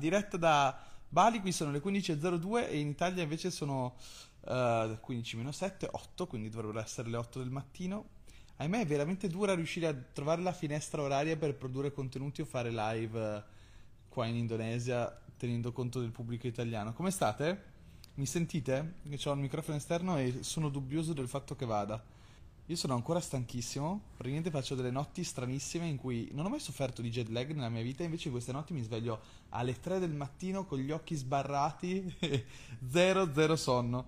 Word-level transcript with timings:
diretta 0.00 0.36
da 0.36 0.78
Bali, 1.08 1.40
qui 1.40 1.50
sono 1.50 1.72
le 1.72 1.82
15.02 1.82 2.68
e 2.68 2.78
in 2.78 2.86
Italia 2.86 3.24
invece 3.24 3.50
sono 3.50 3.96
uh, 4.42 4.96
15 5.00 5.46
7, 5.50 5.88
8, 5.90 6.26
quindi 6.28 6.48
dovrebbero 6.48 6.78
essere 6.78 7.08
le 7.08 7.16
8 7.16 7.40
del 7.40 7.50
mattino. 7.50 8.10
Ahimè 8.58 8.82
è 8.82 8.86
veramente 8.86 9.26
dura 9.26 9.56
riuscire 9.56 9.88
a 9.88 9.94
trovare 9.94 10.40
la 10.40 10.52
finestra 10.52 11.02
oraria 11.02 11.36
per 11.36 11.56
produrre 11.56 11.92
contenuti 11.92 12.42
o 12.42 12.44
fare 12.44 12.70
live 12.70 13.18
uh, 13.18 13.42
qua 14.08 14.26
in 14.26 14.36
Indonesia 14.36 15.20
tenendo 15.36 15.72
conto 15.72 15.98
del 15.98 16.12
pubblico 16.12 16.46
italiano. 16.46 16.92
Come 16.92 17.10
state? 17.10 17.62
Mi 18.14 18.26
sentite? 18.26 18.98
Ho 19.24 19.32
il 19.32 19.40
microfono 19.40 19.78
esterno 19.78 20.16
e 20.16 20.44
sono 20.44 20.68
dubbioso 20.68 21.12
del 21.12 21.26
fatto 21.26 21.56
che 21.56 21.66
vada. 21.66 22.00
Io 22.70 22.76
sono 22.76 22.92
ancora 22.92 23.18
stanchissimo, 23.18 23.98
praticamente 24.14 24.50
faccio 24.50 24.74
delle 24.74 24.90
notti 24.90 25.24
stranissime 25.24 25.86
in 25.86 25.96
cui 25.96 26.28
non 26.32 26.44
ho 26.44 26.50
mai 26.50 26.60
sofferto 26.60 27.00
di 27.00 27.08
jet 27.08 27.30
lag 27.30 27.50
nella 27.52 27.70
mia 27.70 27.80
vita, 27.80 28.02
invece 28.02 28.28
queste 28.28 28.52
notti 28.52 28.74
mi 28.74 28.82
sveglio 28.82 29.22
alle 29.48 29.80
3 29.80 29.98
del 29.98 30.12
mattino 30.12 30.66
con 30.66 30.78
gli 30.78 30.90
occhi 30.90 31.14
sbarrati 31.14 32.14
e 32.18 32.44
zero, 32.86 33.32
zero 33.32 33.56
sonno. 33.56 34.04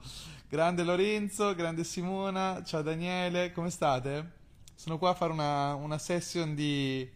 Grande 0.47 0.83
Lorenzo, 0.83 1.55
grande 1.55 1.85
Simona, 1.85 2.63
ciao 2.63 2.83
Daniele, 2.83 3.51
come 3.53 3.71
state? 3.71 4.31
Sono 4.75 4.99
qua 4.99 5.09
a 5.09 5.15
fare 5.15 5.33
una, 5.33 5.73
una 5.73 5.97
session 5.97 6.55
di 6.55 7.11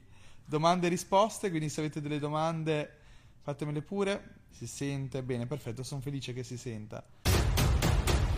domande 0.47 0.87
e 0.87 0.89
risposte, 0.89 1.51
quindi 1.51 1.69
se 1.69 1.81
avete 1.81 2.01
delle 2.01 2.19
domande 2.19 2.91
fatemele 3.43 3.83
pure. 3.83 4.37
Si 4.49 4.67
sente 4.67 5.23
bene, 5.23 5.47
perfetto, 5.47 5.83
sono 5.83 6.01
felice 6.01 6.33
che 6.33 6.43
si 6.43 6.57
senta. 6.57 7.05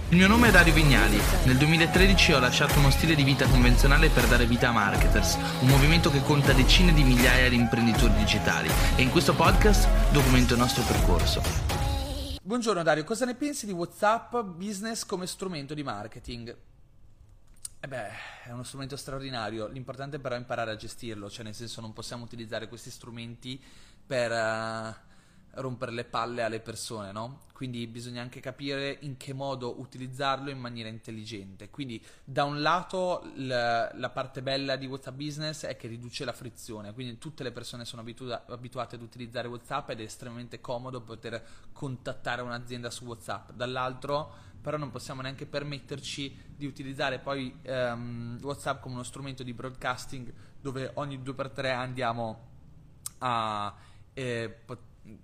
Il 0.08 0.18
mio 0.18 0.28
nome 0.28 0.46
è 0.48 0.50
Dario 0.52 0.72
Vignali. 0.72 1.18
Nel 1.46 1.56
2013 1.56 2.34
ho 2.34 2.38
lasciato 2.38 2.78
uno 2.78 2.90
stile 2.90 3.16
di 3.16 3.24
vita 3.24 3.48
convenzionale 3.48 4.08
per 4.08 4.28
dare 4.28 4.46
vita 4.46 4.68
a 4.68 4.72
Marketers, 4.72 5.34
un 5.62 5.66
movimento 5.66 6.12
che 6.12 6.22
conta 6.22 6.52
decine 6.52 6.92
di 6.92 7.02
migliaia 7.02 7.48
di 7.48 7.56
imprenditori 7.56 8.14
digitali 8.14 8.70
e 8.94 9.02
in 9.02 9.10
questo 9.10 9.34
podcast 9.34 10.12
documento 10.12 10.52
il 10.52 10.60
nostro 10.60 10.84
percorso. 10.84 11.42
Buongiorno 12.40 12.84
Dario, 12.84 13.02
cosa 13.02 13.24
ne 13.24 13.34
pensi 13.34 13.66
di 13.66 13.72
WhatsApp 13.72 14.36
Business 14.42 15.04
come 15.04 15.26
strumento 15.26 15.74
di 15.74 15.82
marketing? 15.82 16.56
Eh 17.80 17.88
beh, 17.88 18.08
è 18.44 18.52
uno 18.52 18.62
strumento 18.62 18.96
straordinario, 18.96 19.66
l'importante 19.66 20.20
però 20.20 20.36
è 20.36 20.38
imparare 20.38 20.70
a 20.70 20.76
gestirlo, 20.76 21.28
cioè 21.28 21.42
nel 21.42 21.54
senso 21.54 21.80
non 21.80 21.92
possiamo 21.92 22.22
utilizzare 22.22 22.68
questi 22.68 22.92
strumenti 22.92 23.60
per... 24.06 24.30
Uh 24.30 25.14
rompere 25.56 25.92
le 25.92 26.04
palle 26.04 26.42
alle 26.42 26.60
persone, 26.60 27.12
no? 27.12 27.44
Quindi 27.52 27.86
bisogna 27.86 28.20
anche 28.20 28.40
capire 28.40 28.98
in 29.00 29.16
che 29.16 29.32
modo 29.32 29.80
utilizzarlo 29.80 30.50
in 30.50 30.58
maniera 30.58 30.88
intelligente. 30.88 31.70
Quindi 31.70 32.04
da 32.22 32.44
un 32.44 32.60
lato 32.60 33.22
l- 33.34 33.48
la 33.48 34.10
parte 34.12 34.42
bella 34.42 34.76
di 34.76 34.86
WhatsApp 34.86 35.16
Business 35.16 35.64
è 35.64 35.76
che 35.76 35.88
riduce 35.88 36.24
la 36.24 36.32
frizione, 36.32 36.92
quindi 36.92 37.18
tutte 37.18 37.42
le 37.42 37.52
persone 37.52 37.84
sono 37.84 38.02
abitu- 38.02 38.42
abituate 38.48 38.96
ad 38.96 39.02
utilizzare 39.02 39.48
WhatsApp 39.48 39.90
ed 39.90 40.00
è 40.00 40.04
estremamente 40.04 40.60
comodo 40.60 41.00
poter 41.00 41.42
contattare 41.72 42.42
un'azienda 42.42 42.90
su 42.90 43.04
WhatsApp. 43.04 43.52
Dall'altro 43.52 44.44
però 44.66 44.78
non 44.78 44.90
possiamo 44.90 45.22
neanche 45.22 45.46
permetterci 45.46 46.54
di 46.56 46.66
utilizzare 46.66 47.20
poi 47.20 47.56
um, 47.66 48.36
WhatsApp 48.42 48.82
come 48.82 48.94
uno 48.94 49.04
strumento 49.04 49.44
di 49.44 49.54
broadcasting 49.54 50.32
dove 50.60 50.90
ogni 50.94 51.22
due 51.22 51.34
per 51.34 51.50
tre 51.50 51.70
andiamo 51.70 52.48
a 53.18 53.72
eh, 54.12 54.52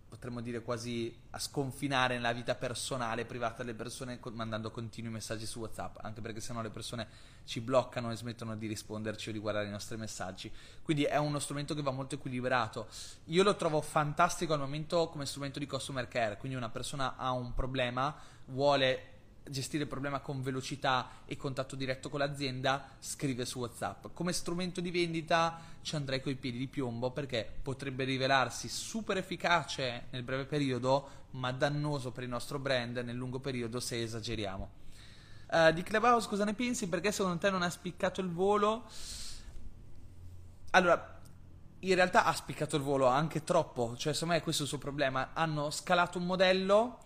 potremmo 0.08 0.40
dire 0.40 0.62
quasi 0.62 1.14
a 1.30 1.38
sconfinare 1.38 2.14
nella 2.14 2.32
vita 2.32 2.54
personale, 2.54 3.24
privata 3.24 3.62
delle 3.62 3.74
persone, 3.74 4.20
mandando 4.32 4.70
continui 4.70 5.10
messaggi 5.10 5.46
su 5.46 5.60
WhatsApp, 5.60 5.96
anche 6.02 6.20
perché 6.20 6.40
sennò 6.40 6.62
le 6.62 6.70
persone 6.70 7.08
ci 7.44 7.60
bloccano 7.60 8.10
e 8.10 8.16
smettono 8.16 8.56
di 8.56 8.66
risponderci 8.66 9.30
o 9.30 9.32
di 9.32 9.38
guardare 9.38 9.66
i 9.66 9.70
nostri 9.70 9.96
messaggi. 9.96 10.52
Quindi 10.82 11.04
è 11.04 11.16
uno 11.16 11.38
strumento 11.38 11.74
che 11.74 11.82
va 11.82 11.90
molto 11.90 12.14
equilibrato. 12.14 12.88
Io 13.26 13.42
lo 13.42 13.56
trovo 13.56 13.80
fantastico 13.80 14.52
al 14.52 14.60
momento 14.60 15.08
come 15.08 15.26
strumento 15.26 15.58
di 15.58 15.66
customer 15.66 16.06
care, 16.08 16.36
quindi 16.36 16.56
una 16.56 16.70
persona 16.70 17.16
ha 17.16 17.32
un 17.32 17.54
problema, 17.54 18.14
vuole 18.46 19.11
gestire 19.44 19.84
il 19.84 19.88
problema 19.88 20.20
con 20.20 20.42
velocità 20.42 21.08
e 21.24 21.36
contatto 21.36 21.76
diretto 21.76 22.08
con 22.08 22.20
l'azienda, 22.20 22.88
scrive 22.98 23.44
su 23.44 23.58
WhatsApp. 23.58 24.06
Come 24.12 24.32
strumento 24.32 24.80
di 24.80 24.90
vendita 24.90 25.60
ci 25.82 25.96
andrei 25.96 26.20
coi 26.20 26.36
piedi 26.36 26.58
di 26.58 26.68
piombo 26.68 27.10
perché 27.10 27.50
potrebbe 27.62 28.04
rivelarsi 28.04 28.68
super 28.68 29.16
efficace 29.16 30.06
nel 30.10 30.22
breve 30.22 30.44
periodo, 30.44 31.20
ma 31.30 31.50
dannoso 31.52 32.12
per 32.12 32.24
il 32.24 32.28
nostro 32.28 32.58
brand 32.58 32.98
nel 32.98 33.16
lungo 33.16 33.40
periodo 33.40 33.80
se 33.80 34.02
esageriamo. 34.02 34.80
Uh, 35.48 35.70
di 35.72 35.82
Clubhouse 35.82 36.28
cosa 36.28 36.44
ne 36.44 36.54
pensi? 36.54 36.88
Perché 36.88 37.12
secondo 37.12 37.38
te 37.38 37.50
non 37.50 37.62
ha 37.62 37.68
spiccato 37.68 38.20
il 38.20 38.30
volo? 38.30 38.84
Allora, 40.70 41.20
in 41.80 41.94
realtà 41.94 42.24
ha 42.24 42.32
spiccato 42.32 42.76
il 42.76 42.82
volo 42.82 43.06
anche 43.06 43.44
troppo, 43.44 43.94
cioè 43.96 44.14
secondo 44.14 44.34
me 44.34 44.40
questo 44.40 44.62
è 44.62 44.64
il 44.64 44.70
suo 44.70 44.78
problema. 44.78 45.30
Hanno 45.34 45.68
scalato 45.70 46.16
un 46.16 46.24
modello 46.24 46.98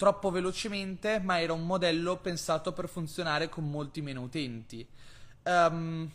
troppo 0.00 0.30
velocemente, 0.30 1.20
ma 1.20 1.42
era 1.42 1.52
un 1.52 1.66
modello 1.66 2.16
pensato 2.16 2.72
per 2.72 2.88
funzionare 2.88 3.50
con 3.50 3.68
molti 3.68 4.00
meno 4.00 4.22
utenti. 4.22 4.88
Um, 5.42 6.10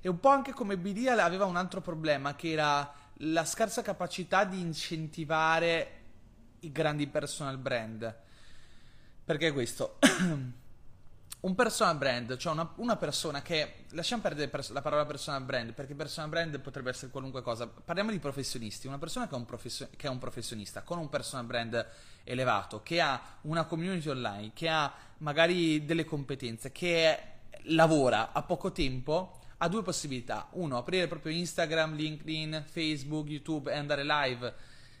e 0.00 0.08
un 0.08 0.18
po' 0.18 0.30
anche 0.30 0.52
come 0.54 0.78
BD 0.78 1.08
aveva 1.08 1.44
un 1.44 1.56
altro 1.56 1.82
problema, 1.82 2.34
che 2.34 2.52
era 2.52 2.90
la 3.16 3.44
scarsa 3.44 3.82
capacità 3.82 4.44
di 4.44 4.58
incentivare 4.60 6.00
i 6.60 6.72
grandi 6.72 7.06
personal 7.06 7.58
brand. 7.58 8.16
Perché 9.26 9.52
questo? 9.52 9.98
un 11.42 11.56
personal 11.56 11.96
brand, 11.96 12.36
cioè 12.36 12.52
una, 12.52 12.72
una, 12.76 12.96
persona 12.96 13.42
che 13.42 13.84
lasciamo 13.90 14.22
perdere 14.22 14.48
la 14.68 14.80
parola 14.80 15.04
personal 15.04 15.42
brand 15.42 15.72
perché 15.72 15.94
personal 15.94 16.30
brand 16.30 16.60
potrebbe 16.60 16.90
essere 16.90 17.10
qualunque 17.10 17.42
cosa. 17.42 17.66
Parliamo 17.66 18.12
di 18.12 18.20
professionisti, 18.20 18.86
una 18.86 18.98
persona 18.98 19.26
che 19.26 19.34
è 19.34 19.36
un, 19.36 19.44
professio- 19.44 19.88
che 19.96 20.06
è 20.06 20.10
un 20.10 20.18
professionista 20.18 20.82
con 20.82 20.98
un 20.98 21.08
personal 21.08 21.44
brand 21.44 21.86
elevato, 22.22 22.82
che 22.82 23.00
ha 23.00 23.20
una 23.42 23.64
community 23.64 24.08
online, 24.08 24.52
che 24.54 24.68
ha 24.68 24.92
magari 25.18 25.84
delle 25.84 26.04
competenze, 26.04 26.70
che 26.70 27.18
lavora 27.64 28.32
a 28.32 28.42
poco 28.42 28.70
tempo, 28.70 29.40
ha 29.56 29.68
due 29.68 29.82
possibilità. 29.82 30.46
Uno, 30.52 30.76
aprire 30.76 31.08
proprio 31.08 31.32
Instagram, 31.32 31.96
LinkedIn, 31.96 32.66
Facebook, 32.68 33.28
YouTube 33.28 33.72
e 33.72 33.76
andare 33.76 34.04
live 34.04 34.54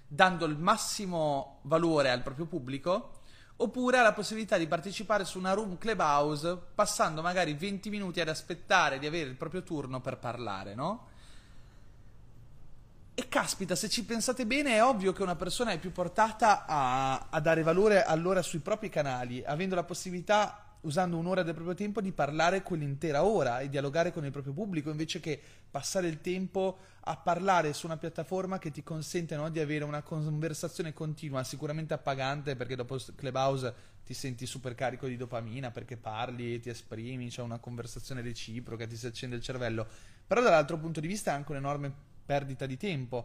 dando 0.08 0.44
il 0.44 0.58
massimo 0.58 1.60
valore 1.62 2.10
al 2.10 2.22
proprio 2.22 2.46
pubblico 2.46 3.20
oppure 3.62 3.98
ha 3.98 4.02
la 4.02 4.12
possibilità 4.12 4.58
di 4.58 4.66
partecipare 4.66 5.24
su 5.24 5.38
una 5.38 5.52
room 5.52 5.78
clubhouse 5.78 6.58
passando 6.74 7.22
magari 7.22 7.54
20 7.54 7.90
minuti 7.90 8.20
ad 8.20 8.28
aspettare 8.28 8.98
di 8.98 9.06
avere 9.06 9.28
il 9.28 9.36
proprio 9.36 9.62
turno 9.62 10.00
per 10.00 10.18
parlare, 10.18 10.74
no? 10.74 11.08
E 13.14 13.28
caspita, 13.28 13.74
se 13.74 13.88
ci 13.88 14.04
pensate 14.04 14.46
bene, 14.46 14.76
è 14.76 14.82
ovvio 14.82 15.12
che 15.12 15.22
una 15.22 15.36
persona 15.36 15.72
è 15.72 15.78
più 15.78 15.92
portata 15.92 16.64
a, 16.66 17.28
a 17.30 17.40
dare 17.40 17.62
valore 17.62 18.02
allora 18.02 18.40
sui 18.40 18.60
propri 18.60 18.88
canali, 18.88 19.44
avendo 19.44 19.74
la 19.74 19.84
possibilità 19.84 20.71
usando 20.82 21.16
un'ora 21.16 21.42
del 21.42 21.54
proprio 21.54 21.74
tempo 21.74 22.00
di 22.00 22.12
parlare 22.12 22.62
quell'intera 22.62 23.24
ora 23.24 23.60
e 23.60 23.68
dialogare 23.68 24.12
con 24.12 24.24
il 24.24 24.30
proprio 24.30 24.52
pubblico 24.52 24.90
invece 24.90 25.20
che 25.20 25.40
passare 25.70 26.08
il 26.08 26.20
tempo 26.20 26.78
a 27.04 27.16
parlare 27.16 27.72
su 27.72 27.86
una 27.86 27.96
piattaforma 27.96 28.58
che 28.58 28.70
ti 28.70 28.82
consente 28.82 29.36
no, 29.36 29.48
di 29.50 29.60
avere 29.60 29.84
una 29.84 30.02
conversazione 30.02 30.92
continua, 30.92 31.42
sicuramente 31.44 31.94
appagante 31.94 32.56
perché 32.56 32.76
dopo 32.76 32.98
Clubhouse 33.14 33.74
ti 34.04 34.14
senti 34.14 34.46
super 34.46 34.74
carico 34.74 35.06
di 35.06 35.16
dopamina 35.16 35.70
perché 35.70 35.96
parli, 35.96 36.60
ti 36.60 36.68
esprimi, 36.68 37.28
c'è 37.28 37.42
una 37.42 37.58
conversazione 37.58 38.20
reciproca, 38.20 38.86
ti 38.86 38.96
si 38.96 39.06
accende 39.06 39.36
il 39.36 39.42
cervello, 39.42 39.86
però 40.26 40.42
dall'altro 40.42 40.78
punto 40.78 41.00
di 41.00 41.06
vista 41.06 41.30
è 41.30 41.34
anche 41.34 41.52
un'enorme 41.52 41.92
perdita 42.24 42.66
di 42.66 42.76
tempo. 42.76 43.24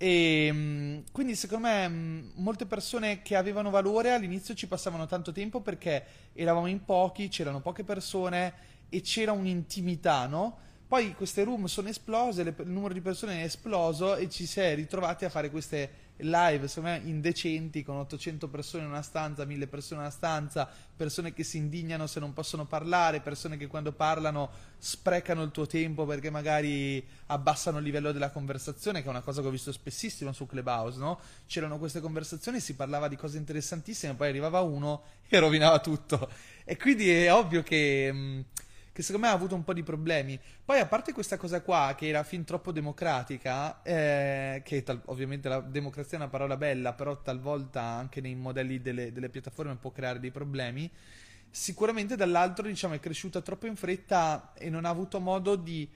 E 0.00 0.46
ehm, 0.46 1.02
quindi 1.10 1.34
secondo 1.34 1.66
me 1.66 1.88
mm, 1.88 2.28
molte 2.36 2.66
persone 2.66 3.20
che 3.20 3.34
avevano 3.34 3.68
valore 3.70 4.12
all'inizio 4.12 4.54
ci 4.54 4.68
passavano 4.68 5.06
tanto 5.06 5.32
tempo 5.32 5.60
perché 5.60 6.04
eravamo 6.34 6.66
in 6.66 6.84
pochi, 6.84 7.28
c'erano 7.28 7.60
poche 7.60 7.82
persone 7.82 8.54
e 8.88 9.00
c'era 9.00 9.32
un'intimità, 9.32 10.26
no? 10.26 10.66
Poi 10.86 11.14
queste 11.14 11.44
room 11.44 11.66
sono 11.66 11.88
esplose, 11.88 12.42
il 12.42 12.54
numero 12.64 12.94
di 12.94 13.00
persone 13.00 13.40
è 13.40 13.44
esploso 13.44 14.16
e 14.16 14.30
ci 14.30 14.46
si 14.46 14.60
è 14.60 14.74
ritrovati 14.74 15.26
a 15.26 15.28
fare 15.28 15.50
queste 15.50 15.90
live, 16.18 16.68
secondo 16.68 16.90
me, 16.90 17.02
indecenti, 17.04 17.82
con 17.82 17.96
800 17.96 18.48
persone 18.48 18.84
in 18.84 18.90
una 18.90 19.02
stanza, 19.02 19.44
1000 19.44 19.66
persone 19.66 20.00
in 20.00 20.06
una 20.06 20.10
stanza, 20.14 20.68
persone 20.96 21.32
che 21.32 21.44
si 21.44 21.56
indignano 21.58 22.06
se 22.06 22.20
non 22.20 22.32
possono 22.32 22.66
parlare, 22.66 23.20
persone 23.20 23.56
che 23.56 23.66
quando 23.66 23.92
parlano 23.92 24.50
sprecano 24.78 25.42
il 25.42 25.50
tuo 25.50 25.66
tempo 25.66 26.06
perché 26.06 26.30
magari 26.30 27.04
abbassano 27.26 27.78
il 27.78 27.84
livello 27.84 28.12
della 28.12 28.30
conversazione, 28.30 29.00
che 29.00 29.06
è 29.06 29.10
una 29.10 29.20
cosa 29.20 29.40
che 29.40 29.48
ho 29.48 29.50
visto 29.50 29.72
spessissimo 29.72 30.32
su 30.32 30.46
Clubhouse, 30.46 30.98
no? 30.98 31.20
C'erano 31.46 31.78
queste 31.78 32.00
conversazioni, 32.00 32.60
si 32.60 32.74
parlava 32.74 33.08
di 33.08 33.16
cose 33.16 33.38
interessantissime, 33.38 34.14
poi 34.14 34.28
arrivava 34.28 34.60
uno 34.60 35.02
e 35.28 35.38
rovinava 35.38 35.78
tutto. 35.80 36.28
E 36.64 36.76
quindi 36.76 37.10
è 37.10 37.32
ovvio 37.32 37.62
che... 37.62 38.12
Mh, 38.12 38.44
che 38.98 39.04
secondo 39.04 39.28
me 39.28 39.32
ha 39.32 39.36
avuto 39.36 39.54
un 39.54 39.62
po' 39.62 39.72
di 39.72 39.84
problemi. 39.84 40.40
Poi, 40.64 40.80
a 40.80 40.86
parte 40.86 41.12
questa 41.12 41.36
cosa 41.36 41.62
qua, 41.62 41.94
che 41.96 42.08
era 42.08 42.24
fin 42.24 42.42
troppo 42.42 42.72
democratica, 42.72 43.80
eh, 43.82 44.60
che 44.64 44.82
tal- 44.82 45.02
ovviamente 45.04 45.48
la 45.48 45.60
democrazia 45.60 46.18
è 46.18 46.20
una 46.20 46.28
parola 46.28 46.56
bella, 46.56 46.94
però 46.94 47.22
talvolta 47.22 47.80
anche 47.80 48.20
nei 48.20 48.34
modelli 48.34 48.82
delle, 48.82 49.12
delle 49.12 49.28
piattaforme 49.28 49.76
può 49.76 49.92
creare 49.92 50.18
dei 50.18 50.32
problemi. 50.32 50.90
Sicuramente 51.48 52.16
dall'altro, 52.16 52.66
diciamo, 52.66 52.94
è 52.94 52.98
cresciuta 52.98 53.40
troppo 53.40 53.66
in 53.68 53.76
fretta 53.76 54.52
e 54.54 54.68
non 54.68 54.84
ha 54.84 54.88
avuto 54.88 55.20
modo 55.20 55.54
di 55.54 55.88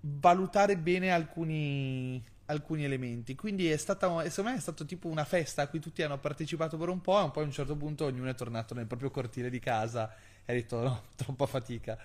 valutare 0.00 0.76
bene 0.76 1.12
alcuni 1.12 2.22
alcuni 2.48 2.84
elementi. 2.84 3.34
Quindi 3.34 3.68
è 3.70 3.76
stata, 3.76 4.06
secondo 4.28 4.50
me 4.50 4.56
è 4.56 4.60
stato 4.60 4.84
tipo 4.84 5.08
una 5.08 5.24
festa 5.24 5.62
a 5.62 5.66
cui 5.68 5.80
tutti 5.80 6.02
hanno 6.02 6.18
partecipato 6.18 6.76
per 6.76 6.90
un 6.90 7.00
po' 7.00 7.26
e 7.26 7.30
poi 7.30 7.42
a 7.42 7.46
un 7.46 7.52
certo 7.52 7.74
punto 7.74 8.04
ognuno 8.04 8.28
è 8.28 8.34
tornato 8.36 8.72
nel 8.72 8.86
proprio 8.86 9.10
cortile 9.10 9.50
di 9.50 9.58
casa 9.58 10.14
e 10.46 10.52
ha 10.52 10.54
detto 10.54 10.80
no, 10.80 11.02
troppa 11.16 11.46
fatica. 11.46 11.98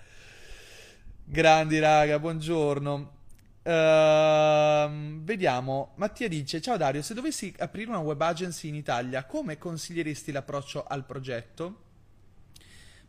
Grandi 1.24 1.78
raga, 1.78 2.18
buongiorno. 2.18 3.20
Uh, 3.62 5.22
vediamo, 5.22 5.92
Mattia 5.94 6.28
dice: 6.28 6.60
Ciao 6.60 6.76
Dario, 6.76 7.00
se 7.00 7.14
dovessi 7.14 7.54
aprire 7.58 7.88
una 7.88 8.00
web 8.00 8.20
agency 8.20 8.68
in 8.68 8.74
Italia, 8.74 9.24
come 9.24 9.56
consiglieresti 9.56 10.32
l'approccio 10.32 10.84
al 10.84 11.04
progetto? 11.04 11.90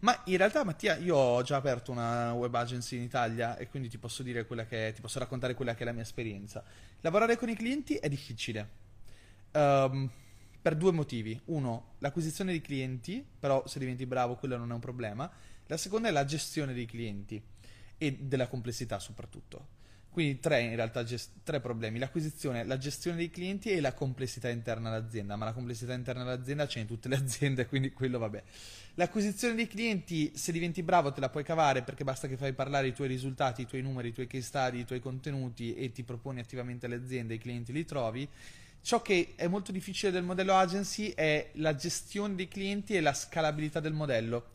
Ma 0.01 0.21
in 0.25 0.37
realtà, 0.37 0.63
Mattia, 0.63 0.97
io 0.97 1.15
ho 1.15 1.41
già 1.41 1.55
aperto 1.55 1.91
una 1.91 2.33
web 2.33 2.53
agency 2.53 2.97
in 2.97 3.03
Italia 3.03 3.57
e 3.57 3.69
quindi 3.69 3.89
ti 3.89 3.97
posso 3.97 4.21
dire 4.21 4.45
quella 4.45 4.65
che 4.65 4.89
è, 4.89 4.93
ti 4.93 5.01
posso 5.01 5.17
raccontare 5.17 5.55
quella 5.55 5.73
che 5.73 5.81
è 5.81 5.85
la 5.85 5.93
mia 5.93 6.03
esperienza. 6.03 6.63
Lavorare 6.99 7.37
con 7.37 7.49
i 7.49 7.55
clienti 7.55 7.95
è 7.95 8.09
difficile. 8.09 8.69
Um, 9.53 10.11
per 10.63 10.77
due 10.77 10.93
motivi. 10.93 11.37
Uno, 11.45 11.95
l'acquisizione 11.99 12.53
di 12.53 12.61
clienti, 12.61 13.23
però 13.37 13.67
se 13.67 13.79
diventi 13.79 14.05
bravo 14.05 14.35
quello 14.35 14.55
non 14.55 14.71
è 14.71 14.73
un 14.73 14.79
problema. 14.79 15.29
La 15.67 15.75
seconda 15.75 16.07
è 16.07 16.11
la 16.11 16.23
gestione 16.23 16.73
dei 16.73 16.85
clienti 16.85 17.41
e 17.97 18.17
della 18.21 18.47
complessità 18.47 18.97
soprattutto. 18.97 19.81
Quindi 20.09 20.39
tre 20.39 20.61
in 20.61 20.75
realtà 20.75 21.03
gest- 21.03 21.39
tre 21.43 21.59
problemi, 21.59 21.99
l'acquisizione, 21.99 22.63
la 22.63 22.77
gestione 22.77 23.17
dei 23.17 23.29
clienti 23.29 23.71
e 23.71 23.81
la 23.81 23.93
complessità 23.93 24.47
interna 24.47 24.89
all'azienda, 24.89 25.35
ma 25.35 25.45
la 25.45 25.53
complessità 25.53 25.93
interna 25.93 26.21
all'azienda 26.21 26.65
c'è 26.65 26.79
in 26.79 26.85
tutte 26.85 27.09
le 27.09 27.15
aziende, 27.19 27.65
quindi 27.65 27.91
quello 27.91 28.19
vabbè. 28.19 28.43
L'acquisizione 28.93 29.55
dei 29.55 29.67
clienti, 29.67 30.31
se 30.35 30.53
diventi 30.53 30.81
bravo 30.81 31.11
te 31.11 31.19
la 31.19 31.29
puoi 31.29 31.43
cavare 31.43 31.81
perché 31.81 32.05
basta 32.05 32.27
che 32.27 32.37
fai 32.37 32.53
parlare 32.53 32.87
i 32.87 32.93
tuoi 32.93 33.07
risultati, 33.09 33.63
i 33.63 33.65
tuoi 33.65 33.81
numeri, 33.81 34.09
i 34.09 34.13
tuoi 34.13 34.27
case 34.27 34.43
study, 34.43 34.79
i 34.79 34.85
tuoi 34.85 35.01
contenuti 35.01 35.73
e 35.73 35.91
ti 35.91 36.03
proponi 36.03 36.39
attivamente 36.39 36.85
alle 36.85 36.95
aziende, 36.95 37.33
i 37.33 37.39
clienti 37.39 37.73
li 37.73 37.83
trovi. 37.83 38.29
Ciò 38.83 39.01
che 39.01 39.35
è 39.37 39.47
molto 39.47 39.71
difficile 39.71 40.11
del 40.11 40.23
modello 40.23 40.55
agency 40.55 41.11
è 41.11 41.51
la 41.53 41.73
gestione 41.73 42.35
dei 42.35 42.49
clienti 42.49 42.95
e 42.95 42.99
la 42.99 43.13
scalabilità 43.13 43.79
del 43.79 43.93
modello. 43.93 44.47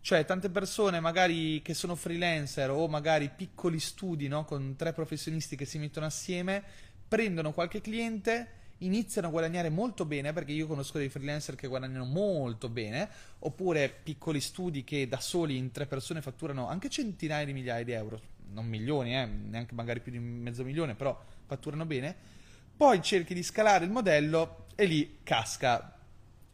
Cioè, 0.00 0.24
tante 0.24 0.50
persone 0.50 1.00
magari 1.00 1.60
che 1.62 1.74
sono 1.74 1.96
freelancer 1.96 2.70
o 2.70 2.86
magari 2.86 3.28
piccoli 3.28 3.80
studi, 3.80 4.28
no? 4.28 4.44
Con 4.44 4.76
tre 4.76 4.92
professionisti 4.92 5.56
che 5.56 5.64
si 5.64 5.78
mettono 5.78 6.06
assieme, 6.06 6.62
prendono 7.08 7.50
qualche 7.50 7.80
cliente, 7.80 8.50
iniziano 8.78 9.26
a 9.26 9.30
guadagnare 9.30 9.68
molto 9.68 10.04
bene, 10.04 10.32
perché 10.32 10.52
io 10.52 10.68
conosco 10.68 10.98
dei 10.98 11.08
freelancer 11.08 11.56
che 11.56 11.66
guadagnano 11.66 12.04
molto 12.04 12.68
bene, 12.68 13.08
oppure 13.40 13.92
piccoli 14.00 14.40
studi 14.40 14.84
che 14.84 15.08
da 15.08 15.18
soli 15.18 15.56
in 15.56 15.72
tre 15.72 15.86
persone 15.86 16.22
fatturano 16.22 16.68
anche 16.68 16.88
centinaia 16.88 17.44
di 17.44 17.52
migliaia 17.52 17.82
di 17.82 17.90
euro, 17.90 18.20
non 18.52 18.64
milioni, 18.64 19.16
eh, 19.16 19.26
neanche 19.26 19.74
magari 19.74 19.98
più 19.98 20.12
di 20.12 20.20
mezzo 20.20 20.62
milione, 20.62 20.94
però 20.94 21.20
fatturano 21.46 21.84
bene. 21.84 22.40
Poi 22.76 23.02
cerchi 23.02 23.34
di 23.34 23.42
scalare 23.42 23.84
il 23.84 23.90
modello 23.90 24.66
e 24.74 24.84
lì 24.84 25.18
casca 25.22 25.96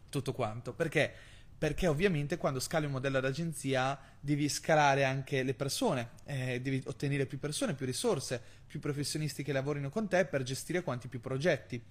tutto 0.08 0.32
quanto. 0.32 0.72
Perché? 0.72 1.14
perché 1.58 1.88
ovviamente 1.88 2.36
quando 2.36 2.60
scali 2.60 2.86
un 2.86 2.92
modello 2.92 3.18
d'agenzia 3.18 3.98
devi 4.20 4.48
scalare 4.48 5.02
anche 5.02 5.42
le 5.42 5.54
persone, 5.54 6.10
eh, 6.24 6.60
devi 6.60 6.80
ottenere 6.86 7.26
più 7.26 7.40
persone, 7.40 7.74
più 7.74 7.84
risorse, 7.84 8.40
più 8.64 8.78
professionisti 8.78 9.42
che 9.42 9.52
lavorino 9.52 9.90
con 9.90 10.06
te 10.06 10.24
per 10.24 10.44
gestire 10.44 10.84
quanti 10.84 11.08
più 11.08 11.20
progetti. 11.20 11.82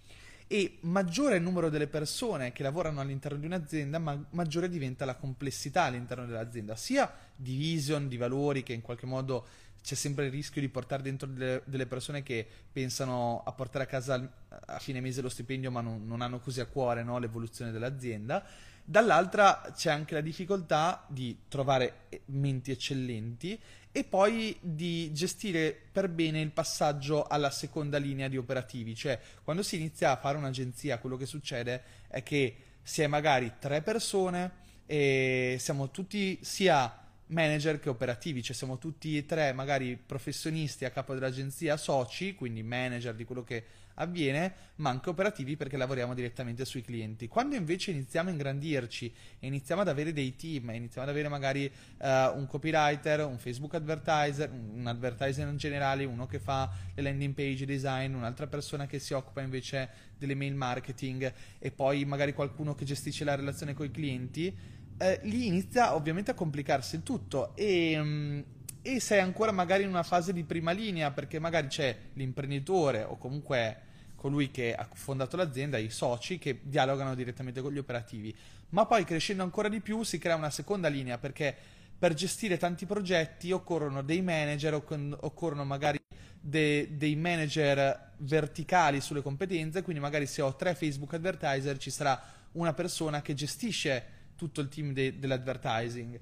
E 0.50 0.78
maggiore 0.84 1.34
è 1.34 1.38
il 1.38 1.44
numero 1.44 1.70
delle 1.70 1.88
persone 1.88 2.54
che 2.54 2.64
lavorano 2.64 3.02
all'interno 3.02 3.38
di 3.38 3.46
un'azienda, 3.46 4.00
ma 4.00 4.26
maggiore 4.30 4.70
diventa 4.70 5.04
la 5.04 5.16
complessità 5.16 5.84
all'interno 5.84 6.26
dell'azienda, 6.26 6.78
sia 6.78 7.14
di 7.36 7.58
vision, 7.58 8.08
di 8.08 8.16
valori, 8.16 8.64
che 8.64 8.72
in 8.72 8.82
qualche 8.82 9.06
modo 9.06 9.46
c'è 9.82 9.96
sempre 9.96 10.26
il 10.26 10.32
rischio 10.32 10.62
di 10.62 10.70
portare 10.70 11.02
dentro 11.02 11.28
delle, 11.28 11.62
delle 11.66 11.86
persone 11.86 12.24
che 12.24 12.46
pensano 12.72 13.44
a 13.46 13.52
portare 13.52 13.86
a 13.86 13.88
casa 13.88 14.30
a 14.66 14.80
fine 14.80 15.02
mese 15.02 15.22
lo 15.22 15.30
stipendio, 15.30 15.72
ma 15.72 15.82
non, 15.82 16.06
non 16.06 16.22
hanno 16.22 16.40
così 16.40 16.60
a 16.60 16.66
cuore 16.66 17.04
no, 17.04 17.18
l'evoluzione 17.20 17.72
dell'azienda 17.72 18.46
Dall'altra 18.90 19.74
c'è 19.76 19.92
anche 19.92 20.14
la 20.14 20.22
difficoltà 20.22 21.04
di 21.10 21.40
trovare 21.50 22.06
menti 22.28 22.72
eccellenti 22.72 23.60
e 23.92 24.06
poi 24.06 24.58
di 24.62 25.12
gestire 25.12 25.78
per 25.92 26.08
bene 26.08 26.40
il 26.40 26.52
passaggio 26.52 27.28
alla 27.28 27.50
seconda 27.50 27.98
linea 27.98 28.30
di 28.30 28.38
operativi. 28.38 28.96
Cioè, 28.96 29.20
quando 29.44 29.62
si 29.62 29.76
inizia 29.76 30.12
a 30.12 30.16
fare 30.16 30.38
un'agenzia, 30.38 31.00
quello 31.00 31.18
che 31.18 31.26
succede 31.26 31.84
è 32.08 32.24
che 32.24 32.56
si 32.82 33.02
è 33.02 33.08
magari 33.08 33.56
tre 33.60 33.82
persone 33.82 34.52
e 34.86 35.58
siamo 35.60 35.92
tutti 35.92 36.40
sia 36.42 37.07
manager 37.28 37.80
che 37.80 37.90
operativi, 37.90 38.42
cioè 38.42 38.56
siamo 38.56 38.78
tutti 38.78 39.18
e 39.18 39.26
tre 39.26 39.52
magari 39.54 39.98
professionisti 39.98 40.86
a 40.86 40.92
capo 40.92 41.14
dell'agenzia, 41.14 41.78
soci, 41.78 42.36
quindi 42.36 42.64
manager 42.64 43.14
di 43.16 43.26
quello 43.26 43.44
che 43.44 43.64
avviene, 44.00 44.54
ma 44.76 44.90
anche 44.90 45.10
operativi 45.10 45.56
perché 45.56 45.78
lavoriamo 45.78 46.14
direttamente 46.14 46.66
sui 46.66 46.82
clienti. 46.82 47.28
Quando 47.28 47.56
invece 47.56 47.92
iniziamo 47.92 48.30
a 48.30 48.32
ingrandirci 48.32 49.14
e 49.40 49.48
iniziamo 49.48 49.82
ad 49.82 49.88
avere 49.88 50.14
dei 50.14 50.36
team, 50.36 50.70
iniziamo 50.70 51.08
ad 51.08 51.14
avere 51.14 51.30
magari 51.30 51.66
uh, 51.66 52.06
un 52.38 52.46
copywriter, 52.48 53.26
un 53.26 53.38
Facebook 53.38 53.74
advertiser, 53.74 54.50
un 54.52 54.86
advertiser 54.86 55.48
in 55.48 55.58
generale, 55.58 56.06
uno 56.06 56.28
che 56.28 56.40
fa 56.40 56.72
le 56.94 57.02
landing 57.02 57.34
page 57.34 57.66
design, 57.66 58.14
un'altra 58.14 58.48
persona 58.48 58.86
che 58.86 59.00
si 59.00 59.14
occupa 59.14 59.42
invece 59.42 59.90
delle 60.18 60.36
mail 60.36 60.56
marketing 60.56 61.34
e 61.60 61.72
poi 61.72 62.06
magari 62.06 62.34
qualcuno 62.34 62.76
che 62.76 62.86
gestisce 62.86 63.24
la 63.24 63.36
relazione 63.36 63.74
con 63.74 63.86
i 63.86 63.92
clienti, 63.92 64.56
eh, 64.98 65.20
lì 65.24 65.48
inizia 65.48 65.96
ovviamente 65.96 66.32
a 66.32 66.34
complicarsi 66.34 66.96
il 66.96 67.04
tutto 67.04 67.56
e... 67.56 68.00
Um, 68.00 68.44
e 68.88 69.02
sei 69.02 69.20
ancora 69.20 69.52
magari 69.52 69.84
in 69.84 69.90
una 69.90 70.02
fase 70.04 70.32
di 70.32 70.46
prima 70.46 70.72
linea 70.72 71.12
perché 71.12 71.40
magari 71.40 71.68
c'è 71.68 71.94
l'imprenditore 72.14 73.04
o 73.04 73.18
comunque 73.18 73.82
colui 74.16 74.50
che 74.50 74.74
ha 74.74 74.88
fondato 74.94 75.36
l'azienda, 75.36 75.78
i 75.78 75.90
soci 75.90 76.40
che 76.40 76.62
dialogano 76.64 77.14
direttamente 77.14 77.60
con 77.60 77.74
gli 77.74 77.78
operativi. 77.78 78.34
Ma 78.70 78.86
poi 78.86 79.04
crescendo 79.04 79.44
ancora 79.44 79.68
di 79.68 79.82
più 79.82 80.04
si 80.04 80.18
crea 80.18 80.36
una 80.36 80.50
seconda 80.50 80.88
linea 80.88 81.18
perché 81.18 81.54
per 81.98 82.14
gestire 82.14 82.58
tanti 82.58 82.86
progetti 82.86 83.52
occorrono 83.52 84.02
dei 84.02 84.22
manager, 84.22 84.76
occorrono 84.76 85.66
magari 85.66 86.00
de, 86.40 86.90
dei 86.96 87.18
manager 87.18 88.14
verticali 88.20 89.02
sulle 89.02 89.22
competenze, 89.22 89.82
quindi 89.82 90.02
magari 90.02 90.28
se 90.28 90.42
ho 90.42 90.56
tre 90.56 90.76
Facebook 90.76 91.14
advertiser 91.14 91.78
ci 91.78 91.90
sarà 91.90 92.22
una 92.54 92.74
persona 92.74 93.22
che 93.22 93.34
gestisce 93.34 94.16
tutto 94.38 94.62
il 94.62 94.70
team 94.70 94.94
de, 94.94 95.20
dell'advertising. 95.20 96.20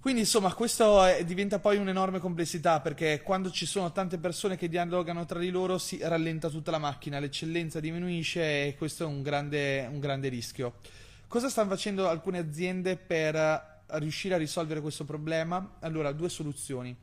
Quindi 0.00 0.20
insomma 0.20 0.54
questo 0.54 1.04
è, 1.04 1.24
diventa 1.26 1.58
poi 1.58 1.76
un'enorme 1.76 2.20
complessità 2.20 2.80
perché 2.80 3.20
quando 3.22 3.50
ci 3.50 3.66
sono 3.66 3.92
tante 3.92 4.16
persone 4.16 4.56
che 4.56 4.68
dialogano 4.68 5.26
tra 5.26 5.38
di 5.38 5.50
loro 5.50 5.76
si 5.76 5.98
rallenta 6.02 6.48
tutta 6.48 6.70
la 6.70 6.78
macchina, 6.78 7.18
l'eccellenza 7.18 7.80
diminuisce 7.80 8.66
e 8.66 8.76
questo 8.76 9.04
è 9.04 9.06
un 9.06 9.20
grande, 9.20 9.86
un 9.90 10.00
grande 10.00 10.28
rischio. 10.28 10.76
Cosa 11.28 11.50
stanno 11.50 11.68
facendo 11.68 12.08
alcune 12.08 12.38
aziende 12.38 12.96
per 12.96 13.82
riuscire 13.86 14.34
a 14.34 14.38
risolvere 14.38 14.80
questo 14.80 15.04
problema? 15.04 15.76
Allora, 15.80 16.12
due 16.12 16.30
soluzioni 16.30 16.96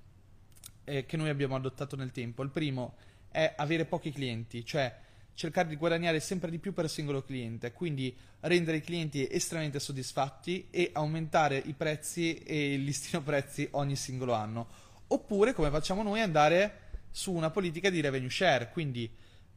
eh, 0.84 1.06
che 1.06 1.18
noi 1.18 1.30
abbiamo 1.30 1.56
adottato 1.56 1.96
nel 1.96 2.12
tempo. 2.12 2.42
Il 2.42 2.50
primo 2.50 2.96
è 3.30 3.54
avere 3.58 3.86
pochi 3.86 4.12
clienti, 4.12 4.66
cioè 4.66 5.06
cercare 5.38 5.68
di 5.68 5.76
guadagnare 5.76 6.20
sempre 6.20 6.50
di 6.50 6.58
più 6.58 6.74
per 6.74 6.90
singolo 6.90 7.22
cliente, 7.22 7.72
quindi 7.72 8.14
rendere 8.40 8.78
i 8.78 8.82
clienti 8.82 9.28
estremamente 9.30 9.80
soddisfatti 9.80 10.68
e 10.72 10.90
aumentare 10.94 11.62
i 11.64 11.74
prezzi 11.74 12.40
e 12.40 12.74
il 12.74 12.84
listino 12.84 13.22
prezzi 13.22 13.68
ogni 13.72 13.96
singolo 13.96 14.34
anno. 14.34 14.68
Oppure, 15.10 15.54
come 15.54 15.70
facciamo 15.70 16.02
noi, 16.02 16.22
andare 16.22 16.86
su 17.12 17.32
una 17.32 17.52
politica 17.52 17.92
di 17.92 18.02
revenue 18.02 18.32
share, 18.32 18.72
quindi 18.72 19.08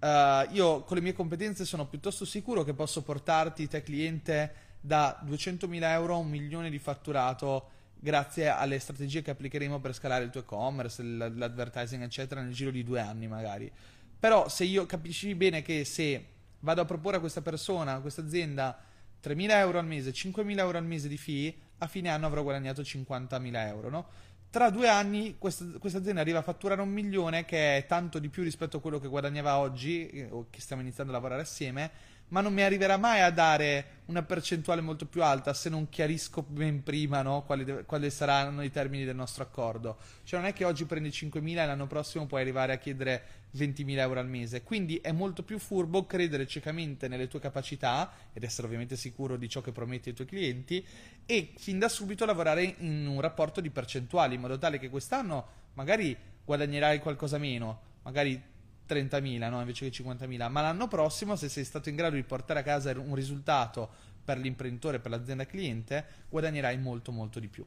uh, 0.01 0.07
io 0.53 0.83
con 0.83 0.99
le 0.99 1.03
mie 1.03 1.15
competenze 1.15 1.65
sono 1.65 1.87
piuttosto 1.87 2.27
sicuro 2.27 2.63
che 2.63 2.75
posso 2.75 3.01
portarti 3.01 3.67
te 3.67 3.83
cliente 3.83 4.55
da 4.83 5.19
200.000 5.27 5.83
euro 5.83 6.15
a 6.15 6.19
un 6.19 6.29
milione 6.29 6.69
di 6.69 6.79
fatturato 6.79 7.71
grazie 7.99 8.49
alle 8.49 8.79
strategie 8.79 9.23
che 9.23 9.31
applicheremo 9.31 9.81
per 9.81 9.95
scalare 9.95 10.25
il 10.25 10.31
tuo 10.31 10.41
e-commerce, 10.41 11.03
l'advertising 11.03 12.03
eccetera 12.03 12.43
nel 12.43 12.53
giro 12.53 12.71
di 12.71 12.85
due 12.85 13.01
anni 13.01 13.29
magari. 13.29 13.73
Però 14.21 14.49
se 14.49 14.65
io 14.65 14.85
capisci 14.85 15.35
bene 15.35 15.63
che 15.63 15.85
se 15.87 16.27
vado 16.61 16.83
a 16.83 16.85
proporre 16.85 17.17
a 17.17 17.21
questa 17.21 17.41
persona, 17.41 17.95
a 17.95 18.01
questa 18.01 18.21
azienda 18.21 18.79
3.000 19.23 19.51
euro 19.51 19.79
al 19.79 19.87
mese, 19.87 20.11
5.000 20.13 20.59
euro 20.59 20.77
al 20.77 20.85
mese 20.85 21.09
di 21.09 21.17
fee, 21.17 21.55
a 21.79 21.87
fine 21.87 22.11
anno 22.11 22.27
avrò 22.27 22.43
guadagnato 22.43 22.83
50.000 22.83 23.67
euro, 23.67 23.89
no? 23.89 24.07
Tra 24.51 24.69
due 24.69 24.89
anni 24.89 25.37
questa, 25.39 25.65
azienda 25.81 26.21
arriva 26.21 26.41
a 26.41 26.43
fatturare 26.43 26.83
un 26.83 26.91
milione, 26.91 27.45
che 27.45 27.79
è 27.79 27.87
tanto 27.87 28.19
di 28.19 28.29
più 28.29 28.43
rispetto 28.43 28.79
a 28.79 28.81
quello 28.81 28.99
che 28.99 29.09
guadagnava 29.09 29.59
oggi, 29.59 30.09
eh, 30.09 30.29
o 30.31 30.49
che 30.51 30.61
stiamo 30.61 30.83
iniziando 30.83 31.13
a 31.13 31.15
lavorare 31.15 31.43
assieme, 31.43 31.91
ma 32.31 32.41
non 32.41 32.53
mi 32.53 32.63
arriverà 32.63 32.97
mai 32.97 33.21
a 33.21 33.31
dare 33.31 33.99
una 34.07 34.23
percentuale 34.23 34.81
molto 34.81 35.07
più 35.07 35.23
alta 35.23 35.55
se 35.55 35.69
non 35.69 35.89
chiarisco 35.89 36.43
ben 36.43 36.83
prima 36.83 37.23
no, 37.23 37.43
quali, 37.43 37.65
deve, 37.65 37.85
quali, 37.85 38.11
saranno 38.11 38.63
i 38.63 38.71
termini 38.71 39.05
del 39.05 39.15
nostro 39.15 39.45
accordo. 39.45 39.99
Cioè 40.25 40.41
non 40.41 40.49
è 40.49 40.53
che 40.53 40.65
oggi 40.65 40.85
prendi 40.85 41.11
5.000 41.11 41.59
e 41.59 41.67
l'anno 41.67 41.87
prossimo 41.87 42.27
puoi 42.27 42.41
arrivare 42.41 42.73
a 42.73 42.79
chiedere 42.79 43.23
20.000 43.57 43.99
euro 43.99 44.21
al 44.21 44.29
mese. 44.29 44.63
Quindi 44.63 44.97
è 44.97 45.13
molto 45.13 45.43
più 45.43 45.59
furbo 45.59 46.07
credere 46.07 46.47
ciecamente 46.47 47.09
nelle 47.09 47.29
tue 47.29 47.41
capacità 47.41 48.11
ed 48.33 48.43
essere 48.43 48.67
ovviamente 48.67 48.97
sicuro 48.97 49.37
di 49.37 49.49
ciò 49.49 49.61
che 49.61 49.73
prometti 49.73 50.09
ai 50.09 50.15
tuoi 50.15 50.27
clienti 50.27 50.85
e 51.27 51.53
fin 51.57 51.79
da 51.79 51.89
subito 51.89 52.25
lavorare 52.25 52.75
in 52.79 53.07
un 53.07 53.21
rapporto 53.21 53.61
di 53.61 53.71
percentuali 53.71 54.35
in 54.35 54.41
modo 54.41 54.59
tale 54.59 54.79
che 54.79 54.89
quest'anno 54.89 55.59
magari 55.75 56.17
guadagnerai 56.45 56.99
qualcosa 56.99 57.39
meno, 57.39 57.81
magari 58.03 58.50
30.000 58.91 59.49
no? 59.49 59.61
invece 59.61 59.89
che 59.89 60.03
50.000, 60.03 60.51
ma 60.51 60.61
l'anno 60.63 60.89
prossimo 60.89 61.37
se 61.37 61.49
sei 61.49 61.65
stato 61.65 61.89
in 61.89 61.97
grado 61.97 62.17
di 62.17 62.23
portare 62.23 62.61
a 62.61 62.63
casa 62.63 62.91
un 62.99 63.15
risultato 63.15 63.89
per 64.25 64.39
l'imprenditore, 64.39 65.01
per 65.01 65.11
l'azienda 65.11 65.47
cliente, 65.47 66.05
guadagnerai 66.29 66.79
molto 66.79 67.13
molto 67.13 67.39
di 67.39 67.49
più. 67.49 67.65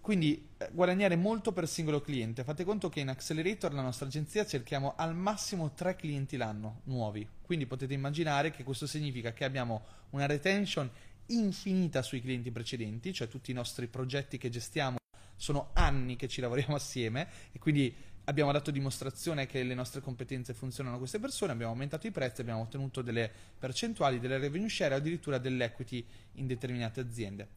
Quindi 0.00 0.48
eh, 0.58 0.68
guadagnare 0.72 1.14
molto 1.14 1.52
per 1.52 1.68
singolo 1.68 2.00
cliente. 2.00 2.42
Fate 2.42 2.64
conto 2.64 2.88
che 2.88 2.98
in 2.98 3.08
Accelerator, 3.08 3.72
la 3.72 3.82
nostra 3.82 4.06
agenzia, 4.06 4.44
cerchiamo 4.44 4.94
al 4.96 5.14
massimo 5.14 5.72
tre 5.74 5.94
clienti 5.94 6.36
l'anno 6.36 6.80
nuovi. 6.84 7.26
Quindi 7.40 7.66
potete 7.66 7.94
immaginare 7.94 8.50
che 8.50 8.64
questo 8.64 8.88
significa 8.88 9.32
che 9.32 9.44
abbiamo 9.44 9.84
una 10.10 10.26
retention 10.26 10.90
infinita 11.26 12.02
sui 12.02 12.20
clienti 12.20 12.50
precedenti, 12.50 13.12
cioè 13.12 13.28
tutti 13.28 13.52
i 13.52 13.54
nostri 13.54 13.86
progetti 13.86 14.38
che 14.38 14.48
gestiamo 14.50 14.96
sono 15.36 15.70
anni 15.72 16.16
che 16.16 16.28
ci 16.28 16.40
lavoriamo 16.40 16.74
assieme 16.76 17.28
e 17.52 17.58
quindi 17.60 17.94
abbiamo 18.24 18.52
dato 18.52 18.70
dimostrazione 18.70 19.46
che 19.46 19.62
le 19.62 19.74
nostre 19.74 20.00
competenze 20.00 20.54
funzionano 20.54 20.96
a 20.96 20.98
queste 20.98 21.18
persone, 21.18 21.52
abbiamo 21.52 21.72
aumentato 21.72 22.06
i 22.06 22.10
prezzi, 22.10 22.40
abbiamo 22.40 22.62
ottenuto 22.62 23.02
delle 23.02 23.30
percentuali, 23.58 24.20
delle 24.20 24.38
revenue 24.38 24.68
share 24.68 24.94
addirittura 24.94 25.38
dell'equity 25.38 26.04
in 26.34 26.46
determinate 26.46 27.00
aziende 27.00 27.48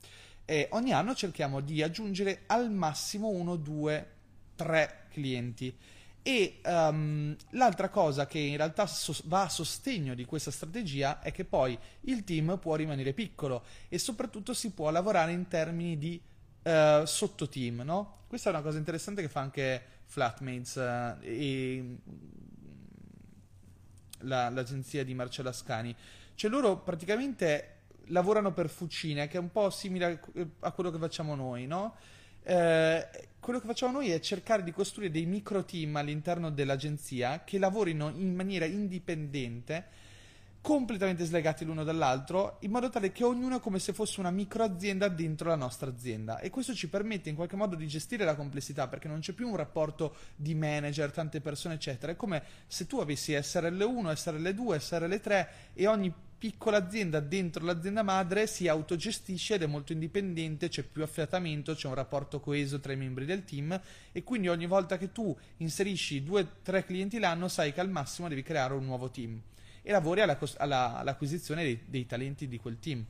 e 0.45 0.67
ogni 0.71 0.93
anno 0.93 1.15
cerchiamo 1.15 1.59
di 1.59 1.81
aggiungere 1.81 2.43
al 2.45 2.71
massimo 2.71 3.29
uno, 3.29 3.55
due, 3.55 4.11
tre 4.55 5.07
clienti. 5.09 5.75
E 6.21 6.59
um, 6.63 7.35
l'altra 7.51 7.89
cosa 7.89 8.25
che 8.25 8.39
in 8.39 8.57
realtà 8.57 8.87
so- 8.87 9.15
va 9.25 9.43
a 9.43 9.49
sostegno 9.49 10.15
di 10.15 10.25
questa 10.25 10.49
strategia 10.49 11.19
è 11.19 11.31
che 11.31 11.45
poi 11.45 11.77
il 12.01 12.23
team 12.23 12.57
può 12.59 12.75
rimanere 12.75 13.13
piccolo 13.13 13.63
e 13.89 13.99
soprattutto 13.99 14.53
si 14.53 14.71
può 14.71 14.89
lavorare 14.89 15.33
in 15.33 15.47
termini 15.47 15.97
di 15.97 16.19
uh, 16.63 17.05
sottoteam, 17.05 17.81
no? 17.81 18.23
Questa 18.27 18.49
è 18.49 18.53
una 18.53 18.63
cosa 18.63 18.77
interessante 18.79 19.21
che 19.21 19.29
fa 19.29 19.41
anche 19.41 19.83
Flatmates 20.15 20.75
uh, 20.75 21.17
e 21.21 21.97
la, 24.19 24.49
l'agenzia 24.49 25.03
di 25.03 25.13
Marcello 25.13 25.49
Ascani. 25.49 25.93
Cioè 26.35 26.49
loro 26.49 26.77
praticamente 26.77 27.71
lavorano 28.05 28.53
per 28.53 28.69
fucine, 28.69 29.27
che 29.27 29.35
è 29.35 29.41
un 29.41 29.51
po' 29.51 29.69
simile 29.69 30.21
a 30.59 30.71
quello 30.71 30.89
che 30.89 30.97
facciamo 30.97 31.35
noi, 31.35 31.67
no? 31.67 31.95
Eh, 32.43 33.07
quello 33.41 33.59
che 33.59 33.67
facciamo 33.67 33.91
noi 33.91 34.11
è 34.11 34.19
cercare 34.19 34.63
di 34.63 34.71
costruire 34.71 35.11
dei 35.11 35.25
micro 35.25 35.65
team 35.65 35.97
all'interno 35.97 36.49
dell'agenzia 36.49 37.43
che 37.43 37.57
lavorino 37.57 38.09
in 38.09 38.35
maniera 38.35 38.65
indipendente, 38.65 39.85
completamente 40.65 41.25
slegati 41.25 41.63
l'uno 41.63 41.83
dall'altro, 41.83 42.57
in 42.61 42.71
modo 42.71 42.89
tale 42.89 43.11
che 43.11 43.23
ognuno 43.23 43.57
è 43.57 43.59
come 43.59 43.77
se 43.77 43.93
fosse 43.93 44.19
una 44.19 44.31
microazienda 44.31 45.07
dentro 45.09 45.49
la 45.49 45.55
nostra 45.55 45.91
azienda. 45.91 46.39
E 46.39 46.49
questo 46.49 46.73
ci 46.73 46.89
permette 46.89 47.29
in 47.29 47.35
qualche 47.35 47.55
modo 47.55 47.75
di 47.75 47.87
gestire 47.87 48.25
la 48.25 48.33
complessità, 48.33 48.87
perché 48.87 49.07
non 49.07 49.19
c'è 49.19 49.33
più 49.33 49.47
un 49.47 49.57
rapporto 49.57 50.15
di 50.35 50.55
manager, 50.55 51.11
tante 51.11 51.39
persone, 51.39 51.75
eccetera. 51.75 52.13
È 52.13 52.15
come 52.15 52.41
se 52.65 52.87
tu 52.87 52.97
avessi 52.97 53.33
SRL1, 53.33 54.11
SRL2, 54.11 54.75
SRL3 54.77 55.47
e 55.75 55.85
ogni 55.85 56.11
piccola 56.35 56.77
azienda 56.77 57.19
dentro 57.19 57.63
l'azienda 57.63 58.01
madre 58.01 58.47
si 58.47 58.67
autogestisce 58.67 59.53
ed 59.53 59.61
è 59.61 59.67
molto 59.67 59.93
indipendente, 59.93 60.67
c'è 60.67 60.81
più 60.81 61.03
affiatamento, 61.03 61.75
c'è 61.75 61.87
un 61.87 61.93
rapporto 61.93 62.39
coeso 62.39 62.79
tra 62.79 62.91
i 62.91 62.97
membri 62.97 63.25
del 63.25 63.45
team 63.45 63.79
e 64.11 64.23
quindi 64.23 64.47
ogni 64.47 64.65
volta 64.65 64.97
che 64.97 65.11
tu 65.11 65.37
inserisci 65.57 66.23
due 66.23 66.41
o 66.41 66.47
tre 66.63 66.83
clienti 66.85 67.19
l'anno 67.19 67.49
sai 67.49 67.71
che 67.71 67.81
al 67.81 67.91
massimo 67.91 68.27
devi 68.27 68.41
creare 68.41 68.73
un 68.73 68.83
nuovo 68.83 69.11
team 69.11 69.39
e 69.87 69.91
lavori 69.91 70.21
alla, 70.21 70.35
alla, 70.57 70.97
all'acquisizione 70.97 71.61
dei, 71.61 71.79
dei 71.85 72.07
talenti 72.07 72.47
di 72.47 72.57
quel 72.57 72.79
team. 72.79 73.05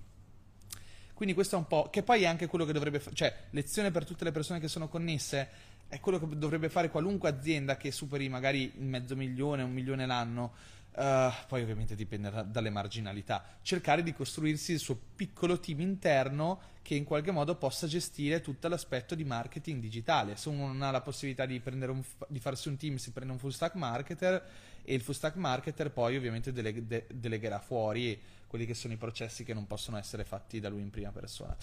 Quindi 1.13 1.33
questo 1.33 1.55
è 1.55 1.57
un 1.57 1.67
po', 1.67 1.89
che 1.89 2.03
poi 2.03 2.23
è 2.23 2.25
anche 2.25 2.47
quello 2.47 2.65
che 2.65 2.73
dovrebbe 2.73 2.99
fare, 2.99 3.15
cioè 3.15 3.33
lezione 3.51 3.91
per 3.91 4.03
tutte 4.03 4.25
le 4.25 4.33
persone 4.33 4.59
che 4.59 4.67
sono 4.67 4.89
connesse, 4.89 5.49
è 5.87 6.01
quello 6.01 6.19
che 6.19 6.37
dovrebbe 6.37 6.67
fare 6.67 6.89
qualunque 6.89 7.29
azienda 7.29 7.77
che 7.77 7.91
superi 7.91 8.27
magari 8.27 8.73
mezzo 8.75 9.15
milione, 9.15 9.63
un 9.63 9.71
milione 9.71 10.05
l'anno 10.05 10.73
Uh, 10.95 11.29
poi 11.49 11.61
ovviamente 11.61 11.93
dipende 11.93 12.29
da, 12.29 12.41
dalle 12.43 12.69
marginalità, 12.69 13.43
cercare 13.61 14.01
di 14.01 14.13
costruirsi 14.13 14.71
il 14.71 14.79
suo 14.79 14.97
piccolo 15.13 15.59
team 15.59 15.81
interno 15.81 16.61
che 16.81 16.95
in 16.95 17.03
qualche 17.03 17.31
modo 17.31 17.55
possa 17.57 17.85
gestire 17.85 18.39
tutto 18.39 18.69
l'aspetto 18.69 19.13
di 19.13 19.25
marketing 19.25 19.81
digitale. 19.81 20.37
Se 20.37 20.47
uno 20.47 20.67
non 20.67 20.81
ha 20.83 20.91
la 20.91 21.01
possibilità 21.01 21.45
di, 21.45 21.61
un, 21.65 22.01
di 22.29 22.39
farsi 22.39 22.69
un 22.69 22.77
team, 22.77 22.95
si 22.95 23.11
prende 23.11 23.33
un 23.33 23.39
full 23.39 23.49
stack 23.49 23.75
marketer 23.75 24.41
e 24.85 24.93
il 24.93 25.01
full 25.01 25.13
stack 25.13 25.35
marketer 25.35 25.91
poi 25.91 26.15
ovviamente 26.15 26.51
dele, 26.51 26.85
de, 26.85 27.05
delegherà 27.11 27.59
fuori 27.59 28.19
quelli 28.47 28.65
che 28.65 28.73
sono 28.73 28.93
i 28.93 28.97
processi 28.97 29.43
che 29.43 29.53
non 29.53 29.67
possono 29.67 29.97
essere 29.97 30.23
fatti 30.23 30.59
da 30.59 30.69
lui 30.69 30.81
in 30.81 30.89
prima 30.89 31.11
persona. 31.11 31.55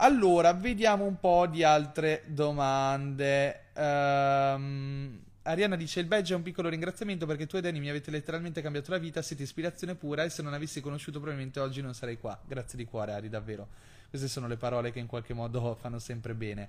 Allora, 0.00 0.52
vediamo 0.52 1.04
un 1.04 1.18
po' 1.18 1.46
di 1.46 1.64
altre 1.64 2.22
domande. 2.26 3.66
Um, 3.74 5.20
Arianna 5.42 5.76
dice: 5.76 6.00
Il 6.00 6.06
badge 6.06 6.34
è 6.34 6.36
un 6.36 6.42
piccolo 6.42 6.68
ringraziamento 6.68 7.26
perché 7.26 7.46
tu 7.46 7.56
e 7.56 7.60
Danny 7.60 7.80
mi 7.80 7.88
avete 7.88 8.10
letteralmente 8.10 8.62
cambiato 8.62 8.92
la 8.92 8.98
vita. 8.98 9.22
Siete 9.22 9.42
ispirazione 9.42 9.96
pura. 9.96 10.22
E 10.22 10.30
se 10.30 10.42
non 10.42 10.54
avessi 10.54 10.80
conosciuto, 10.80 11.18
probabilmente 11.18 11.58
oggi 11.58 11.80
non 11.80 11.94
sarei 11.94 12.18
qua. 12.18 12.40
Grazie 12.46 12.78
di 12.78 12.84
cuore, 12.84 13.12
Ari, 13.12 13.28
davvero. 13.28 13.68
Queste 14.08 14.28
sono 14.28 14.46
le 14.46 14.56
parole 14.56 14.92
che 14.92 15.00
in 15.00 15.06
qualche 15.06 15.34
modo 15.34 15.74
fanno 15.80 15.98
sempre 15.98 16.34
bene. 16.34 16.68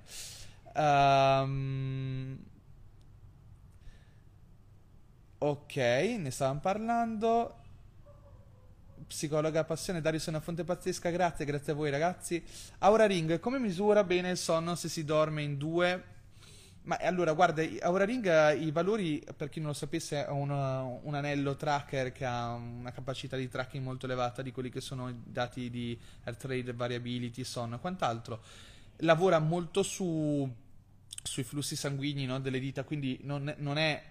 Um... 0.74 2.38
Ok, 5.42 5.76
ne 5.76 6.30
stavamo 6.30 6.60
parlando. 6.60 7.54
Psicologa 9.06 9.64
passione, 9.64 10.02
Dario, 10.02 10.18
sei 10.18 10.34
una 10.34 10.42
fonte 10.42 10.64
pazzesca. 10.64 11.08
Grazie, 11.08 11.46
grazie 11.46 11.72
a 11.72 11.74
voi, 11.74 11.88
ragazzi. 11.88 12.44
Aura 12.80 13.06
Ring, 13.06 13.40
come 13.40 13.58
misura 13.58 14.04
bene 14.04 14.32
il 14.32 14.36
sonno 14.36 14.74
se 14.74 14.90
si 14.90 15.02
dorme 15.02 15.40
in 15.40 15.56
due? 15.56 16.04
Ma 16.82 16.96
allora, 16.96 17.32
guarda, 17.32 17.62
Aura 17.80 18.04
Ring, 18.04 18.60
i 18.60 18.70
valori, 18.70 19.24
per 19.34 19.48
chi 19.48 19.60
non 19.60 19.68
lo 19.68 19.74
sapesse, 19.74 20.26
è 20.26 20.28
un, 20.28 20.50
un, 20.50 21.14
anello 21.14 21.56
tracker 21.56 22.12
che 22.12 22.26
ha 22.26 22.52
una 22.52 22.92
capacità 22.92 23.38
di 23.38 23.48
tracking 23.48 23.82
molto 23.82 24.04
elevata 24.04 24.42
di 24.42 24.52
quelli 24.52 24.68
che 24.68 24.82
sono 24.82 25.08
i 25.08 25.14
dati 25.24 25.70
di 25.70 25.98
Air 26.24 26.36
Trade, 26.36 26.74
Variability, 26.74 27.44
Sonno 27.44 27.76
e 27.76 27.80
quant'altro. 27.80 28.42
Lavora 28.96 29.38
molto 29.38 29.82
su, 29.82 30.46
sui 31.22 31.42
flussi 31.44 31.76
sanguigni 31.76 32.26
no, 32.26 32.40
delle 32.40 32.60
dita, 32.60 32.84
quindi 32.84 33.20
non, 33.22 33.54
non, 33.58 33.78
è 33.78 34.02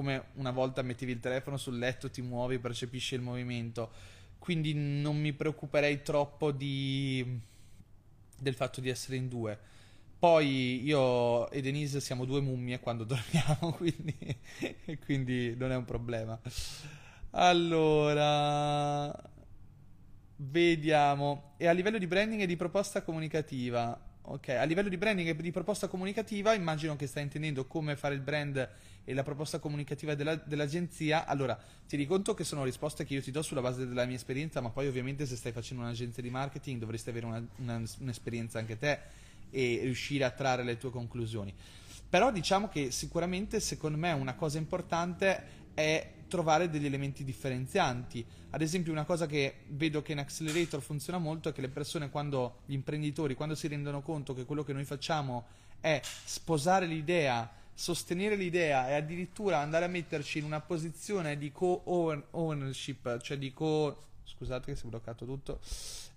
come 0.00 0.28
una 0.36 0.50
volta 0.50 0.80
mettevi 0.80 1.12
il 1.12 1.20
telefono 1.20 1.58
sul 1.58 1.76
letto, 1.76 2.08
ti 2.08 2.22
muovi, 2.22 2.58
percepisci 2.58 3.14
il 3.14 3.20
movimento. 3.20 3.90
Quindi 4.38 4.72
non 4.72 5.20
mi 5.20 5.34
preoccuperei 5.34 6.00
troppo 6.02 6.52
di, 6.52 7.38
del 8.38 8.54
fatto 8.54 8.80
di 8.80 8.88
essere 8.88 9.16
in 9.16 9.28
due 9.28 9.68
poi 10.20 10.84
io 10.84 11.50
e 11.50 11.62
Denise 11.62 11.98
siamo 11.98 12.26
due 12.26 12.42
mummie 12.42 12.78
quando 12.78 13.04
dormiamo, 13.08 13.72
quindi, 13.72 14.14
quindi 15.02 15.56
non 15.56 15.72
è 15.72 15.76
un 15.76 15.86
problema. 15.86 16.38
Allora, 17.30 19.10
vediamo. 20.36 21.54
E 21.56 21.66
a 21.68 21.72
livello 21.72 21.96
di 21.96 22.06
branding 22.06 22.42
e 22.42 22.46
di 22.46 22.56
proposta 22.56 23.00
comunicativa, 23.00 23.98
ok, 24.20 24.48
a 24.50 24.64
livello 24.64 24.90
di 24.90 24.98
branding 24.98 25.28
e 25.28 25.34
di 25.34 25.50
proposta 25.50 25.88
comunicativa, 25.88 26.52
immagino 26.52 26.96
che 26.96 27.06
stai 27.06 27.22
intendendo 27.22 27.66
come 27.66 27.96
fare 27.96 28.14
il 28.14 28.20
brand 28.20 28.68
e 29.10 29.14
la 29.14 29.24
proposta 29.24 29.58
comunicativa 29.58 30.14
della, 30.14 30.36
dell'agenzia. 30.36 31.26
Allora, 31.26 31.58
tieni 31.88 32.06
conto 32.06 32.32
che 32.32 32.44
sono 32.44 32.62
risposte 32.62 33.04
che 33.04 33.14
io 33.14 33.22
ti 33.22 33.32
do 33.32 33.42
sulla 33.42 33.60
base 33.60 33.86
della 33.86 34.04
mia 34.04 34.14
esperienza, 34.14 34.60
ma 34.60 34.70
poi 34.70 34.86
ovviamente 34.86 35.26
se 35.26 35.34
stai 35.34 35.50
facendo 35.50 35.82
un'agenzia 35.82 36.22
di 36.22 36.30
marketing 36.30 36.78
dovresti 36.78 37.10
avere 37.10 37.26
una, 37.26 37.44
una, 37.56 37.82
un'esperienza 37.98 38.60
anche 38.60 38.78
te 38.78 38.98
e 39.50 39.80
riuscire 39.82 40.22
a 40.22 40.30
trarre 40.30 40.62
le 40.62 40.76
tue 40.76 40.90
conclusioni. 40.90 41.52
Però 42.08 42.30
diciamo 42.30 42.68
che 42.68 42.92
sicuramente 42.92 43.58
secondo 43.58 43.98
me 43.98 44.12
una 44.12 44.34
cosa 44.34 44.58
importante 44.58 45.58
è 45.74 46.12
trovare 46.28 46.70
degli 46.70 46.86
elementi 46.86 47.24
differenzianti. 47.24 48.24
Ad 48.50 48.62
esempio, 48.62 48.92
una 48.92 49.04
cosa 49.04 49.26
che 49.26 49.62
vedo 49.70 50.02
che 50.02 50.12
in 50.12 50.18
Accelerator 50.18 50.80
funziona 50.80 51.18
molto 51.18 51.48
è 51.48 51.52
che 51.52 51.60
le 51.60 51.68
persone, 51.68 52.10
quando 52.10 52.60
gli 52.66 52.74
imprenditori, 52.74 53.34
quando 53.34 53.56
si 53.56 53.66
rendono 53.66 54.02
conto 54.02 54.34
che 54.34 54.44
quello 54.44 54.62
che 54.62 54.72
noi 54.72 54.84
facciamo 54.84 55.46
è 55.80 56.00
sposare 56.02 56.86
l'idea, 56.86 57.58
sostenere 57.80 58.36
l'idea 58.36 58.90
e 58.90 58.92
addirittura 58.92 59.60
andare 59.60 59.86
a 59.86 59.88
metterci 59.88 60.36
in 60.36 60.44
una 60.44 60.60
posizione 60.60 61.38
di 61.38 61.50
co-ownership, 61.50 63.18
cioè 63.22 63.38
di 63.38 63.54
co 63.54 64.08
scusate 64.22 64.72
che 64.72 64.76
si 64.76 64.84
è 64.84 64.88
bloccato 64.90 65.24
tutto, 65.24 65.60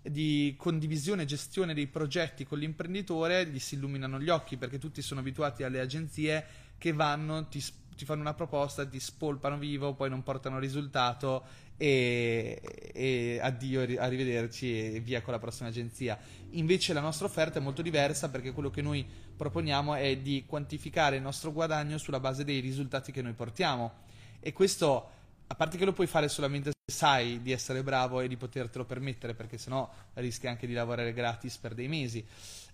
di 0.01 0.55
condivisione 0.57 1.21
e 1.21 1.25
gestione 1.25 1.73
dei 1.73 1.87
progetti 1.87 2.43
con 2.43 2.59
l'imprenditore, 2.59 3.47
gli 3.47 3.59
si 3.59 3.75
illuminano 3.75 4.19
gli 4.19 4.27
occhi 4.27 4.57
perché 4.57 4.77
tutti 4.77 5.01
sono 5.01 5.21
abituati 5.21 5.63
alle 5.63 5.79
agenzie 5.79 6.45
che 6.77 6.91
vanno, 6.91 7.47
ti, 7.47 7.63
ti 7.95 8.03
fanno 8.03 8.19
una 8.19 8.33
proposta, 8.33 8.85
ti 8.85 8.99
spolpano 8.99 9.57
vivo, 9.57 9.93
poi 9.93 10.09
non 10.09 10.21
portano 10.21 10.59
risultato 10.59 11.45
e, 11.77 12.61
e, 12.93 13.39
addio, 13.41 13.81
arrivederci 13.99 14.95
e 14.95 14.99
via 14.99 15.21
con 15.21 15.33
la 15.33 15.39
prossima 15.39 15.69
agenzia. 15.69 16.17
Invece 16.51 16.93
la 16.93 17.01
nostra 17.01 17.25
offerta 17.25 17.59
è 17.59 17.61
molto 17.61 17.81
diversa 17.81 18.29
perché 18.29 18.51
quello 18.51 18.69
che 18.69 18.81
noi 18.81 19.05
proponiamo 19.35 19.95
è 19.95 20.17
di 20.17 20.45
quantificare 20.45 21.15
il 21.15 21.21
nostro 21.21 21.51
guadagno 21.51 21.97
sulla 21.97 22.19
base 22.19 22.43
dei 22.43 22.59
risultati 22.59 23.11
che 23.11 23.21
noi 23.21 23.33
portiamo 23.33 23.91
e 24.39 24.53
questo 24.53 25.09
a 25.47 25.55
parte 25.55 25.77
che 25.77 25.85
lo 25.85 25.93
puoi 25.93 26.07
fare 26.07 26.27
solamente 26.29 26.71
se 26.71 26.93
sai 26.93 27.41
di 27.41 27.51
essere 27.51 27.83
bravo 27.83 28.21
e 28.21 28.27
di 28.27 28.37
potertelo 28.37 28.85
permettere, 28.85 29.35
perché 29.35 29.57
sennò 29.57 29.89
rischi 30.15 30.47
anche 30.47 30.67
di 30.67 30.73
lavorare 30.73 31.13
gratis 31.13 31.57
per 31.57 31.73
dei 31.73 31.87
mesi. 31.87 32.25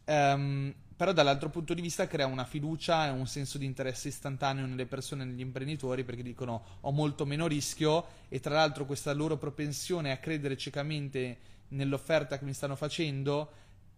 Um, 0.06 0.74
però 1.00 1.14
dall'altro 1.14 1.48
punto 1.48 1.74
di 1.74 1.80
vista 1.80 2.08
crea 2.08 2.26
una 2.26 2.44
fiducia 2.44 3.08
e 3.08 3.12
un 3.12 3.26
senso 3.26 3.58
di 3.58 3.64
interesse 3.64 4.10
istantaneo 4.10 4.66
nelle 4.66 4.86
persone, 4.86 5.24
negli 5.24 5.40
imprenditori, 5.40 6.04
perché 6.04 6.22
dicono 6.22 6.62
ho 6.82 6.92
molto 6.92 7.26
meno 7.26 7.48
rischio 7.48 8.06
e 8.28 8.42
tra 8.42 8.56
l'altro 8.56 8.86
questa 8.86 9.14
loro 9.14 9.38
propensione 9.38 10.12
a 10.12 10.18
credere 10.18 10.58
ciecamente 10.58 11.38
nell'offerta 11.70 12.38
che 12.38 12.44
mi 12.44 12.52
stanno 12.52 12.76
facendo 12.76 13.50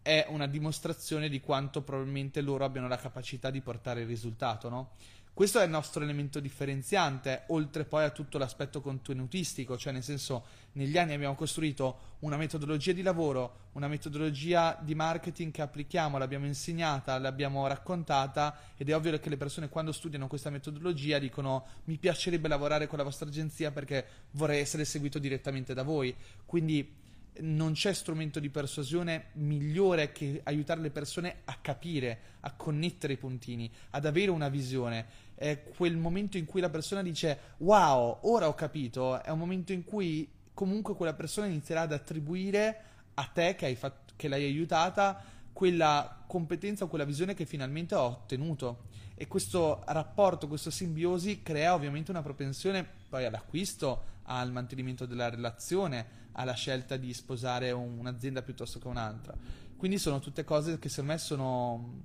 è 0.04 0.28
una 0.30 0.46
dimostrazione 0.46 1.28
di 1.28 1.40
quanto 1.40 1.82
probabilmente 1.82 2.40
loro 2.42 2.66
abbiano 2.66 2.88
la 2.88 2.98
capacità 2.98 3.50
di 3.50 3.62
portare 3.62 4.02
il 4.02 4.08
risultato, 4.08 4.70
no? 4.70 4.92
Questo 5.34 5.60
è 5.60 5.64
il 5.64 5.70
nostro 5.70 6.04
elemento 6.04 6.42
differenziante, 6.42 7.44
oltre 7.48 7.86
poi 7.86 8.04
a 8.04 8.10
tutto 8.10 8.38
l'aspetto 8.38 8.82
contenutistico, 8.82 9.78
cioè 9.78 9.94
nel 9.94 10.04
senso 10.04 10.44
negli 10.74 10.98
anni 10.98 11.14
abbiamo 11.14 11.36
costruito 11.36 12.18
una 12.20 12.36
metodologia 12.36 12.92
di 12.92 13.02
lavoro, 13.02 13.70
una 13.72 13.88
metodologia 13.88 14.78
di 14.80 14.94
marketing 14.94 15.52
che 15.52 15.62
applichiamo, 15.62 16.18
l'abbiamo 16.18 16.46
insegnata, 16.46 17.18
l'abbiamo 17.18 17.66
raccontata 17.66 18.58
ed 18.76 18.90
è 18.90 18.96
ovvio 18.96 19.18
che 19.20 19.30
le 19.30 19.38
persone 19.38 19.70
quando 19.70 19.94
studiano 19.94 20.28
questa 20.28 20.50
metodologia 20.50 21.18
dicono 21.18 21.66
mi 21.86 21.98
piacerebbe 21.98 22.50
lavorare 22.50 22.88
con 22.88 22.98
la 22.98 23.06
vostra 23.06 23.28
agenzia 23.28 23.72
perché 23.72 24.06
vorrei 24.32 24.60
essere 24.60 24.84
seguito 24.84 25.18
direttamente 25.18 25.74
da 25.74 25.84
voi. 25.84 26.14
Quindi 26.46 27.00
non 27.40 27.74
c'è 27.74 27.94
strumento 27.94 28.40
di 28.40 28.50
persuasione 28.50 29.28
migliore 29.34 30.12
che 30.12 30.42
aiutare 30.44 30.82
le 30.82 30.92
persone 30.92 31.42
a 31.46 31.58
capire, 31.62 32.20
a 32.42 32.54
connettere 32.54 33.14
i 33.14 33.18
puntini, 33.18 33.72
ad 33.92 34.06
avere 34.06 34.32
una 34.32 34.50
visione. 34.50 35.30
È 35.36 35.64
quel 35.76 35.98
momento 35.98 36.38
in 36.38 36.46
cui 36.46 36.62
la 36.62 36.70
persona 36.70 37.02
dice 37.02 37.56
wow, 37.58 38.20
ora 38.22 38.48
ho 38.48 38.54
capito, 38.54 39.22
è 39.24 39.30
un 39.30 39.40
momento 39.40 39.72
in 39.72 39.84
cui 39.84 40.30
comunque 40.54 40.96
quella 40.96 41.14
persona 41.14 41.48
inizierà 41.48 41.82
ad 41.82 41.94
attribuire 41.94 42.82
a 43.16 43.24
te 43.26 43.56
che, 43.56 43.74
fatto, 43.76 44.14
che 44.16 44.28
l'hai 44.28 44.44
aiutata 44.44 45.24
quella 45.52 46.24
competenza 46.28 46.86
o 46.86 46.88
quella 46.88 47.06
visione 47.06 47.34
che 47.34 47.46
finalmente 47.46 47.96
ho 47.96 48.06
ottenuto. 48.06 48.90
E 49.16 49.28
questo 49.28 49.84
rapporto, 49.86 50.48
questa 50.48 50.72
simbiosi 50.72 51.42
crea 51.44 51.74
ovviamente 51.74 52.12
una 52.12 52.24
propensione 52.24 52.88
poi 53.10 53.26
all'acquisto, 53.26 54.04
al 54.24 54.52
mantenimento 54.52 55.06
della 55.06 55.30
relazione, 55.30 56.21
alla 56.34 56.54
scelta 56.54 56.98
di 56.98 57.14
sposare 57.14 57.72
un'azienda 57.72 58.42
piuttosto 58.42 58.80
che 58.80 58.88
un'altra. 58.88 59.36
Quindi 59.78 59.98
sono 59.98 60.20
tutte 60.20 60.44
cose 60.44 60.80
che 60.80 60.90
secondo 60.90 61.14
me 61.14 61.18
sono, 61.18 62.02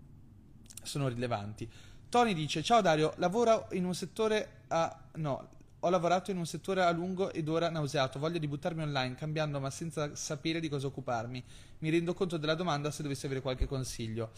sono 0.82 1.08
rilevanti. 1.08 1.70
Tony 2.08 2.34
dice: 2.34 2.62
Ciao 2.62 2.80
Dario, 2.80 3.12
lavoro 3.16 3.68
in 3.72 3.84
un 3.84 3.94
settore 3.94 4.62
a. 4.68 5.04
No, 5.14 5.48
ho 5.80 5.90
lavorato 5.90 6.30
in 6.30 6.38
un 6.38 6.46
settore 6.46 6.82
a 6.82 6.90
lungo 6.90 7.32
ed 7.32 7.48
ora 7.48 7.68
nauseato. 7.68 8.18
Voglio 8.18 8.38
di 8.38 8.48
buttarmi 8.48 8.82
online, 8.82 9.14
cambiando 9.14 9.60
ma 9.60 9.70
senza 9.70 10.14
sapere 10.14 10.58
di 10.58 10.68
cosa 10.68 10.86
occuparmi. 10.86 11.44
Mi 11.78 11.90
rendo 11.90 12.14
conto 12.14 12.38
della 12.38 12.54
domanda 12.54 12.90
se 12.90 13.02
dovessi 13.02 13.26
avere 13.26 13.40
qualche 13.40 13.66
consiglio. 13.66 14.30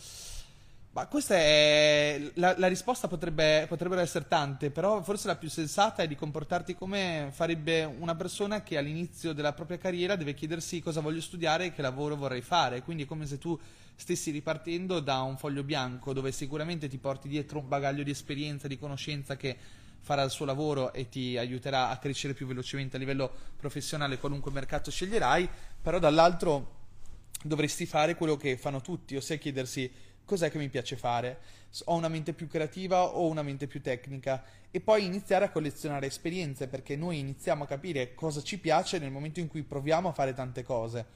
Ma 0.99 1.07
questa 1.07 1.37
è. 1.37 2.33
La, 2.35 2.57
la 2.59 2.67
risposta 2.67 3.07
potrebbe, 3.07 3.67
potrebbero 3.69 4.00
essere 4.00 4.26
tante, 4.26 4.73
però 4.73 5.00
forse 5.05 5.28
la 5.28 5.37
più 5.37 5.49
sensata 5.49 6.02
è 6.02 6.09
di 6.09 6.17
comportarti 6.17 6.75
come 6.75 7.28
farebbe 7.31 7.85
una 7.85 8.17
persona 8.17 8.64
che 8.64 8.76
all'inizio 8.76 9.33
della 9.33 9.52
propria 9.52 9.78
carriera 9.78 10.17
deve 10.17 10.35
chiedersi 10.35 10.81
cosa 10.81 11.00
voglio 11.00 11.21
studiare 11.21 11.67
e 11.67 11.73
che 11.73 11.83
lavoro 11.83 12.17
vorrei 12.17 12.40
fare. 12.40 12.83
Quindi 12.83 13.05
è 13.05 13.07
come 13.07 13.26
se 13.26 13.38
tu 13.38 13.57
stessi 13.95 14.33
ripartendo 14.33 14.99
da 14.99 15.21
un 15.21 15.37
foglio 15.38 15.62
bianco 15.62 16.12
dove 16.12 16.33
sicuramente 16.33 16.88
ti 16.88 16.99
porti 16.99 17.28
dietro 17.28 17.61
un 17.61 17.69
bagaglio 17.69 18.02
di 18.02 18.11
esperienza, 18.11 18.67
di 18.67 18.76
conoscenza 18.76 19.37
che 19.37 19.57
farà 20.00 20.25
il 20.25 20.31
suo 20.31 20.47
lavoro 20.47 20.93
e 20.93 21.09
ti 21.09 21.38
aiuterà 21.38 21.90
a 21.90 21.99
crescere 21.99 22.35
più 22.35 22.49
velocemente 22.49 22.97
a 22.97 22.99
livello 22.99 23.31
professionale 23.57 24.19
qualunque 24.19 24.50
mercato 24.50 24.90
sceglierai, 24.90 25.49
però 25.81 26.00
dall'altro 26.00 26.75
dovresti 27.40 27.87
fare 27.87 28.17
quello 28.17 28.37
che 28.37 28.57
fanno 28.57 28.81
tutti, 28.81 29.14
ossia 29.14 29.37
chiedersi 29.37 30.07
cos'è 30.28 30.50
che 30.50 30.58
mi 30.58 30.68
piace 30.68 30.97
fare? 30.97 31.38
Ho 31.87 31.94
una 31.94 32.08
mente 32.08 32.35
più 32.35 32.49
creativa 32.49 33.02
o 33.04 33.26
una 33.28 33.42
mente 33.42 33.66
più 33.66 33.80
tecnica? 33.80 34.44
E 34.70 34.80
poi 34.80 35.06
iniziare 35.06 35.47
a 35.47 35.50
collezionare 35.50 36.06
esperienze, 36.06 36.68
perché 36.68 36.97
noi 36.97 37.18
iniziamo 37.18 37.64
a 37.64 37.66
capire 37.66 38.14
cosa 38.14 38.42
ci 38.42 38.58
piace 38.58 38.99
nel 38.99 39.11
momento 39.11 39.40
in 39.40 39.49
cui 39.49 39.62
proviamo 39.62 40.11
a 40.11 40.12
fare 40.12 40.35
tante 40.35 40.62
cose. 40.62 41.06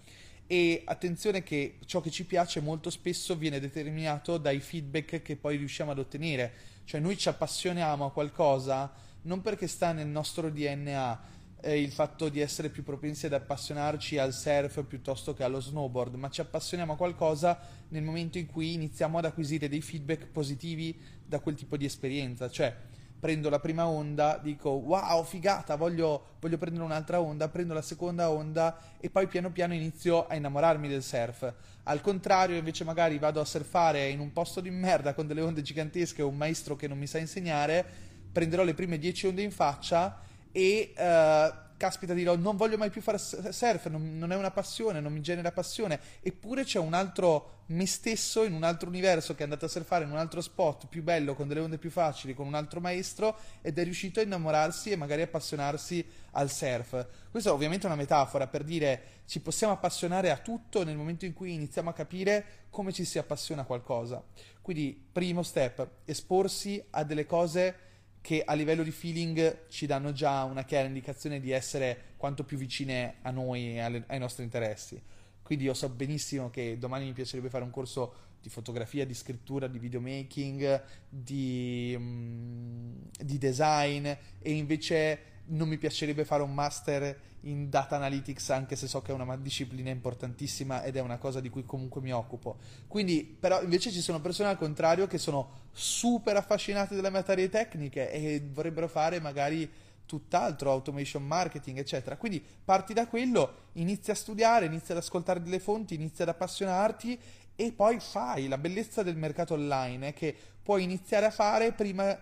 E 0.46 0.82
attenzione 0.86 1.42
che 1.42 1.78
ciò 1.84 2.00
che 2.00 2.10
ci 2.10 2.24
piace 2.24 2.60
molto 2.60 2.88
spesso 2.88 3.36
viene 3.36 3.60
determinato 3.60 4.38
dai 4.38 4.60
feedback 4.60 5.20
che 5.20 5.36
poi 5.36 5.58
riusciamo 5.58 5.90
ad 5.90 5.98
ottenere. 5.98 6.52
Cioè 6.84 6.98
noi 6.98 7.18
ci 7.18 7.28
appassioniamo 7.28 8.06
a 8.06 8.12
qualcosa 8.12 8.90
non 9.22 9.40
perché 9.40 9.66
sta 9.66 9.92
nel 9.92 10.08
nostro 10.08 10.50
DNA, 10.50 11.20
eh, 11.62 11.80
il 11.80 11.92
fatto 11.92 12.28
di 12.28 12.40
essere 12.40 12.68
più 12.68 12.82
propensi 12.82 13.26
ad 13.26 13.32
appassionarci 13.32 14.18
al 14.18 14.34
surf 14.34 14.82
piuttosto 14.84 15.32
che 15.32 15.44
allo 15.44 15.60
snowboard, 15.60 16.16
ma 16.16 16.28
ci 16.28 16.40
appassioniamo 16.40 16.94
a 16.94 16.96
qualcosa 16.96 17.58
nel 17.88 18.02
momento 18.02 18.36
in 18.36 18.46
cui 18.46 18.74
iniziamo 18.74 19.18
ad 19.18 19.24
acquisire 19.24 19.68
dei 19.68 19.80
feedback 19.80 20.26
positivi 20.26 21.00
da 21.24 21.38
quel 21.38 21.54
tipo 21.54 21.76
di 21.76 21.84
esperienza, 21.84 22.50
cioè 22.50 22.74
prendo 23.22 23.48
la 23.48 23.60
prima 23.60 23.86
onda, 23.86 24.40
dico 24.42 24.70
wow, 24.70 25.22
figata, 25.22 25.76
voglio, 25.76 26.34
voglio, 26.40 26.58
prendere 26.58 26.84
un'altra 26.84 27.20
onda, 27.20 27.48
prendo 27.48 27.72
la 27.72 27.80
seconda 27.80 28.30
onda 28.30 28.76
e 28.98 29.10
poi 29.10 29.28
piano 29.28 29.52
piano 29.52 29.74
inizio 29.74 30.26
a 30.26 30.34
innamorarmi 30.34 30.88
del 30.88 31.04
surf. 31.04 31.54
Al 31.84 32.00
contrario, 32.00 32.56
invece 32.56 32.82
magari 32.82 33.20
vado 33.20 33.40
a 33.40 33.44
surfare 33.44 34.08
in 34.08 34.18
un 34.18 34.32
posto 34.32 34.60
di 34.60 34.70
merda 34.70 35.14
con 35.14 35.28
delle 35.28 35.40
onde 35.40 35.62
gigantesche 35.62 36.22
o 36.22 36.26
un 36.26 36.36
maestro 36.36 36.74
che 36.74 36.88
non 36.88 36.98
mi 36.98 37.06
sa 37.06 37.18
insegnare, 37.18 37.86
prenderò 38.32 38.64
le 38.64 38.74
prime 38.74 38.98
10 38.98 39.28
onde 39.28 39.42
in 39.42 39.52
faccia 39.52 40.30
e 40.52 40.92
uh, 40.96 41.70
caspita 41.82 42.14
dirò 42.14 42.36
non 42.36 42.56
voglio 42.56 42.78
mai 42.78 42.90
più 42.90 43.02
fare 43.02 43.18
surf, 43.18 43.88
non, 43.88 44.16
non, 44.16 44.30
è 44.30 44.36
una 44.36 44.52
passione, 44.52 45.00
non 45.00 45.12
mi 45.12 45.20
genera 45.20 45.50
passione, 45.50 45.98
eppure 46.20 46.62
c'è 46.62 46.78
un 46.78 46.94
altro 46.94 47.62
me 47.72 47.86
stesso 47.86 48.44
in 48.44 48.52
un 48.52 48.62
altro 48.62 48.88
universo 48.88 49.34
che 49.34 49.40
è 49.40 49.44
andato 49.44 49.64
a 49.64 49.68
surfare 49.68 50.04
in 50.04 50.10
un 50.10 50.16
altro 50.16 50.40
spot 50.40 50.86
più 50.86 51.02
bello, 51.02 51.34
con 51.34 51.48
delle 51.48 51.58
onde 51.58 51.78
più 51.78 51.90
facili, 51.90 52.34
con 52.34 52.46
un 52.46 52.54
altro 52.54 52.78
maestro 52.78 53.36
ed 53.62 53.78
è 53.78 53.82
riuscito 53.82 54.20
a 54.20 54.22
innamorarsi 54.22 54.90
e 54.90 54.96
magari 54.96 55.22
appassionarsi 55.22 56.06
al 56.32 56.50
surf. 56.50 57.06
Questa 57.32 57.50
è 57.50 57.52
ovviamente 57.52 57.86
una 57.86 57.96
metafora 57.96 58.46
per 58.46 58.62
dire 58.62 59.02
ci 59.26 59.40
possiamo 59.40 59.72
appassionare 59.72 60.30
a 60.30 60.36
tutto 60.36 60.84
nel 60.84 60.96
momento 60.96 61.24
in 61.24 61.32
cui 61.32 61.52
iniziamo 61.52 61.90
a 61.90 61.94
capire 61.94 62.44
come 62.70 62.92
ci 62.92 63.04
si 63.04 63.18
appassiona 63.18 63.62
a 63.62 63.64
qualcosa. 63.64 64.22
Quindi 64.60 65.08
primo 65.10 65.42
step, 65.42 65.88
esporsi 66.04 66.80
a 66.90 67.02
delle 67.02 67.26
cose 67.26 67.90
che 68.22 68.42
a 68.44 68.54
livello 68.54 68.82
di 68.82 68.92
feeling 68.92 69.68
ci 69.68 69.84
danno 69.84 70.12
già 70.12 70.44
una 70.44 70.64
chiara 70.64 70.86
indicazione 70.86 71.40
di 71.40 71.50
essere 71.50 72.14
quanto 72.16 72.44
più 72.44 72.56
vicine 72.56 73.16
a 73.22 73.30
noi 73.30 73.74
e 73.74 73.80
alle, 73.80 74.04
ai 74.06 74.18
nostri 74.18 74.44
interessi. 74.44 75.02
Quindi 75.42 75.64
io 75.64 75.74
so 75.74 75.88
benissimo 75.88 76.48
che 76.48 76.78
domani 76.78 77.04
mi 77.04 77.12
piacerebbe 77.12 77.50
fare 77.50 77.64
un 77.64 77.70
corso 77.70 78.30
di 78.40 78.48
fotografia, 78.48 79.04
di 79.04 79.14
scrittura, 79.14 79.66
di 79.66 79.78
videomaking, 79.78 80.82
di, 81.08 81.94
um, 81.96 82.94
di 83.18 83.38
design 83.38 84.06
e 84.06 84.52
invece 84.52 85.31
non 85.46 85.68
mi 85.68 85.78
piacerebbe 85.78 86.24
fare 86.24 86.42
un 86.42 86.54
master 86.54 87.30
in 87.42 87.68
data 87.68 87.96
analytics 87.96 88.50
anche 88.50 88.76
se 88.76 88.86
so 88.86 89.02
che 89.02 89.10
è 89.10 89.14
una 89.14 89.36
disciplina 89.36 89.90
importantissima 89.90 90.82
ed 90.84 90.96
è 90.96 91.00
una 91.00 91.18
cosa 91.18 91.40
di 91.40 91.50
cui 91.50 91.64
comunque 91.64 92.00
mi 92.00 92.12
occupo. 92.12 92.58
Quindi, 92.86 93.24
però 93.24 93.62
invece 93.62 93.90
ci 93.90 94.00
sono 94.00 94.20
persone 94.20 94.48
al 94.48 94.58
contrario 94.58 95.06
che 95.06 95.18
sono 95.18 95.60
super 95.72 96.36
affascinate 96.36 96.94
dalle 96.94 97.10
materie 97.10 97.48
tecniche 97.48 98.10
e 98.10 98.42
vorrebbero 98.52 98.88
fare 98.88 99.20
magari 99.20 99.70
tutt'altro, 100.06 100.70
automation 100.70 101.26
marketing, 101.26 101.78
eccetera. 101.78 102.16
Quindi 102.16 102.44
parti 102.64 102.92
da 102.92 103.06
quello, 103.06 103.70
inizi 103.72 104.10
a 104.10 104.14
studiare, 104.14 104.66
inizi 104.66 104.92
ad 104.92 104.98
ascoltare 104.98 105.42
delle 105.42 105.58
fonti, 105.58 105.94
inizi 105.94 106.22
ad 106.22 106.28
appassionarti 106.28 107.18
e 107.56 107.72
poi 107.72 107.98
fai. 107.98 108.46
La 108.46 108.58
bellezza 108.58 109.02
del 109.02 109.16
mercato 109.16 109.54
online 109.54 110.08
è 110.08 110.12
che 110.12 110.36
puoi 110.62 110.82
iniziare 110.82 111.26
a 111.26 111.30
fare 111.30 111.72
prima, 111.72 112.16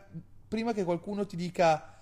prima 0.49 0.73
che 0.73 0.85
qualcuno 0.85 1.27
ti 1.27 1.37
dica 1.37 2.00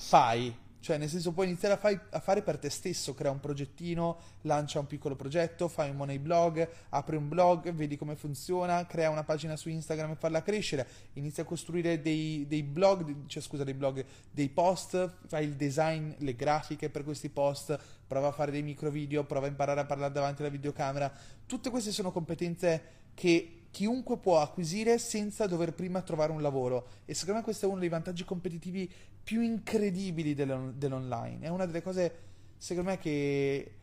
fai. 0.00 0.56
Cioè, 0.80 0.96
nel 0.96 1.10
senso, 1.10 1.32
puoi 1.32 1.46
iniziare 1.46 1.74
a, 1.74 1.76
fai, 1.76 2.00
a, 2.08 2.20
fare 2.20 2.40
per 2.40 2.58
te 2.58 2.70
stesso, 2.70 3.12
crea 3.12 3.30
un 3.30 3.38
progettino, 3.38 4.16
lancia 4.42 4.78
un 4.78 4.86
piccolo 4.86 5.14
progetto, 5.14 5.68
fai 5.68 5.90
un 5.90 5.96
money 5.96 6.16
blog, 6.16 6.66
apri 6.88 7.16
un 7.16 7.28
blog, 7.28 7.70
vedi 7.72 7.98
come 7.98 8.16
funziona, 8.16 8.86
crea 8.86 9.10
una 9.10 9.22
pagina 9.22 9.56
su 9.56 9.68
Instagram 9.68 10.12
e 10.12 10.16
farla 10.16 10.40
crescere, 10.40 10.86
inizia 11.14 11.42
a 11.42 11.46
costruire 11.46 12.00
dei, 12.00 12.46
dei 12.48 12.62
blog, 12.62 13.26
cioè 13.26 13.42
scusa, 13.42 13.62
dei 13.62 13.74
blog, 13.74 14.02
dei 14.30 14.48
post, 14.48 15.16
fai 15.26 15.44
il 15.44 15.54
design, 15.54 16.12
le 16.16 16.34
grafiche 16.34 16.88
per 16.88 17.04
questi 17.04 17.28
post, 17.28 17.78
prova 18.06 18.28
a 18.28 18.32
fare 18.32 18.50
dei 18.50 18.62
micro 18.62 18.88
video, 18.88 19.24
prova 19.24 19.44
a 19.44 19.50
imparare 19.50 19.80
a 19.80 19.84
parlare 19.84 20.14
davanti 20.14 20.40
alla 20.40 20.50
videocamera. 20.50 21.12
Tutte 21.44 21.68
queste 21.68 21.92
sono 21.92 22.10
competenze 22.10 22.82
che 23.12 23.59
chiunque 23.70 24.18
può 24.18 24.40
acquisire 24.40 24.98
senza 24.98 25.46
dover 25.46 25.74
prima 25.74 26.02
trovare 26.02 26.32
un 26.32 26.42
lavoro 26.42 26.88
e 27.04 27.14
secondo 27.14 27.38
me 27.38 27.44
questo 27.44 27.66
è 27.66 27.68
uno 27.68 27.78
dei 27.80 27.88
vantaggi 27.88 28.24
competitivi 28.24 28.90
più 29.22 29.40
incredibili 29.42 30.34
dell'on- 30.34 30.74
dell'online. 30.76 31.46
È 31.46 31.48
una 31.48 31.66
delle 31.66 31.82
cose, 31.82 32.14
secondo 32.56 32.90
me, 32.90 32.98
che 32.98 33.74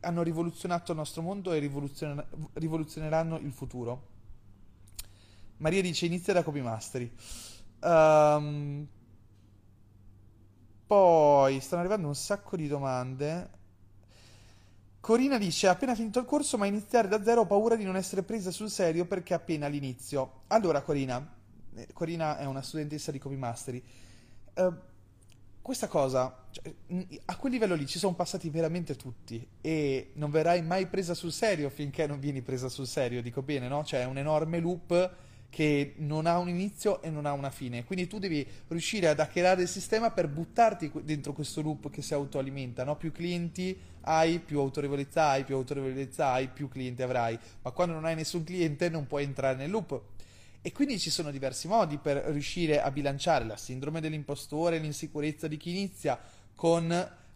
hanno 0.00 0.22
rivoluzionato 0.22 0.92
il 0.92 0.98
nostro 0.98 1.22
mondo 1.22 1.52
e 1.52 1.58
rivoluzion- 1.58 2.24
rivoluzioneranno 2.54 3.38
il 3.38 3.52
futuro. 3.52 4.08
Maria 5.58 5.82
dice 5.82 6.06
inizia 6.06 6.32
da 6.32 6.42
copy 6.42 6.60
mastery. 6.62 7.12
Um, 7.80 8.86
poi 10.86 11.60
stanno 11.60 11.82
arrivando 11.82 12.06
un 12.06 12.14
sacco 12.14 12.56
di 12.56 12.66
domande. 12.66 13.58
Corina 15.00 15.38
dice: 15.38 15.66
Appena 15.66 15.94
finito 15.94 16.20
il 16.20 16.26
corso, 16.26 16.58
ma 16.58 16.66
iniziare 16.66 17.08
da 17.08 17.22
zero 17.22 17.42
ho 17.42 17.46
paura 17.46 17.74
di 17.74 17.84
non 17.84 17.96
essere 17.96 18.22
presa 18.22 18.50
sul 18.50 18.70
serio 18.70 19.06
perché 19.06 19.34
appena 19.34 19.66
all'inizio. 19.66 20.42
Allora, 20.48 20.82
Corina, 20.82 21.36
eh, 21.74 21.88
Corina 21.92 22.38
è 22.38 22.44
una 22.44 22.62
studentessa 22.62 23.10
di 23.10 23.18
Copy 23.18 23.36
Mastery. 23.36 23.82
Uh, 24.54 24.74
questa 25.62 25.88
cosa, 25.88 26.46
cioè, 26.50 26.74
a 27.26 27.36
quel 27.36 27.52
livello 27.52 27.74
lì 27.74 27.86
ci 27.86 27.98
sono 27.98 28.14
passati 28.14 28.50
veramente 28.50 28.96
tutti 28.96 29.46
e 29.60 30.12
non 30.14 30.30
verrai 30.30 30.62
mai 30.62 30.86
presa 30.86 31.14
sul 31.14 31.32
serio 31.32 31.70
finché 31.70 32.06
non 32.06 32.18
vieni 32.18 32.42
presa 32.42 32.68
sul 32.68 32.86
serio, 32.86 33.22
dico 33.22 33.42
bene, 33.42 33.68
no? 33.68 33.84
Cioè 33.84 34.00
è 34.00 34.04
un 34.04 34.18
enorme 34.18 34.58
loop 34.58 35.14
che 35.50 35.94
non 35.96 36.26
ha 36.26 36.38
un 36.38 36.48
inizio 36.48 37.02
e 37.02 37.10
non 37.10 37.26
ha 37.26 37.32
una 37.32 37.50
fine. 37.50 37.84
Quindi 37.84 38.06
tu 38.06 38.18
devi 38.18 38.46
riuscire 38.68 39.08
ad 39.08 39.18
hackerare 39.18 39.62
il 39.62 39.68
sistema 39.68 40.10
per 40.10 40.28
buttarti 40.28 40.90
dentro 41.02 41.32
questo 41.32 41.60
loop 41.60 41.90
che 41.90 42.02
si 42.02 42.14
autoalimenta, 42.14 42.84
no? 42.84 42.96
Più 42.96 43.12
clienti 43.12 43.78
hai, 44.02 44.38
più 44.38 44.60
autorevolezza 44.60 45.26
hai, 45.26 45.44
più 45.44 45.56
autorevolezza 45.56 46.30
hai, 46.30 46.48
più 46.48 46.68
clienti 46.68 47.02
avrai. 47.02 47.38
Ma 47.62 47.72
quando 47.72 47.94
non 47.94 48.04
hai 48.04 48.14
nessun 48.14 48.44
cliente 48.44 48.88
non 48.88 49.06
puoi 49.06 49.24
entrare 49.24 49.56
nel 49.56 49.70
loop. 49.70 50.00
E 50.62 50.72
quindi 50.72 50.98
ci 50.98 51.10
sono 51.10 51.30
diversi 51.30 51.66
modi 51.68 51.98
per 51.98 52.18
riuscire 52.28 52.80
a 52.80 52.90
bilanciare 52.90 53.44
la 53.44 53.56
sindrome 53.56 54.00
dell'impostore, 54.00 54.78
l'insicurezza 54.78 55.48
di 55.48 55.56
chi 55.56 55.70
inizia 55.70 56.18
con 56.54 56.86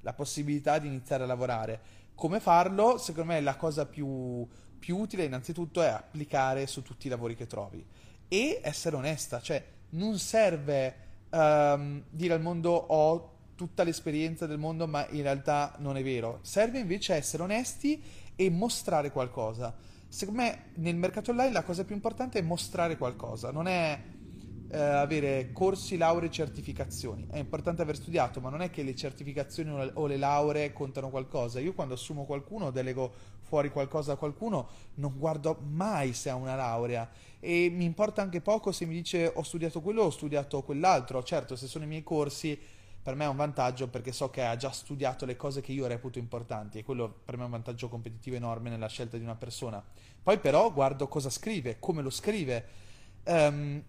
la 0.01 0.13
possibilità 0.13 0.79
di 0.79 0.87
iniziare 0.87 1.25
a 1.25 1.27
lavorare. 1.27 1.81
Come 2.15 2.39
farlo? 2.39 2.99
Secondo 2.99 3.33
me 3.33 3.41
la 3.41 3.57
cosa 3.57 3.87
più, 3.87 4.47
più 4.85 4.99
utile 4.99 5.25
innanzitutto 5.25 5.81
è 5.81 5.87
applicare 5.87 6.67
su 6.67 6.83
tutti 6.83 7.07
i 7.07 7.11
lavori 7.11 7.35
che 7.35 7.47
trovi 7.47 7.83
e 8.29 8.61
essere 8.63 8.97
onesta, 8.97 9.41
cioè 9.41 9.65
non 9.91 10.19
serve 10.19 10.95
um, 11.31 12.03
dire 12.11 12.35
al 12.35 12.43
mondo 12.43 12.73
ho 12.73 13.33
tutta 13.55 13.83
l'esperienza 13.83 14.47
del 14.47 14.59
mondo 14.59 14.87
ma 14.87 15.07
in 15.09 15.23
realtà 15.23 15.75
non 15.79 15.97
è 15.97 16.03
vero, 16.03 16.41
serve 16.43 16.81
invece 16.81 17.15
essere 17.15 17.43
onesti 17.45 18.03
e 18.37 18.51
mostrare 18.51 19.11
qualcosa. 19.11 19.75
Secondo 20.07 20.43
me 20.43 20.65
nel 20.75 20.97
mercato 20.97 21.31
online 21.31 21.53
la 21.53 21.63
cosa 21.63 21.83
più 21.85 21.95
importante 21.95 22.39
è 22.39 22.43
mostrare 22.43 22.99
qualcosa, 22.99 23.51
non 23.51 23.67
è 23.67 23.99
eh, 24.69 24.79
avere 24.79 25.51
corsi, 25.53 25.97
lauree, 25.97 26.31
certificazioni. 26.31 27.27
È 27.31 27.39
importante 27.39 27.81
aver 27.81 27.97
studiato, 27.97 28.41
ma 28.41 28.51
non 28.51 28.61
è 28.61 28.71
che 28.71 28.83
le 28.83 28.95
certificazioni 28.95 29.91
o 29.95 30.07
le 30.07 30.17
lauree 30.17 30.73
contano 30.73 31.11
qualcosa. 31.11 31.61
Io 31.61 31.73
quando 31.73 31.95
assumo 31.95 32.25
qualcuno, 32.25 32.71
delego 32.71 33.13
fuori 33.55 33.71
qualcosa 33.71 34.15
a 34.15 34.17
qualcuno, 34.17 34.67
non 34.95 35.15
guardo 35.17 35.61
mai 35.71 36.13
se 36.13 36.29
ha 36.29 36.35
una 36.35 36.57
laurea 36.57 37.09
e 37.39 37.69
mi 37.71 37.85
importa 37.85 38.21
anche 38.21 38.41
poco 38.41 38.73
se 38.73 38.85
mi 38.85 38.95
dice 38.95 39.31
ho 39.33 39.45
studiato 39.45 39.81
quello 39.81 40.03
o 40.03 40.07
ho 40.07 40.11
studiato 40.11 40.63
quell'altro. 40.65 41.23
Certo, 41.23 41.55
se 41.55 41.69
sono 41.69 41.85
i 41.85 41.87
miei 41.87 42.03
corsi 42.03 42.59
per 43.01 43.15
me 43.15 43.27
è 43.27 43.29
un 43.29 43.37
vantaggio 43.37 43.87
perché 43.87 44.11
so 44.11 44.29
che 44.29 44.45
ha 44.45 44.57
già 44.57 44.73
studiato 44.73 45.25
le 45.25 45.37
cose 45.37 45.61
che 45.61 45.71
io 45.71 45.87
reputo 45.87 46.19
importanti 46.19 46.79
e 46.79 46.85
quello 46.85 47.21
per 47.25 47.37
me 47.37 47.43
è 47.43 47.45
un 47.45 47.53
vantaggio 47.53 47.89
competitivo 47.89 48.35
enorme 48.35 48.71
nella 48.71 48.89
scelta 48.89 49.19
di 49.19 49.23
una 49.23 49.37
persona. 49.37 49.81
Poi 50.21 50.39
però 50.39 50.73
guardo 50.73 51.07
cosa 51.07 51.31
scrive, 51.31 51.79
come 51.79 52.03
lo 52.03 52.11
scrive. 52.11 52.67
Um, 53.25 53.85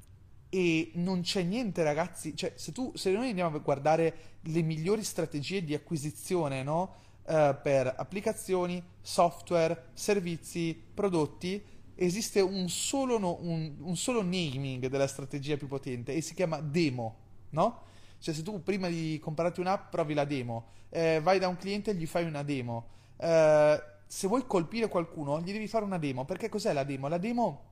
e 0.49 0.91
non 0.93 1.21
c'è 1.21 1.41
niente 1.41 1.81
ragazzi, 1.81 2.35
cioè 2.35 2.53
se, 2.55 2.71
tu, 2.71 2.91
se 2.95 3.11
noi 3.11 3.29
andiamo 3.29 3.55
a 3.55 3.59
guardare 3.59 4.15
le 4.41 4.61
migliori 4.61 5.03
strategie 5.03 5.63
di 5.63 5.73
acquisizione 5.73 6.61
no? 6.61 7.03
Uh, 7.25 7.55
per 7.61 7.93
applicazioni, 7.97 8.83
software, 9.01 9.89
servizi, 9.93 10.79
prodotti, 10.93 11.63
esiste 11.95 12.41
un 12.41 12.69
solo, 12.69 13.17
no, 13.17 13.37
un, 13.41 13.75
un 13.79 13.95
solo 13.95 14.21
naming 14.21 14.87
della 14.87 15.07
strategia 15.07 15.57
più 15.57 15.67
potente 15.67 16.13
e 16.13 16.21
si 16.21 16.33
chiama 16.33 16.59
demo, 16.59 17.17
no? 17.51 17.83
Cioè 18.19 18.33
se 18.33 18.43
tu 18.43 18.61
prima 18.63 18.87
di 18.87 19.19
comprarti 19.21 19.59
un'app 19.59 19.89
provi 19.89 20.13
la 20.13 20.25
demo, 20.25 20.67
eh, 20.89 21.19
vai 21.21 21.39
da 21.39 21.47
un 21.47 21.57
cliente 21.57 21.91
e 21.91 21.95
gli 21.95 22.05
fai 22.05 22.25
una 22.25 22.43
demo, 22.43 22.87
eh, 23.17 23.83
se 24.07 24.27
vuoi 24.27 24.45
colpire 24.45 24.87
qualcuno 24.87 25.41
gli 25.41 25.51
devi 25.51 25.67
fare 25.67 25.85
una 25.85 25.97
demo, 25.97 26.25
perché 26.25 26.49
cos'è 26.49 26.73
la 26.73 26.83
demo? 26.83 27.07
La 27.07 27.17
demo 27.17 27.63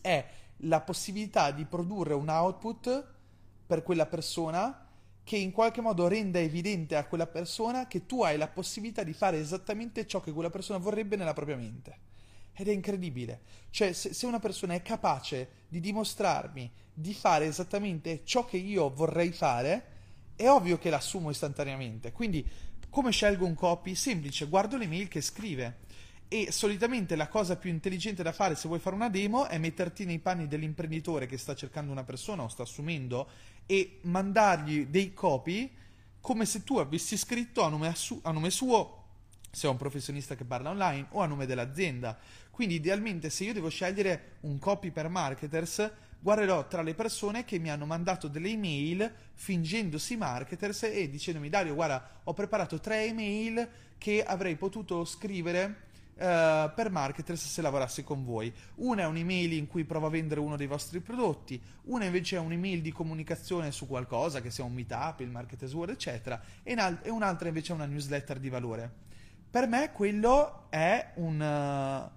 è 0.00 0.26
la 0.62 0.80
possibilità 0.80 1.50
di 1.50 1.64
produrre 1.64 2.14
un 2.14 2.28
output 2.28 3.06
per 3.66 3.82
quella 3.82 4.06
persona 4.06 4.87
che 5.28 5.36
in 5.36 5.52
qualche 5.52 5.82
modo 5.82 6.08
renda 6.08 6.38
evidente 6.38 6.96
a 6.96 7.04
quella 7.04 7.26
persona 7.26 7.86
che 7.86 8.06
tu 8.06 8.22
hai 8.22 8.38
la 8.38 8.48
possibilità 8.48 9.02
di 9.02 9.12
fare 9.12 9.38
esattamente 9.38 10.06
ciò 10.06 10.22
che 10.22 10.32
quella 10.32 10.48
persona 10.48 10.78
vorrebbe 10.78 11.16
nella 11.16 11.34
propria 11.34 11.58
mente. 11.58 11.98
Ed 12.54 12.66
è 12.66 12.72
incredibile. 12.72 13.42
Cioè, 13.68 13.92
se, 13.92 14.14
se, 14.14 14.24
una 14.24 14.38
persona 14.38 14.72
è 14.72 14.80
capace 14.80 15.66
di 15.68 15.80
dimostrarmi 15.80 16.72
di 16.94 17.12
fare 17.12 17.44
esattamente 17.44 18.22
ciò 18.24 18.46
che 18.46 18.56
io 18.56 18.88
vorrei 18.88 19.30
fare, 19.30 19.84
è 20.34 20.48
ovvio 20.48 20.78
che 20.78 20.88
l'assumo 20.88 21.28
istantaneamente. 21.28 22.10
Quindi, 22.10 22.42
come 22.88 23.10
scelgo 23.10 23.44
un 23.44 23.52
copy? 23.52 23.94
Semplice, 23.94 24.46
guardo 24.46 24.78
le 24.78 24.86
mail 24.86 25.08
che 25.08 25.20
scrive. 25.20 25.80
E 26.26 26.52
solitamente 26.52 27.16
la 27.16 27.28
cosa 27.28 27.56
più 27.56 27.68
intelligente 27.68 28.22
da 28.22 28.32
fare 28.32 28.54
se 28.54 28.66
vuoi 28.66 28.80
fare 28.80 28.96
una 28.96 29.10
demo 29.10 29.46
è 29.46 29.58
metterti 29.58 30.06
nei 30.06 30.20
panni 30.20 30.46
dell'imprenditore 30.46 31.26
che 31.26 31.36
sta 31.36 31.54
cercando 31.54 31.92
una 31.92 32.04
persona 32.04 32.42
o 32.42 32.48
sta 32.48 32.64
assumendo 32.64 33.28
e 33.70 33.98
mandargli 34.04 34.86
dei 34.86 35.12
copy 35.12 35.70
come 36.22 36.46
se 36.46 36.64
tu 36.64 36.78
avessi 36.78 37.18
scritto 37.18 37.62
a 37.62 37.68
nome, 37.68 37.94
a 38.22 38.30
nome 38.32 38.48
suo 38.48 39.04
se 39.50 39.66
è 39.66 39.70
un 39.70 39.76
professionista 39.76 40.34
che 40.34 40.44
parla 40.44 40.70
online 40.70 41.08
o 41.10 41.20
a 41.20 41.26
nome 41.26 41.46
dell'azienda. 41.46 42.16
Quindi 42.50 42.76
idealmente 42.76 43.30
se 43.30 43.44
io 43.44 43.52
devo 43.52 43.68
scegliere 43.68 44.36
un 44.40 44.58
copy 44.58 44.90
per 44.90 45.08
marketers, 45.08 45.90
guarderò 46.20 46.66
tra 46.66 46.82
le 46.82 46.94
persone 46.94 47.44
che 47.44 47.58
mi 47.58 47.70
hanno 47.70 47.86
mandato 47.86 48.28
delle 48.28 48.48
email 48.48 49.12
fingendosi 49.34 50.16
marketers 50.16 50.84
e 50.84 51.08
dicendomi 51.08 51.48
Dario 51.48 51.74
guarda 51.74 52.20
ho 52.24 52.34
preparato 52.34 52.80
tre 52.80 53.04
email 53.04 53.68
che 53.98 54.24
avrei 54.24 54.56
potuto 54.56 55.04
scrivere 55.04 55.86
Uh, 56.18 56.74
per 56.74 56.90
marketers 56.90 57.46
se 57.46 57.62
lavorassi 57.62 58.02
con 58.02 58.24
voi. 58.24 58.52
Una 58.76 59.02
è 59.02 59.06
un'email 59.06 59.52
in 59.52 59.68
cui 59.68 59.84
provo 59.84 60.06
a 60.06 60.10
vendere 60.10 60.40
uno 60.40 60.56
dei 60.56 60.66
vostri 60.66 60.98
prodotti, 60.98 61.62
una 61.84 62.06
invece 62.06 62.34
è 62.34 62.40
un'email 62.40 62.82
di 62.82 62.90
comunicazione 62.90 63.70
su 63.70 63.86
qualcosa, 63.86 64.40
che 64.40 64.50
sia 64.50 64.64
un 64.64 64.72
meetup, 64.72 65.20
il 65.20 65.30
Marketers 65.30 65.72
World, 65.74 65.94
eccetera, 65.94 66.42
e, 66.64 66.74
un'altra 67.08 67.46
invece 67.46 67.70
è 67.70 67.76
una 67.76 67.86
newsletter 67.86 68.40
di 68.40 68.48
valore. 68.48 68.92
Per 69.48 69.68
me 69.68 69.92
quello 69.92 70.66
è 70.70 71.12
un, 71.14 71.40
uh, 71.40 72.10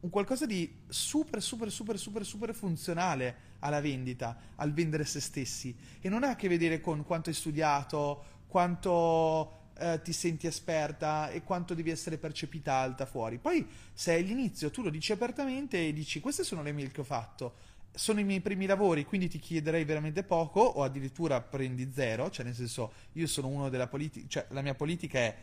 un 0.00 0.10
qualcosa 0.10 0.44
di 0.44 0.82
super, 0.88 1.40
super, 1.40 1.70
super, 1.70 1.96
super, 1.96 2.24
super 2.24 2.52
funzionale 2.52 3.36
alla 3.60 3.80
vendita, 3.80 4.36
al 4.56 4.72
vendere 4.72 5.04
se 5.04 5.20
stessi. 5.20 5.76
E 6.00 6.08
non 6.08 6.24
ha 6.24 6.30
a 6.30 6.36
che 6.36 6.48
vedere 6.48 6.80
con 6.80 7.04
quanto 7.04 7.28
hai 7.28 7.36
studiato, 7.36 8.24
quanto 8.48 9.65
eh, 9.78 10.00
ti 10.02 10.12
senti 10.12 10.46
esperta 10.46 11.30
e 11.30 11.42
quanto 11.42 11.74
devi 11.74 11.90
essere 11.90 12.18
percepita 12.18 12.74
alta 12.74 13.06
fuori. 13.06 13.38
Poi, 13.38 13.66
se 13.92 14.16
è 14.16 14.22
l'inizio, 14.22 14.70
tu 14.70 14.82
lo 14.82 14.90
dici 14.90 15.12
apertamente 15.12 15.86
e 15.86 15.92
dici: 15.92 16.20
Queste 16.20 16.44
sono 16.44 16.62
le 16.62 16.72
mail 16.72 16.90
che 16.90 17.00
ho 17.00 17.04
fatto. 17.04 17.74
Sono 17.92 18.20
i 18.20 18.24
miei 18.24 18.40
primi 18.40 18.66
lavori, 18.66 19.06
quindi 19.06 19.26
ti 19.28 19.38
chiederei 19.38 19.84
veramente 19.84 20.22
poco, 20.22 20.60
o 20.60 20.82
addirittura 20.82 21.40
prendi 21.40 21.90
zero. 21.94 22.30
Cioè, 22.30 22.44
nel 22.44 22.54
senso, 22.54 22.92
io 23.12 23.26
sono 23.26 23.48
uno 23.48 23.70
della 23.70 23.86
politica, 23.86 24.26
cioè, 24.28 24.46
la 24.50 24.60
mia 24.60 24.74
politica 24.74 25.18
è 25.18 25.36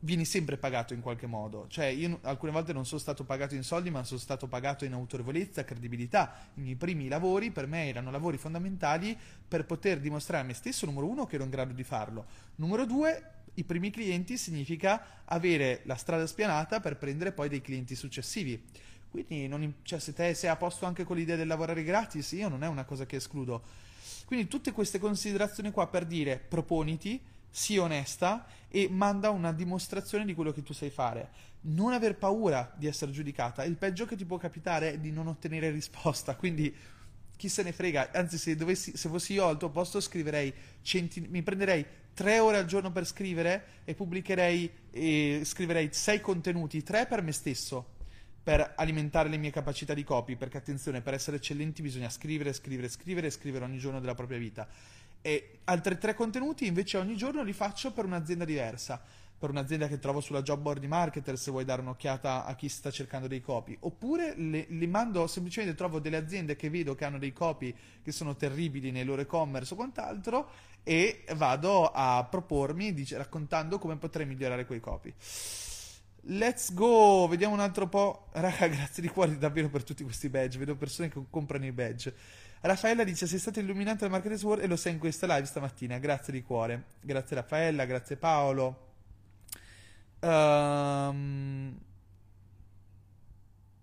vieni 0.00 0.24
sempre 0.24 0.56
pagato 0.56 0.94
in 0.94 1.00
qualche 1.00 1.26
modo. 1.26 1.66
Cioè, 1.68 1.86
io 1.86 2.18
alcune 2.22 2.52
volte 2.52 2.72
non 2.72 2.86
sono 2.86 3.00
stato 3.00 3.24
pagato 3.24 3.54
in 3.54 3.62
soldi, 3.62 3.90
ma 3.90 4.04
sono 4.04 4.20
stato 4.20 4.46
pagato 4.46 4.84
in 4.84 4.92
autorevolezza, 4.92 5.64
credibilità. 5.64 6.48
I 6.54 6.60
miei 6.60 6.76
primi 6.76 7.08
lavori 7.08 7.50
per 7.50 7.66
me 7.66 7.88
erano 7.88 8.10
lavori 8.10 8.36
fondamentali 8.36 9.16
per 9.46 9.64
poter 9.64 9.98
dimostrare 9.98 10.44
a 10.44 10.46
me 10.46 10.54
stesso, 10.54 10.86
numero 10.86 11.06
uno, 11.06 11.26
che 11.26 11.34
ero 11.34 11.44
in 11.44 11.50
grado 11.50 11.72
di 11.72 11.84
farlo. 11.84 12.26
Numero 12.56 12.84
due, 12.84 13.37
i 13.54 13.64
primi 13.64 13.90
clienti 13.90 14.36
significa 14.36 15.22
avere 15.24 15.82
la 15.84 15.96
strada 15.96 16.26
spianata 16.26 16.80
per 16.80 16.96
prendere 16.96 17.32
poi 17.32 17.48
dei 17.48 17.60
clienti 17.60 17.94
successivi. 17.94 18.62
Quindi, 19.10 19.48
non, 19.48 19.74
cioè, 19.82 19.98
se 19.98 20.12
te 20.12 20.34
sei 20.34 20.50
a 20.50 20.56
posto 20.56 20.86
anche 20.86 21.04
con 21.04 21.16
l'idea 21.16 21.36
del 21.36 21.46
lavorare 21.46 21.82
gratis, 21.82 22.32
io 22.32 22.48
non 22.48 22.62
è 22.62 22.68
una 22.68 22.84
cosa 22.84 23.06
che 23.06 23.16
escludo. 23.16 23.62
Quindi, 24.26 24.46
tutte 24.48 24.72
queste 24.72 24.98
considerazioni 24.98 25.70
qua 25.70 25.88
per 25.88 26.04
dire 26.04 26.38
proponiti 26.38 27.20
sii 27.50 27.78
onesta 27.78 28.46
e 28.68 28.88
manda 28.90 29.30
una 29.30 29.52
dimostrazione 29.52 30.24
di 30.24 30.34
quello 30.34 30.52
che 30.52 30.62
tu 30.62 30.72
sai 30.72 30.90
fare. 30.90 31.30
Non 31.62 31.92
aver 31.92 32.16
paura 32.16 32.72
di 32.76 32.86
essere 32.86 33.10
giudicata. 33.10 33.64
Il 33.64 33.76
peggio 33.76 34.06
che 34.06 34.16
ti 34.16 34.24
può 34.24 34.36
capitare 34.36 34.92
è 34.92 34.98
di 34.98 35.10
non 35.10 35.26
ottenere 35.26 35.70
risposta. 35.70 36.36
Quindi 36.36 36.74
chi 37.38 37.48
se 37.48 37.62
ne 37.62 37.72
frega. 37.72 38.10
Anzi, 38.12 38.36
se, 38.36 38.56
dovessi, 38.56 38.96
se 38.96 39.08
fossi 39.08 39.34
io 39.34 39.46
al 39.46 39.56
tuo 39.56 39.70
posto, 39.70 40.00
scriverei 40.00 40.52
centi- 40.82 41.26
mi 41.28 41.42
prenderei 41.42 41.86
tre 42.12 42.40
ore 42.40 42.58
al 42.58 42.66
giorno 42.66 42.90
per 42.90 43.06
scrivere 43.06 43.82
e 43.84 43.94
pubblicherei 43.94 44.70
e 44.90 45.40
scriverei 45.44 45.90
sei 45.92 46.20
contenuti, 46.20 46.82
tre 46.82 47.06
per 47.06 47.22
me 47.22 47.32
stesso 47.32 47.96
per 48.48 48.72
alimentare 48.76 49.28
le 49.28 49.36
mie 49.36 49.50
capacità 49.50 49.92
di 49.92 50.02
copy, 50.04 50.34
perché 50.34 50.56
attenzione, 50.56 51.02
per 51.02 51.12
essere 51.12 51.36
eccellenti 51.36 51.82
bisogna 51.82 52.08
scrivere, 52.08 52.54
scrivere, 52.54 52.88
scrivere 52.88 53.30
scrivere 53.30 53.64
ogni 53.66 53.76
giorno 53.76 54.00
della 54.00 54.14
propria 54.14 54.38
vita. 54.38 54.66
E 55.20 55.58
altri 55.64 55.98
tre 55.98 56.14
contenuti 56.14 56.66
invece 56.66 56.96
ogni 56.96 57.14
giorno 57.14 57.42
li 57.42 57.52
faccio 57.52 57.92
per 57.92 58.06
un'azienda 58.06 58.46
diversa, 58.46 59.02
per 59.38 59.50
un'azienda 59.50 59.86
che 59.86 59.98
trovo 59.98 60.20
sulla 60.20 60.42
job 60.42 60.60
board 60.60 60.80
di 60.80 60.88
marketer 60.88 61.38
se 61.38 61.50
vuoi 61.50 61.64
dare 61.64 61.80
un'occhiata 61.80 62.44
a 62.44 62.54
chi 62.56 62.68
sta 62.68 62.90
cercando 62.90 63.28
dei 63.28 63.40
copy, 63.40 63.76
oppure 63.80 64.34
li 64.36 64.66
le 64.68 64.86
mando 64.86 65.26
semplicemente 65.26 65.76
trovo 65.76 66.00
delle 66.00 66.16
aziende 66.16 66.56
che 66.56 66.70
vedo 66.70 66.94
che 66.94 67.04
hanno 67.04 67.18
dei 67.18 67.32
copy 67.32 67.74
che 68.02 68.12
sono 68.12 68.34
terribili 68.34 68.90
nei 68.90 69.04
loro 69.04 69.22
e-commerce 69.22 69.74
o 69.74 69.76
quant'altro 69.76 70.48
e 70.82 71.24
vado 71.36 71.90
a 71.92 72.26
propormi 72.28 72.92
dice, 72.92 73.16
raccontando 73.16 73.78
come 73.78 73.96
potrei 73.96 74.26
migliorare 74.26 74.66
quei 74.66 74.80
copy. 74.80 75.14
Let's 76.30 76.74
go, 76.74 77.26
vediamo 77.28 77.54
un 77.54 77.60
altro 77.60 77.88
po'. 77.88 78.26
Raga, 78.32 78.66
grazie 78.68 79.02
di 79.02 79.08
cuore 79.08 79.38
davvero 79.38 79.68
per 79.68 79.84
tutti 79.84 80.02
questi 80.02 80.28
badge. 80.28 80.58
Vedo 80.58 80.76
persone 80.76 81.08
che 81.08 81.22
comprano 81.30 81.64
i 81.64 81.72
badge. 81.72 82.14
Raffaella 82.60 83.04
dice: 83.04 83.26
Sei 83.26 83.38
stato 83.38 83.60
illuminato 83.60 83.98
dal 84.00 84.10
Market 84.10 84.42
World 84.42 84.64
e 84.64 84.66
lo 84.66 84.76
sei 84.76 84.94
in 84.94 84.98
questa 84.98 85.26
live 85.26 85.46
stamattina. 85.46 85.98
Grazie 85.98 86.32
di 86.32 86.42
cuore. 86.42 86.84
Grazie 87.00 87.36
Raffaella, 87.36 87.84
grazie 87.84 88.16
Paolo. 88.16 88.87
Um, 90.20 91.78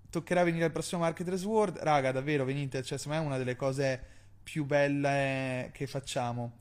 toccherà 0.10 0.43
venire 0.43 0.65
al 0.65 0.71
prossimo 0.71 1.02
Marketers 1.02 1.43
World. 1.45 1.78
Raga, 1.80 2.12
davvero 2.12 2.45
venite. 2.45 2.84
Cioè, 2.84 2.98
secondo 2.98 3.19
me 3.19 3.26
è 3.26 3.28
una 3.28 3.38
delle 3.38 3.56
cose 3.56 4.02
più 4.43 4.65
belle 4.65 5.69
che 5.74 5.88
facciamo. 5.88 6.60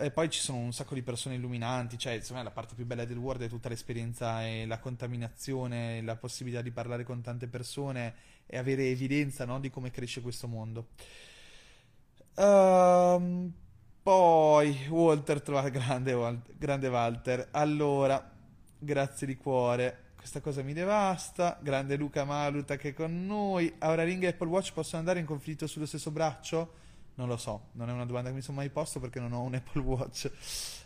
E 0.00 0.12
poi 0.12 0.30
ci 0.30 0.38
sono 0.38 0.58
un 0.58 0.72
sacco 0.72 0.94
di 0.94 1.02
persone 1.02 1.34
illuminanti, 1.34 1.98
cioè 1.98 2.12
insomma 2.12 2.44
la 2.44 2.52
parte 2.52 2.76
più 2.76 2.86
bella 2.86 3.04
del 3.04 3.16
World 3.16 3.42
è 3.42 3.48
tutta 3.48 3.68
l'esperienza 3.68 4.46
e 4.46 4.64
la 4.64 4.78
contaminazione, 4.78 6.02
la 6.02 6.14
possibilità 6.14 6.62
di 6.62 6.70
parlare 6.70 7.02
con 7.02 7.20
tante 7.20 7.48
persone 7.48 8.14
e 8.46 8.58
avere 8.58 8.88
evidenza 8.90 9.44
no, 9.44 9.58
di 9.58 9.70
come 9.70 9.90
cresce 9.90 10.20
questo 10.20 10.46
mondo. 10.46 10.90
Um, 12.36 13.52
poi 14.00 14.86
Walter 14.88 15.42
trova 15.42 15.68
grande, 15.68 16.16
grande 16.56 16.86
Walter. 16.86 17.48
Allora, 17.50 18.37
grazie 18.78 19.26
di 19.26 19.36
cuore. 19.36 20.06
Questa 20.16 20.40
cosa 20.40 20.62
mi 20.62 20.72
devasta. 20.72 21.58
Grande 21.60 21.96
Luca 21.96 22.24
Maluta 22.24 22.76
che 22.76 22.90
è 22.90 22.94
con 22.94 23.26
noi. 23.26 23.72
Ora 23.80 24.04
Ring 24.04 24.22
e 24.22 24.28
Apple 24.28 24.48
Watch 24.48 24.72
possono 24.72 24.98
andare 24.98 25.20
in 25.20 25.26
conflitto 25.26 25.66
sullo 25.66 25.86
stesso 25.86 26.10
braccio? 26.10 26.86
Non 27.14 27.26
lo 27.26 27.36
so, 27.36 27.70
non 27.72 27.88
è 27.88 27.92
una 27.92 28.04
domanda 28.04 28.28
che 28.28 28.36
mi 28.36 28.42
sono 28.42 28.58
mai 28.58 28.70
posto 28.70 29.00
perché 29.00 29.18
non 29.18 29.32
ho 29.32 29.42
un 29.42 29.54
Apple 29.54 29.82
Watch. 29.82 30.30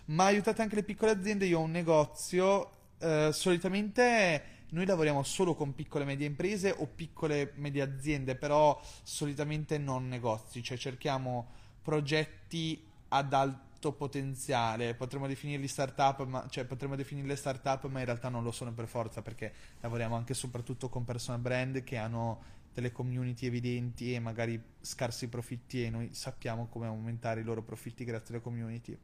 Ma 0.07 0.25
aiutate 0.25 0.63
anche 0.63 0.77
le 0.77 0.83
piccole 0.83 1.11
aziende, 1.11 1.45
io 1.45 1.59
ho 1.59 1.63
un 1.63 1.71
negozio, 1.71 2.71
eh, 2.99 3.31
solitamente 3.33 4.61
noi 4.71 4.87
lavoriamo 4.87 5.23
solo 5.23 5.55
con 5.55 5.75
piccole 5.75 6.05
e 6.05 6.07
medie 6.07 6.27
imprese 6.27 6.75
o 6.77 6.87
piccole 6.87 7.41
e 7.41 7.53
medie 7.57 7.83
aziende, 7.83 8.35
però 8.35 8.81
solitamente 9.03 9.77
non 9.77 10.09
negozi, 10.09 10.63
cioè 10.63 10.79
cerchiamo 10.79 11.51
progetti 11.83 12.83
ad 13.09 13.33
alto 13.35 13.72
potenziale, 13.91 14.95
potremmo 14.95 15.27
definirli 15.27 15.67
startup, 15.67 16.25
ma, 16.27 16.47
cioè 16.49 16.65
potremmo 16.65 16.95
definirle 16.95 17.35
startup, 17.35 17.89
ma 17.89 17.99
in 17.99 18.05
realtà 18.05 18.29
non 18.29 18.45
lo 18.45 18.53
sono 18.53 18.73
per 18.73 18.87
forza 18.87 19.23
perché 19.23 19.53
lavoriamo 19.81 20.15
anche 20.15 20.33
e 20.33 20.37
soprattutto 20.37 20.89
con 20.89 21.03
personal 21.03 21.41
brand 21.41 21.83
che 21.83 21.97
hanno 21.97 22.61
delle 22.73 22.93
community 22.93 23.47
evidenti 23.47 24.15
e 24.15 24.21
magari 24.21 24.63
scarsi 24.81 25.29
profitti 25.29 25.85
e 25.85 25.91
noi 25.91 26.15
sappiamo 26.15 26.69
come 26.69 26.87
aumentare 26.87 27.41
i 27.41 27.45
loro 27.45 27.63
profitti 27.63 28.05
grazie 28.05 28.35
alle 28.35 28.43
community. 28.45 28.97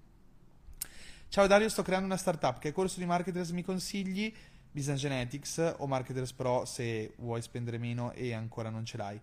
Ciao 1.29 1.47
Dario, 1.49 1.69
sto 1.69 1.83
creando 1.83 2.07
una 2.07 2.17
startup. 2.17 2.59
Che 2.59 2.73
corso 2.73 3.01
di 3.01 3.07
marketers 3.07 3.51
mi 3.51 3.63
consigli? 3.63 4.33
Business 4.71 5.01
Genetics 5.01 5.75
o 5.79 5.87
Marketers 5.87 6.33
Pro 6.33 6.65
se 6.65 7.15
vuoi 7.17 7.43
spendere 7.43 7.79
meno 7.79 8.13
e 8.13 8.33
ancora 8.33 8.71
non 8.71 8.85
ce 8.85 8.97
l'hai. 8.97 9.21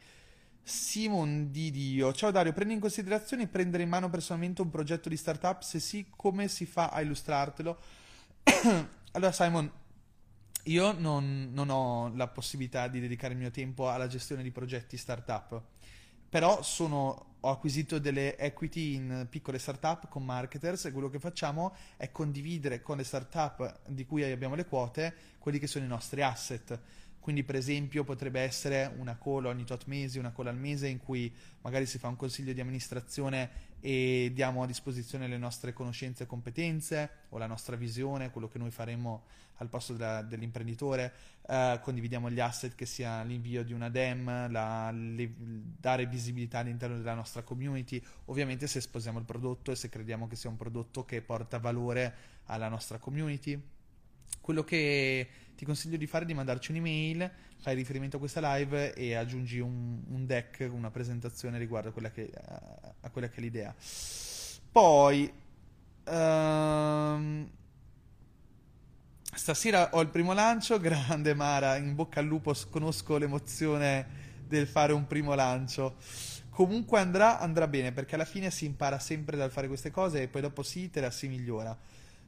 Simon 0.67 1.51
Di 1.51 1.69
Dio. 1.69 2.11
Ciao 2.11 2.31
Dario, 2.31 2.51
prendi 2.51 2.73
in 2.73 2.79
considerazione 2.79 3.45
prendere 3.45 3.83
in 3.83 3.89
mano 3.89 4.09
personalmente 4.09 4.63
un 4.63 4.71
progetto 4.71 5.09
di 5.09 5.15
startup? 5.15 5.61
Se 5.61 5.79
sì, 5.79 6.07
come 6.09 6.47
si 6.47 6.65
fa 6.65 6.89
a 6.89 7.01
illustrartelo? 7.01 7.77
allora 9.11 9.31
Simon, 9.31 9.71
io 10.63 10.91
non, 10.93 11.51
non, 11.53 11.69
ho 11.69 12.11
la 12.15 12.27
possibilità 12.27 12.87
di 12.87 12.99
dedicare 12.99 13.33
il 13.33 13.39
mio 13.39 13.51
tempo 13.51 13.91
alla 13.91 14.07
gestione 14.07 14.41
di 14.41 14.49
progetti 14.49 14.97
startup, 14.97 15.61
però 16.27 16.63
sono, 16.63 17.35
ho 17.41 17.49
acquisito 17.51 17.99
delle 17.99 18.35
equity 18.35 18.95
in 18.95 19.27
piccole 19.29 19.59
startup 19.59 20.09
con 20.09 20.25
marketers 20.25 20.85
e 20.85 20.91
quello 20.91 21.11
che 21.11 21.19
facciamo 21.19 21.75
è 21.95 22.11
condividere 22.11 22.81
con 22.81 22.97
le 22.97 23.03
startup 23.03 23.81
di 23.85 24.03
cui 24.03 24.23
abbiamo 24.23 24.55
le 24.55 24.65
quote 24.65 25.13
quelli 25.37 25.59
che 25.59 25.67
sono 25.67 25.85
i 25.85 25.87
nostri 25.87 26.23
asset. 26.23 26.79
Quindi, 27.25 27.41
per 27.41 27.55
esempio, 27.55 28.03
potrebbe 28.03 28.39
essere 28.39 28.93
una 28.99 29.17
call 29.17 29.45
ogni 29.45 29.63
tot 29.63 29.85
mesi, 29.87 30.19
una 30.19 30.31
call 30.31 30.45
al 30.45 30.57
mese 30.57 30.89
in 30.89 30.99
cui 30.99 31.33
magari 31.61 31.87
si 31.87 31.97
fa 31.97 32.07
un 32.07 32.15
consiglio 32.15 32.53
di 32.53 32.61
amministrazione 32.61 33.49
e 33.79 34.29
diamo 34.31 34.61
a 34.61 34.67
disposizione 34.67 35.27
le 35.27 35.39
nostre 35.39 35.73
conoscenze 35.73 36.21
e 36.21 36.25
competenze 36.27 37.09
o 37.29 37.39
la 37.39 37.47
nostra 37.47 37.77
visione, 37.77 38.29
quello 38.29 38.47
che 38.47 38.59
noi 38.59 38.69
faremmo 38.69 39.23
al 39.55 39.69
posto 39.69 39.93
della, 39.93 40.21
dell'imprenditore, 40.21 41.13
eh, 41.47 41.79
condividiamo 41.81 42.29
gli 42.29 42.39
asset 42.39 42.75
che 42.75 42.85
sia 42.85 43.23
l'invio 43.23 43.63
di 43.63 43.73
una 43.73 43.89
DEM, 43.89 44.51
la, 44.51 44.91
le, 44.91 45.33
dare 45.35 46.05
visibilità 46.05 46.59
all'interno 46.59 46.95
della 46.95 47.15
nostra 47.15 47.41
community, 47.41 47.99
ovviamente 48.25 48.67
se 48.67 48.79
sposiamo 48.79 49.17
il 49.17 49.25
prodotto 49.25 49.71
e 49.71 49.75
se 49.75 49.89
crediamo 49.89 50.27
che 50.27 50.35
sia 50.35 50.51
un 50.51 50.57
prodotto 50.57 51.05
che 51.05 51.23
porta 51.23 51.57
valore 51.57 52.13
alla 52.45 52.69
nostra 52.69 52.99
community. 52.99 53.59
Quello 54.41 54.63
che 54.63 55.27
ti 55.55 55.65
consiglio 55.65 55.97
di 55.97 56.07
fare 56.07 56.25
di 56.25 56.33
mandarci 56.33 56.71
un'email, 56.71 57.31
fai 57.57 57.75
riferimento 57.75 58.17
a 58.17 58.19
questa 58.19 58.55
live 58.55 58.93
e 58.93 59.15
aggiungi 59.15 59.59
un, 59.59 60.01
un 60.07 60.25
deck, 60.25 60.69
una 60.71 60.91
presentazione 60.91 61.57
riguardo 61.57 61.89
a 61.89 61.91
quella 61.91 62.11
che, 62.11 62.29
a 62.33 63.09
quella 63.09 63.29
che 63.29 63.37
è 63.37 63.41
l'idea. 63.41 63.73
Poi, 64.71 65.31
um, 66.07 67.49
Stasera 69.35 69.89
ho 69.91 69.99
il 69.99 70.07
primo 70.07 70.31
lancio, 70.31 70.79
grande 70.79 71.33
Mara, 71.33 71.75
in 71.75 71.93
bocca 71.93 72.21
al 72.21 72.25
lupo, 72.25 72.53
conosco 72.69 73.17
l'emozione 73.17 74.23
del 74.47 74.65
fare 74.65 74.93
un 74.93 75.07
primo 75.07 75.33
lancio. 75.33 75.97
Comunque 76.49 76.99
andrà, 76.99 77.39
andrà 77.39 77.67
bene, 77.67 77.91
perché 77.91 78.15
alla 78.15 78.23
fine 78.23 78.49
si 78.49 78.63
impara 78.63 78.97
sempre 78.97 79.35
dal 79.35 79.51
fare 79.51 79.67
queste 79.67 79.91
cose 79.91 80.21
e 80.21 80.27
poi 80.29 80.41
dopo 80.41 80.63
si 80.63 80.79
itera, 80.83 81.11
si 81.11 81.27
migliora. 81.27 81.77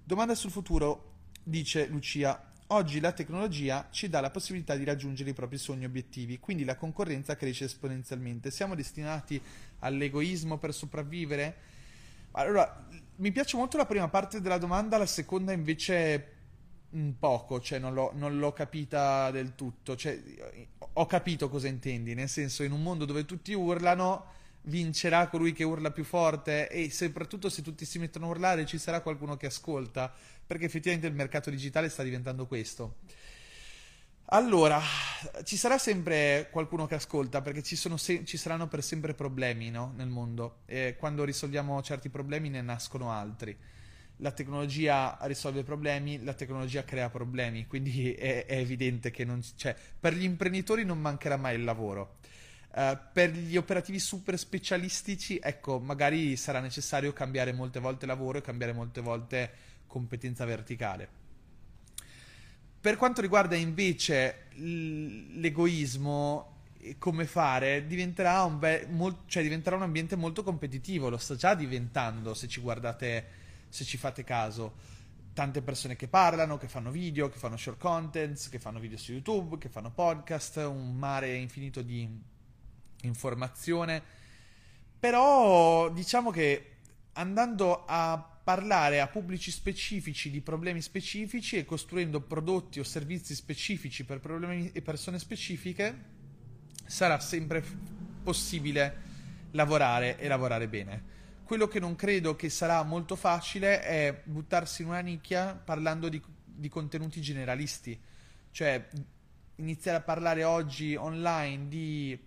Domanda 0.03 0.35
sul 0.35 0.51
futuro, 0.51 1.13
dice 1.43 1.87
Lucia. 1.87 2.46
Oggi 2.69 2.99
la 2.99 3.13
tecnologia 3.13 3.87
ci 3.91 4.09
dà 4.09 4.19
la 4.19 4.29
possibilità 4.29 4.75
di 4.75 4.83
raggiungere 4.83 5.29
i 5.29 5.33
propri 5.33 5.57
sogni 5.57 5.83
e 5.83 5.87
obiettivi, 5.87 6.37
quindi 6.37 6.65
la 6.65 6.75
concorrenza 6.75 7.37
cresce 7.37 7.63
esponenzialmente. 7.63 8.51
Siamo 8.51 8.75
destinati 8.75 9.41
all'egoismo 9.79 10.57
per 10.57 10.73
sopravvivere? 10.73 11.55
Allora, 12.31 12.85
mi 13.15 13.31
piace 13.31 13.55
molto 13.55 13.77
la 13.77 13.85
prima 13.85 14.09
parte 14.09 14.41
della 14.41 14.57
domanda, 14.57 14.97
la 14.97 15.05
seconda 15.05 15.53
invece 15.53 16.33
poco, 17.17 17.61
cioè 17.61 17.79
non 17.79 17.93
l'ho, 17.93 18.11
non 18.15 18.37
l'ho, 18.37 18.51
capita 18.51 19.31
del 19.31 19.55
tutto. 19.55 19.95
Cioè, 19.95 20.21
ho 20.93 21.05
capito 21.05 21.47
cosa 21.47 21.69
intendi, 21.69 22.15
nel 22.15 22.27
senso, 22.27 22.63
in 22.63 22.73
un 22.73 22.83
mondo 22.83 23.05
dove 23.05 23.23
tutti 23.23 23.53
urlano, 23.53 24.35
vincerà 24.63 25.27
colui 25.27 25.53
che 25.53 25.63
urla 25.63 25.91
più 25.91 26.03
forte 26.03 26.69
e 26.69 26.91
soprattutto 26.91 27.49
se 27.49 27.61
tutti 27.61 27.85
si 27.85 27.99
mettono 27.99 28.25
a 28.25 28.29
urlare 28.29 28.65
ci 28.65 28.77
sarà 28.77 29.01
qualcuno 29.01 29.37
che 29.37 29.45
ascolta, 29.45 30.13
perché 30.47 30.65
effettivamente 30.65 31.07
il 31.07 31.13
mercato 31.13 31.49
digitale 31.49 31.89
sta 31.89 32.01
diventando 32.01 32.47
questo. 32.47 32.95
Allora, 34.29 34.81
ci 35.43 35.55
sarà 35.55 35.77
sempre 35.77 36.49
qualcuno 36.51 36.85
che 36.85 36.95
ascolta 36.95 37.41
perché 37.41 37.61
ci, 37.61 37.75
se- 37.75 38.25
ci 38.25 38.37
saranno 38.37 38.67
per 38.67 38.83
sempre 38.83 39.13
problemi 39.13 39.69
no? 39.69 39.93
nel 39.95 40.07
mondo 40.07 40.61
e 40.65 40.95
quando 40.97 41.23
risolviamo 41.23 41.81
certi 41.81 42.09
problemi 42.09 42.49
ne 42.49 42.61
nascono 42.61 43.11
altri 43.11 43.57
la 44.17 44.31
tecnologia 44.31 45.17
risolve 45.21 45.63
problemi, 45.63 46.23
la 46.23 46.33
tecnologia 46.33 46.83
crea 46.83 47.09
problemi, 47.09 47.67
quindi 47.67 48.13
è, 48.15 48.45
è 48.45 48.57
evidente 48.57 49.11
che 49.11 49.25
non, 49.25 49.41
cioè, 49.55 49.75
per 49.99 50.13
gli 50.13 50.23
imprenditori 50.23 50.83
non 50.85 50.99
mancherà 50.99 51.37
mai 51.37 51.55
il 51.55 51.63
lavoro. 51.63 52.17
Uh, 52.69 52.97
per 53.11 53.31
gli 53.31 53.57
operativi 53.57 53.97
super 53.97 54.37
specialistici, 54.37 55.39
ecco, 55.41 55.79
magari 55.79 56.35
sarà 56.35 56.59
necessario 56.59 57.11
cambiare 57.11 57.51
molte 57.51 57.79
volte 57.79 58.05
lavoro 58.05 58.37
e 58.37 58.41
cambiare 58.41 58.73
molte 58.73 59.01
volte 59.01 59.51
competenza 59.97 60.45
verticale. 60.45 61.09
Per 62.79 62.97
quanto 62.97 63.21
riguarda 63.21 63.55
invece 63.55 64.45
l'egoismo, 64.53 66.61
come 66.99 67.25
fare, 67.25 67.87
diventerà 67.87 68.43
un, 68.43 68.59
be- 68.59 68.85
mol- 68.89 69.23
cioè 69.25 69.41
diventerà 69.41 69.75
un 69.75 69.81
ambiente 69.81 70.15
molto 70.15 70.43
competitivo, 70.43 71.09
lo 71.09 71.17
sta 71.17 71.35
già 71.35 71.55
diventando 71.55 72.35
se 72.35 72.47
ci 72.47 72.61
guardate 72.61 73.45
se 73.69 73.83
ci 73.83 73.97
fate 73.97 74.23
caso, 74.23 74.95
tante 75.33 75.61
persone 75.61 75.95
che 75.95 76.07
parlano, 76.07 76.57
che 76.57 76.67
fanno 76.67 76.91
video, 76.91 77.29
che 77.29 77.37
fanno 77.37 77.57
short 77.57 77.79
contents, 77.79 78.49
che 78.49 78.59
fanno 78.59 78.79
video 78.79 78.97
su 78.97 79.11
YouTube, 79.11 79.57
che 79.57 79.69
fanno 79.69 79.91
podcast, 79.91 80.57
un 80.57 80.95
mare 80.95 81.35
infinito 81.35 81.81
di 81.81 82.09
informazione. 83.01 84.01
Però 84.99 85.89
diciamo 85.89 86.31
che 86.31 86.77
andando 87.13 87.85
a 87.85 88.36
parlare 88.47 89.01
a 89.01 89.07
pubblici 89.07 89.51
specifici 89.51 90.31
di 90.31 90.39
problemi 90.39 90.81
specifici 90.81 91.57
e 91.57 91.65
costruendo 91.65 92.21
prodotti 92.21 92.79
o 92.79 92.83
servizi 92.85 93.35
specifici 93.35 94.05
per 94.05 94.21
problemi 94.21 94.71
e 94.71 94.81
persone 94.81 95.19
specifiche, 95.19 96.03
sarà 96.85 97.19
sempre 97.19 97.61
possibile 98.23 99.01
lavorare 99.51 100.17
e 100.17 100.29
lavorare 100.29 100.69
bene. 100.69 101.03
Quello 101.43 101.67
che 101.67 101.81
non 101.81 101.97
credo 101.97 102.37
che 102.37 102.47
sarà 102.47 102.81
molto 102.83 103.17
facile 103.17 103.81
è 103.81 104.21
buttarsi 104.23 104.83
in 104.83 104.87
una 104.87 105.01
nicchia 105.01 105.53
parlando 105.53 106.07
di, 106.07 106.23
di 106.45 106.69
contenuti 106.69 107.19
generalisti. 107.19 107.99
Cioè, 108.51 108.87
iniziare 109.55 109.97
a 109.97 110.01
parlare 110.01 110.45
oggi 110.45 110.95
online 110.95 111.67
di 111.67 112.17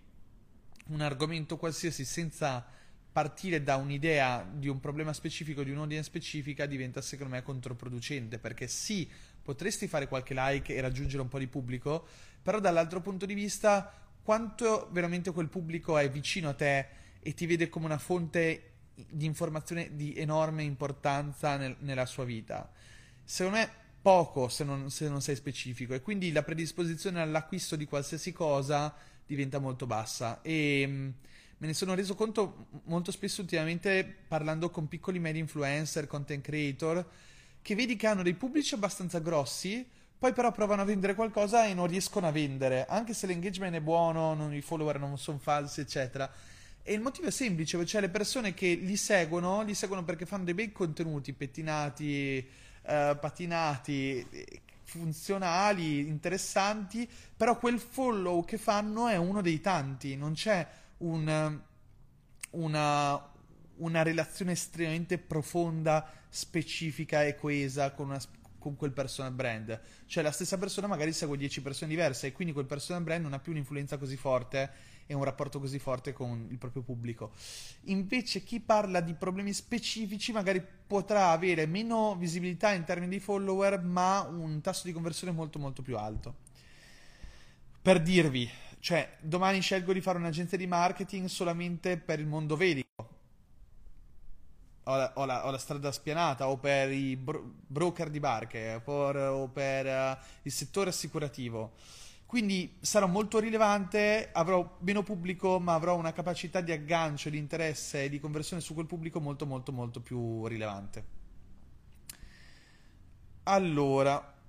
un 0.89 1.01
argomento 1.01 1.57
qualsiasi 1.57 2.05
senza 2.05 2.79
partire 3.13 3.63
da 3.63 3.77
un'idea 3.77 4.49
di 4.53 4.69
un 4.69 4.81
problema 4.81 5.13
specifico, 5.13 5.63
di 5.63 5.71
un'audience 5.71 6.09
specifica, 6.09 6.67
diventa 6.67 7.01
secondo 7.01 7.35
me 7.35 7.43
controproducente, 7.43 8.39
perché 8.39 8.69
sì, 8.69 9.09
potresti 9.43 9.89
fare 9.89 10.09
qualche 10.09 10.35
like 10.35 10.75
e 10.75 10.81
raggiungere 10.81 11.23
un 11.23 11.29
po' 11.29 11.39
di 11.39 11.49
pubblico, 11.49 12.07
però 12.43 12.61
dall'altro 12.61 13.01
punto 13.01 13.27
di 13.27 13.35
vista, 13.35 13.93
quanto 14.23 14.89
veramente 14.93 15.33
quel 15.33 15.49
pubblico 15.49 15.99
è 15.99 16.09
vicino 16.09 16.51
a 16.51 16.55
te 16.55 16.87
e 17.21 17.35
ti 17.35 17.47
vede 17.47 17.69
come 17.69 17.87
una 17.87 17.99
fonte 17.99 18.65
di 18.95 19.25
informazione 19.25 19.91
di 19.95 20.15
enorme 20.17 20.63
importanza 20.63 21.57
nel, 21.57 21.77
nella 21.81 22.07
sua 22.07 22.25
vita? 22.25 22.71
Secondo 23.25 23.59
me 23.59 23.71
poco 24.01 24.49
se 24.49 24.65
non, 24.65 24.91
se 24.91 25.09
non 25.09 25.21
sei 25.21 25.37
specifico 25.37 25.95
e 25.95 26.01
quindi 26.01 26.33
la 26.33 26.43
predisposizione 26.43 27.21
all'acquisto 27.21 27.77
di 27.77 27.85
qualsiasi 27.85 28.33
cosa 28.33 28.95
diventa 29.27 29.59
molto 29.59 29.87
bassa 29.87 30.41
e 30.43 30.85
mm, 30.87 31.09
me 31.61 31.67
ne 31.67 31.75
sono 31.75 31.95
reso 31.95 32.15
conto 32.15 32.69
molto 32.85 33.13
spesso 33.13 33.43
ultimamente 33.43 34.17
parlando 34.27 34.71
con 34.71 34.89
piccoli 34.89 35.19
media 35.19 35.43
influencer, 35.43 36.07
content 36.07 36.43
creator, 36.43 37.07
che 37.61 37.75
vedi 37.75 37.97
che 37.97 38.07
hanno 38.07 38.23
dei 38.23 38.33
pubblici 38.33 38.75
abbastanza 38.75 39.19
grossi, 39.19 39.87
poi 40.19 40.33
però 40.33 40.53
provano 40.53 40.83
a 40.83 40.87
vendere 40.87 41.15
qualcosa 41.15 41.67
e 41.67 41.75
non 41.75 41.87
riescono 41.87 42.27
a 42.27 42.31
vendere, 42.31 42.87
anche 42.87 43.13
se 43.13 43.27
l'engagement 43.27 43.75
è 43.75 43.81
buono, 43.81 44.33
non, 44.33 44.55
i 44.55 44.63
follower 44.63 44.99
non 44.99 45.19
sono 45.19 45.39
falsi, 45.39 45.81
eccetera. 45.81 46.31
E 46.83 46.95
il 46.95 47.01
motivo 47.03 47.27
è 47.29 47.31
semplice, 47.31 47.85
cioè 47.85 48.01
le 48.01 48.09
persone 48.09 48.55
che 48.55 48.73
li 48.75 48.97
seguono, 48.97 49.61
li 49.61 49.75
seguono 49.75 50.03
perché 50.03 50.25
fanno 50.25 50.45
dei 50.45 50.55
bei 50.55 50.73
contenuti, 50.73 51.35
pettinati, 51.35 52.39
eh, 52.39 53.19
patinati, 53.21 54.27
funzionali, 54.85 56.09
interessanti, 56.09 57.07
però 57.37 57.59
quel 57.59 57.79
follow 57.79 58.47
che 58.47 58.57
fanno 58.57 59.09
è 59.09 59.17
uno 59.17 59.43
dei 59.43 59.61
tanti, 59.61 60.17
non 60.17 60.33
c'è 60.33 60.67
un, 61.01 61.61
una, 62.51 63.31
una 63.77 64.03
relazione 64.03 64.53
estremamente 64.53 65.19
profonda, 65.19 66.11
specifica 66.29 67.25
e 67.25 67.35
coesa 67.35 67.93
con, 67.93 68.09
una, 68.09 68.21
con 68.59 68.77
quel 68.77 68.93
personal 68.93 69.33
brand. 69.33 69.81
Cioè 70.07 70.23
la 70.23 70.33
stessa 70.33 70.59
persona 70.59 70.87
magari 70.87 71.13
segue 71.13 71.37
10 71.37 71.63
persone 71.63 71.91
diverse 71.91 72.29
e 72.29 72.33
quindi 72.33 72.53
quel 72.53 72.67
personal 72.67 73.03
brand 73.03 73.23
non 73.23 73.33
ha 73.33 73.39
più 73.39 73.53
un'influenza 73.53 73.99
così 73.99 74.17
forte 74.17 74.99
e 75.07 75.15
un 75.15 75.25
rapporto 75.25 75.59
così 75.59 75.81
forte 75.81 76.13
con 76.13 76.47
il 76.51 76.59
proprio 76.59 76.83
pubblico. 76.83 77.33
Invece 77.87 78.45
chi 78.45 78.61
parla 78.61 79.01
di 79.01 79.15
problemi 79.15 79.53
specifici 79.53 80.31
magari 80.31 80.65
potrà 80.87 81.31
avere 81.31 81.67
meno 81.67 82.15
visibilità 82.15 82.73
in 82.73 82.85
termini 82.85 83.11
di 83.11 83.21
follower, 83.21 83.83
ma 83.83 84.21
un 84.21 84.61
tasso 84.61 84.87
di 84.87 84.93
conversione 84.93 85.33
molto 85.33 85.59
molto 85.59 85.83
più 85.83 85.97
alto. 85.99 86.49
Per 87.83 88.01
dirvi, 88.03 88.49
cioè, 88.81 89.17
domani 89.21 89.61
scelgo 89.61 89.93
di 89.93 90.01
fare 90.01 90.19
un'agenzia 90.19 90.57
di 90.57 90.67
marketing 90.67 91.27
solamente 91.27 91.99
per 91.99 92.19
il 92.19 92.27
mondo 92.27 92.57
vedico. 92.57 93.09
Ho 94.85 94.97
la, 94.97 95.13
ho 95.15 95.25
la, 95.27 95.47
ho 95.47 95.51
la 95.51 95.59
strada 95.59 95.93
spianata, 95.93 96.49
o 96.49 96.57
per 96.57 96.91
i 96.91 97.15
bro- 97.15 97.45
broker 97.67 98.09
di 98.09 98.19
barche, 98.19 98.81
per, 98.83 99.17
o 99.17 99.49
per 99.49 99.87
uh, 99.87 100.19
il 100.43 100.51
settore 100.51 100.89
assicurativo. 100.89 101.73
Quindi 102.25 102.77
sarò 102.81 103.07
molto 103.07 103.39
rilevante, 103.39 104.31
avrò 104.33 104.79
meno 104.81 105.03
pubblico, 105.03 105.61
ma 105.61 105.75
avrò 105.75 105.97
una 105.97 106.13
capacità 106.13 106.61
di 106.61 106.73
aggancio, 106.73 107.29
di 107.29 107.39
interesse 107.39 108.05
e 108.05 108.09
di 108.09 108.19
conversione 108.19 108.63
su 108.63 108.73
quel 108.73 108.87
pubblico 108.87 109.21
molto, 109.21 109.47
molto, 109.47 109.73
molto 109.73 110.01
più 110.01 110.47
rilevante. 110.47 111.05
Allora, 113.43 114.40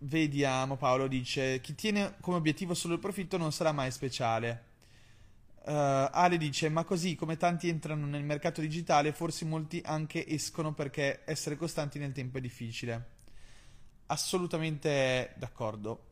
Vediamo, 0.00 0.76
Paolo 0.76 1.08
dice, 1.08 1.60
chi 1.60 1.74
tiene 1.74 2.14
come 2.20 2.36
obiettivo 2.36 2.72
solo 2.72 2.94
il 2.94 3.00
profitto 3.00 3.36
non 3.36 3.50
sarà 3.50 3.72
mai 3.72 3.90
speciale. 3.90 4.66
Uh, 5.64 6.08
Ale 6.12 6.36
dice, 6.38 6.68
ma 6.68 6.84
così 6.84 7.16
come 7.16 7.36
tanti 7.36 7.68
entrano 7.68 8.06
nel 8.06 8.22
mercato 8.22 8.60
digitale, 8.60 9.12
forse 9.12 9.44
molti 9.44 9.82
anche 9.84 10.24
escono 10.26 10.72
perché 10.72 11.22
essere 11.26 11.56
costanti 11.56 11.98
nel 11.98 12.12
tempo 12.12 12.38
è 12.38 12.40
difficile. 12.40 13.16
Assolutamente 14.06 15.34
d'accordo. 15.36 16.04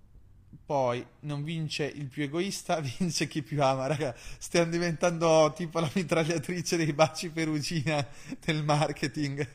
Poi 0.64 1.06
non 1.20 1.44
vince 1.44 1.84
il 1.84 2.08
più 2.08 2.24
egoista, 2.24 2.80
vince 2.98 3.28
chi 3.28 3.42
più 3.42 3.62
ama. 3.62 3.86
Raga, 3.86 4.14
stiamo 4.38 4.70
diventando 4.70 5.52
tipo 5.54 5.78
la 5.78 5.90
mitragliatrice 5.94 6.76
dei 6.76 6.92
baci 6.92 7.30
perugina 7.30 8.04
del 8.44 8.64
marketing. 8.64 9.48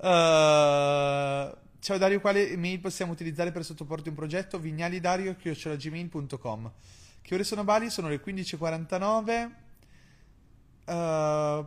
uh, 0.00 1.60
Ciao 1.82 1.98
Dario, 1.98 2.20
quale 2.20 2.48
email 2.48 2.78
possiamo 2.78 3.10
utilizzare 3.10 3.50
per 3.50 3.64
sottoporti 3.64 4.08
un 4.08 4.14
progetto? 4.14 4.56
vignalidario.gmail.com 4.56 6.72
Che 7.20 7.34
ore 7.34 7.42
sono 7.42 7.64
Bali? 7.64 7.90
Sono 7.90 8.06
le 8.06 8.22
15.49 8.22 9.50
uh, 10.84 10.92
eh, 10.92 11.64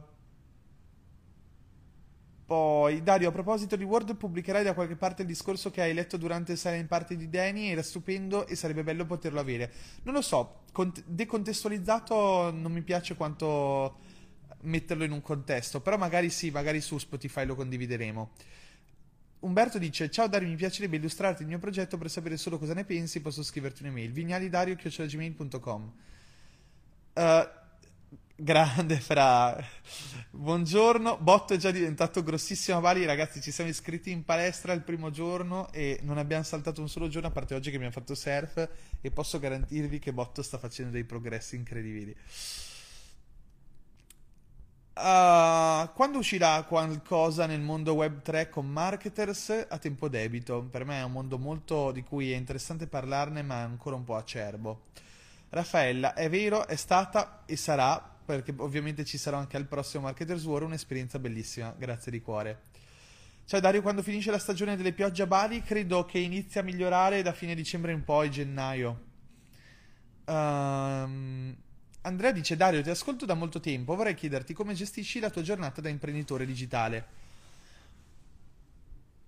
Poi 2.46 3.04
Dario, 3.04 3.28
a 3.28 3.32
proposito 3.34 3.76
di 3.76 3.84
Word 3.84 4.16
pubblicherai 4.16 4.64
da 4.64 4.74
qualche 4.74 4.96
parte 4.96 5.24
il 5.24 5.28
discorso 5.28 5.70
che 5.70 5.82
hai 5.82 5.94
letto 5.94 6.16
durante 6.16 6.54
il 6.54 6.60
silent 6.60 6.88
party 6.88 7.18
di 7.18 7.30
Danny 7.30 7.68
Era 7.68 7.84
stupendo 7.84 8.48
e 8.48 8.56
sarebbe 8.56 8.84
bello 8.84 9.06
poterlo 9.06 9.42
avere 9.42 9.70
Non 10.04 10.14
lo 10.14 10.22
so, 10.22 10.62
cont- 10.72 11.04
decontestualizzato 11.06 12.52
non 12.52 12.72
mi 12.72 12.84
piace 12.84 13.18
quanto 13.18 13.98
metterlo 14.62 15.04
in 15.04 15.12
un 15.12 15.20
contesto 15.20 15.82
Però 15.82 15.98
magari 15.98 16.30
sì, 16.30 16.52
magari 16.52 16.80
su 16.80 16.98
Spotify 16.98 17.46
lo 17.46 17.56
condivideremo 17.56 18.32
Umberto 19.46 19.78
dice: 19.78 20.10
Ciao 20.10 20.28
Dario, 20.28 20.48
mi 20.48 20.56
piacerebbe 20.56 20.98
illustrarti 20.98 21.44
il 21.44 21.48
mio 21.48 21.60
progetto 21.60 22.00
per 22.00 22.10
sapere 22.10 22.36
solo 22.36 22.58
cosa 22.58 22.74
ne 22.74 22.84
pensi. 22.84 23.22
Posso 23.22 23.44
scriverti 23.44 23.84
un'email. 23.84 24.12
vignalidario.gmail.com 24.12 25.94
uh, 27.14 27.20
eh, 27.20 27.50
Grande 28.36 29.00
fra. 29.00 29.64
Buongiorno. 30.32 31.20
Botto 31.20 31.54
è 31.54 31.58
già 31.58 31.70
diventato 31.70 32.24
grossissimo 32.24 32.80
a 32.80 32.82
Bali. 32.82 33.06
Ragazzi, 33.06 33.40
ci 33.40 33.52
siamo 33.52 33.70
iscritti 33.70 34.10
in 34.10 34.26
palestra 34.26 34.74
il 34.74 34.82
primo 34.82 35.12
giorno 35.12 35.72
e 35.72 36.00
non 36.02 36.18
abbiamo 36.18 36.44
saltato 36.44 36.82
un 36.82 36.90
solo 36.90 37.08
giorno, 37.08 37.28
a 37.28 37.32
parte 37.32 37.54
oggi 37.54 37.70
che 37.70 37.76
abbiamo 37.76 37.94
fatto 37.94 38.16
surf. 38.16 38.68
E 39.00 39.12
posso 39.12 39.38
garantirvi 39.38 40.00
che 40.00 40.12
Botto 40.12 40.42
sta 40.42 40.58
facendo 40.58 40.92
dei 40.92 41.04
progressi 41.04 41.56
incredibili. 41.56 42.16
Uh, 44.98 45.92
quando 45.94 46.20
uscirà 46.20 46.64
qualcosa 46.64 47.46
nel 47.46 47.60
mondo 47.60 47.96
web 47.96 48.22
3 48.22 48.48
con 48.48 48.66
marketers 48.66 49.66
a 49.68 49.78
tempo 49.78 50.08
debito? 50.08 50.62
Per 50.72 50.86
me 50.86 51.00
è 51.00 51.04
un 51.04 51.12
mondo 51.12 51.38
molto 51.38 51.92
di 51.92 52.02
cui 52.02 52.32
è 52.32 52.38
interessante 52.38 52.88
parlarne, 52.88 53.42
ma 53.42 53.62
ancora 53.62 53.98
un 53.98 54.06
po' 54.06 54.16
acerbo. 54.16 54.84
Raffaella, 55.50 56.14
è 56.14 56.30
vero, 56.30 56.66
è 56.66 56.78
stata 56.78 57.44
e 57.46 57.58
sarà, 57.58 58.02
perché 58.26 58.54
ovviamente 58.56 59.04
ci 59.04 59.18
sarà 59.18 59.38
anche 59.38 59.58
al 59.58 59.66
prossimo 59.66 60.04
Marketers 60.04 60.46
War, 60.46 60.64
un'esperienza 60.64 61.20
bellissima. 61.20 61.76
Grazie 61.78 62.10
di 62.10 62.22
cuore. 62.22 62.62
Ciao 63.44 63.60
Dario, 63.60 63.82
quando 63.82 64.02
finisce 64.02 64.32
la 64.32 64.40
stagione 64.40 64.78
delle 64.78 64.94
piogge 64.94 65.24
a 65.24 65.28
Bali, 65.28 65.62
credo 65.62 66.06
che 66.06 66.20
inizia 66.20 66.62
a 66.62 66.64
migliorare 66.64 67.22
da 67.22 67.34
fine 67.34 67.54
dicembre 67.54 67.92
in 67.92 68.06
poi, 68.06 68.32
gennaio. 68.32 69.02
Um, 70.26 71.56
Andrea 72.06 72.32
dice 72.32 72.56
Dario, 72.56 72.84
ti 72.84 72.92
ascolto 72.92 73.26
da 73.26 73.34
molto 73.34 73.60
tempo, 73.60 73.96
vorrei 73.96 74.14
chiederti 74.14 74.54
come 74.54 74.76
gestisci 74.76 75.20
la 75.20 75.32
tua 75.32 75.42
giornata 75.42 75.82
da 75.82 75.90
imprenditore 75.90 76.46
digitale. 76.46 77.24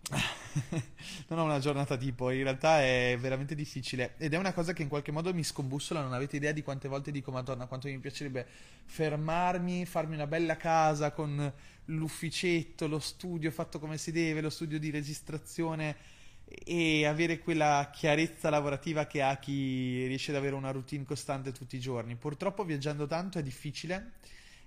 non 1.27 1.39
ho 1.39 1.43
una 1.43 1.57
giornata 1.57 1.97
tipo, 1.97 2.29
in 2.29 2.43
realtà 2.43 2.81
è 2.81 3.17
veramente 3.19 3.55
difficile 3.55 4.13
ed 4.17 4.33
è 4.33 4.37
una 4.37 4.53
cosa 4.53 4.73
che 4.73 4.83
in 4.83 4.89
qualche 4.89 5.11
modo 5.11 5.33
mi 5.33 5.43
scombussola, 5.43 6.01
non 6.01 6.13
avete 6.13 6.35
idea 6.35 6.51
di 6.51 6.61
quante 6.61 6.87
volte 6.87 7.09
dico 7.09 7.31
Madonna 7.31 7.65
quanto 7.65 7.87
mi 7.87 7.97
piacerebbe 7.97 8.45
fermarmi, 8.85 9.85
farmi 9.87 10.13
una 10.13 10.27
bella 10.27 10.55
casa 10.55 11.11
con 11.11 11.51
l'ufficetto, 11.85 12.87
lo 12.87 12.99
studio 12.99 13.49
fatto 13.49 13.79
come 13.79 13.97
si 13.97 14.11
deve, 14.11 14.39
lo 14.39 14.51
studio 14.51 14.77
di 14.77 14.91
registrazione 14.91 15.95
e 16.49 17.05
avere 17.05 17.39
quella 17.39 17.89
chiarezza 17.91 18.49
lavorativa 18.49 19.05
che 19.05 19.21
ha 19.21 19.35
chi 19.37 20.05
riesce 20.07 20.31
ad 20.31 20.37
avere 20.37 20.55
una 20.55 20.71
routine 20.71 21.03
costante 21.03 21.51
tutti 21.51 21.75
i 21.75 21.79
giorni. 21.79 22.15
Purtroppo 22.15 22.63
viaggiando 22.63 23.05
tanto 23.05 23.37
è 23.37 23.43
difficile. 23.43 24.13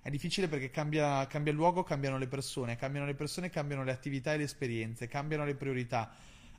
È 0.03 0.11
difficile 0.11 0.49
perché 0.49 0.71
cambia, 0.71 1.27
cambia 1.27 1.53
il 1.53 1.59
luogo, 1.59 1.83
cambiano 1.83 2.19
le 2.19 2.27
persone, 2.27 2.77
cambiano 2.77 3.07
le 3.07 3.15
persone, 3.15 3.51
cambiano 3.51 3.85
le 3.85 3.93
attività 3.93 4.33
e 4.33 4.39
le 4.39 4.45
esperienze, 4.45 5.09
cambiano 5.09 5.45
le 5.45 5.55
priorità, 5.55 6.11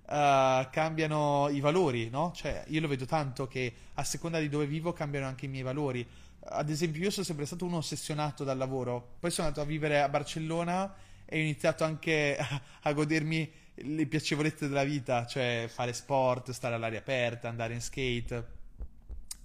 uh, 0.06 0.70
cambiano 0.70 1.50
i 1.50 1.60
valori, 1.60 2.10
no? 2.10 2.32
Cioè, 2.36 2.66
io 2.68 2.82
lo 2.82 2.88
vedo 2.88 3.06
tanto 3.06 3.48
che 3.48 3.74
a 3.96 4.04
seconda 4.04 4.40
di 4.40 4.48
dove 4.48 4.68
vivo 4.68 4.94
cambiano 4.94 5.26
anche 5.26 5.46
i 5.46 5.50
miei 5.50 5.64
valori. 5.64 6.08
Ad 6.44 6.70
esempio, 6.70 7.02
io 7.02 7.10
sono 7.10 7.26
sempre 7.26 7.46
stato 7.46 7.66
uno 7.66 7.78
ossessionato 7.78 8.44
dal 8.44 8.58
lavoro, 8.58 9.16
poi 9.20 9.32
sono 9.32 9.48
andato 9.48 9.66
a 9.66 9.68
vivere 9.68 10.02
a 10.02 10.10
Barcellona 10.10 10.94
e 11.26 11.40
ho 11.40 11.42
iniziato 11.42 11.84
anche 11.84 12.38
a, 12.40 12.62
a 12.82 12.94
godermi 12.94 13.52
le 13.84 14.06
piacevolezze 14.06 14.68
della 14.68 14.84
vita, 14.84 15.26
cioè 15.26 15.68
fare 15.68 15.94
sport, 15.94 16.52
stare 16.52 16.76
all'aria 16.76 17.00
aperta, 17.00 17.50
andare 17.50 17.74
in 17.74 17.82
skate 17.82 18.60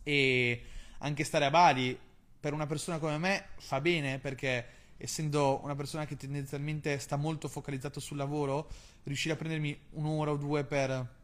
e 0.02 0.62
anche 0.98 1.24
stare 1.24 1.44
a 1.44 1.50
Bali 1.50 1.98
per 2.38 2.52
una 2.52 2.66
persona 2.66 2.98
come 2.98 3.18
me 3.18 3.46
fa 3.58 3.80
bene 3.80 4.18
perché 4.18 4.66
essendo 4.98 5.60
una 5.62 5.74
persona 5.74 6.06
che 6.06 6.16
tendenzialmente 6.16 6.98
sta 6.98 7.16
molto 7.16 7.48
focalizzato 7.48 8.00
sul 8.00 8.16
lavoro, 8.16 8.68
riuscire 9.04 9.34
a 9.34 9.36
prendermi 9.36 9.78
un'ora 9.90 10.30
o 10.30 10.36
due 10.36 10.64
per 10.64 11.14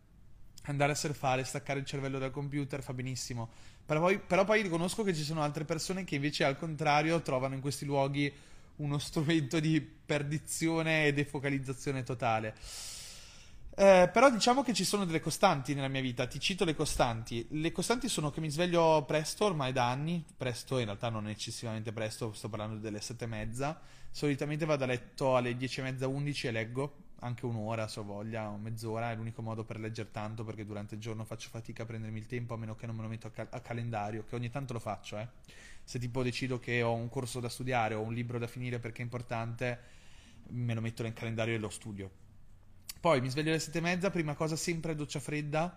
andare 0.64 0.92
a 0.92 0.94
surfare, 0.94 1.44
staccare 1.44 1.80
il 1.80 1.86
cervello 1.86 2.18
dal 2.18 2.30
computer 2.30 2.82
fa 2.82 2.92
benissimo. 2.92 3.50
Però 3.84 4.00
poi, 4.00 4.18
però 4.18 4.44
poi 4.44 4.62
riconosco 4.62 5.02
che 5.02 5.14
ci 5.14 5.22
sono 5.22 5.42
altre 5.42 5.64
persone 5.64 6.04
che 6.04 6.14
invece 6.14 6.44
al 6.44 6.56
contrario 6.56 7.20
trovano 7.22 7.54
in 7.54 7.60
questi 7.60 7.84
luoghi 7.84 8.32
uno 8.76 8.98
strumento 8.98 9.60
di 9.60 9.80
perdizione 9.80 11.06
e 11.06 11.12
defocalizzazione 11.12 12.02
totale. 12.02 12.54
Eh, 13.74 14.10
però 14.12 14.30
diciamo 14.30 14.62
che 14.62 14.74
ci 14.74 14.84
sono 14.84 15.06
delle 15.06 15.20
costanti 15.20 15.72
nella 15.72 15.88
mia 15.88 16.02
vita, 16.02 16.26
ti 16.26 16.38
cito 16.38 16.64
le 16.64 16.74
costanti. 16.74 17.46
Le 17.52 17.72
costanti 17.72 18.06
sono 18.08 18.30
che 18.30 18.40
mi 18.40 18.50
sveglio 18.50 19.02
presto, 19.06 19.46
ormai 19.46 19.72
da 19.72 19.88
anni, 19.88 20.22
presto 20.36 20.78
in 20.78 20.84
realtà 20.84 21.08
non 21.08 21.26
eccessivamente 21.26 21.90
presto, 21.90 22.32
sto 22.34 22.50
parlando 22.50 22.76
delle 22.76 23.00
sette 23.00 23.24
e 23.24 23.28
mezza. 23.28 23.80
Solitamente 24.10 24.66
vado 24.66 24.84
a 24.84 24.86
letto 24.88 25.36
alle 25.36 25.56
dieci 25.56 25.80
e 25.80 25.84
mezza, 25.84 26.06
undici 26.06 26.46
e 26.48 26.50
leggo, 26.50 26.96
anche 27.20 27.46
un'ora 27.46 27.88
se 27.88 28.00
ho 28.00 28.04
voglia, 28.04 28.50
o 28.50 28.58
mezz'ora, 28.58 29.10
è 29.10 29.16
l'unico 29.16 29.40
modo 29.40 29.64
per 29.64 29.80
leggere 29.80 30.10
tanto 30.10 30.44
perché 30.44 30.66
durante 30.66 30.96
il 30.96 31.00
giorno 31.00 31.24
faccio 31.24 31.48
fatica 31.48 31.84
a 31.84 31.86
prendermi 31.86 32.18
il 32.18 32.26
tempo 32.26 32.52
a 32.52 32.58
meno 32.58 32.74
che 32.74 32.84
non 32.84 32.94
me 32.94 33.02
lo 33.02 33.08
metto 33.08 33.28
a, 33.28 33.30
cal- 33.30 33.48
a 33.50 33.60
calendario, 33.60 34.24
che 34.24 34.34
ogni 34.34 34.50
tanto 34.50 34.74
lo 34.74 34.80
faccio, 34.80 35.16
eh. 35.18 35.26
Se 35.82 35.98
tipo 35.98 36.22
decido 36.22 36.58
che 36.58 36.82
ho 36.82 36.92
un 36.92 37.08
corso 37.08 37.40
da 37.40 37.48
studiare 37.48 37.94
o 37.94 38.02
un 38.02 38.12
libro 38.12 38.38
da 38.38 38.46
finire 38.46 38.78
perché 38.78 39.00
è 39.00 39.04
importante, 39.04 39.80
me 40.48 40.74
lo 40.74 40.82
metto 40.82 41.02
nel 41.02 41.14
calendario 41.14 41.54
e 41.54 41.58
lo 41.58 41.70
studio 41.70 42.10
poi 43.02 43.20
mi 43.20 43.28
sveglio 43.28 43.50
alle 43.50 43.58
sette 43.58 43.78
e 43.78 43.80
mezza, 43.80 44.10
prima 44.10 44.34
cosa 44.34 44.54
sempre 44.54 44.94
doccia 44.94 45.18
fredda, 45.18 45.76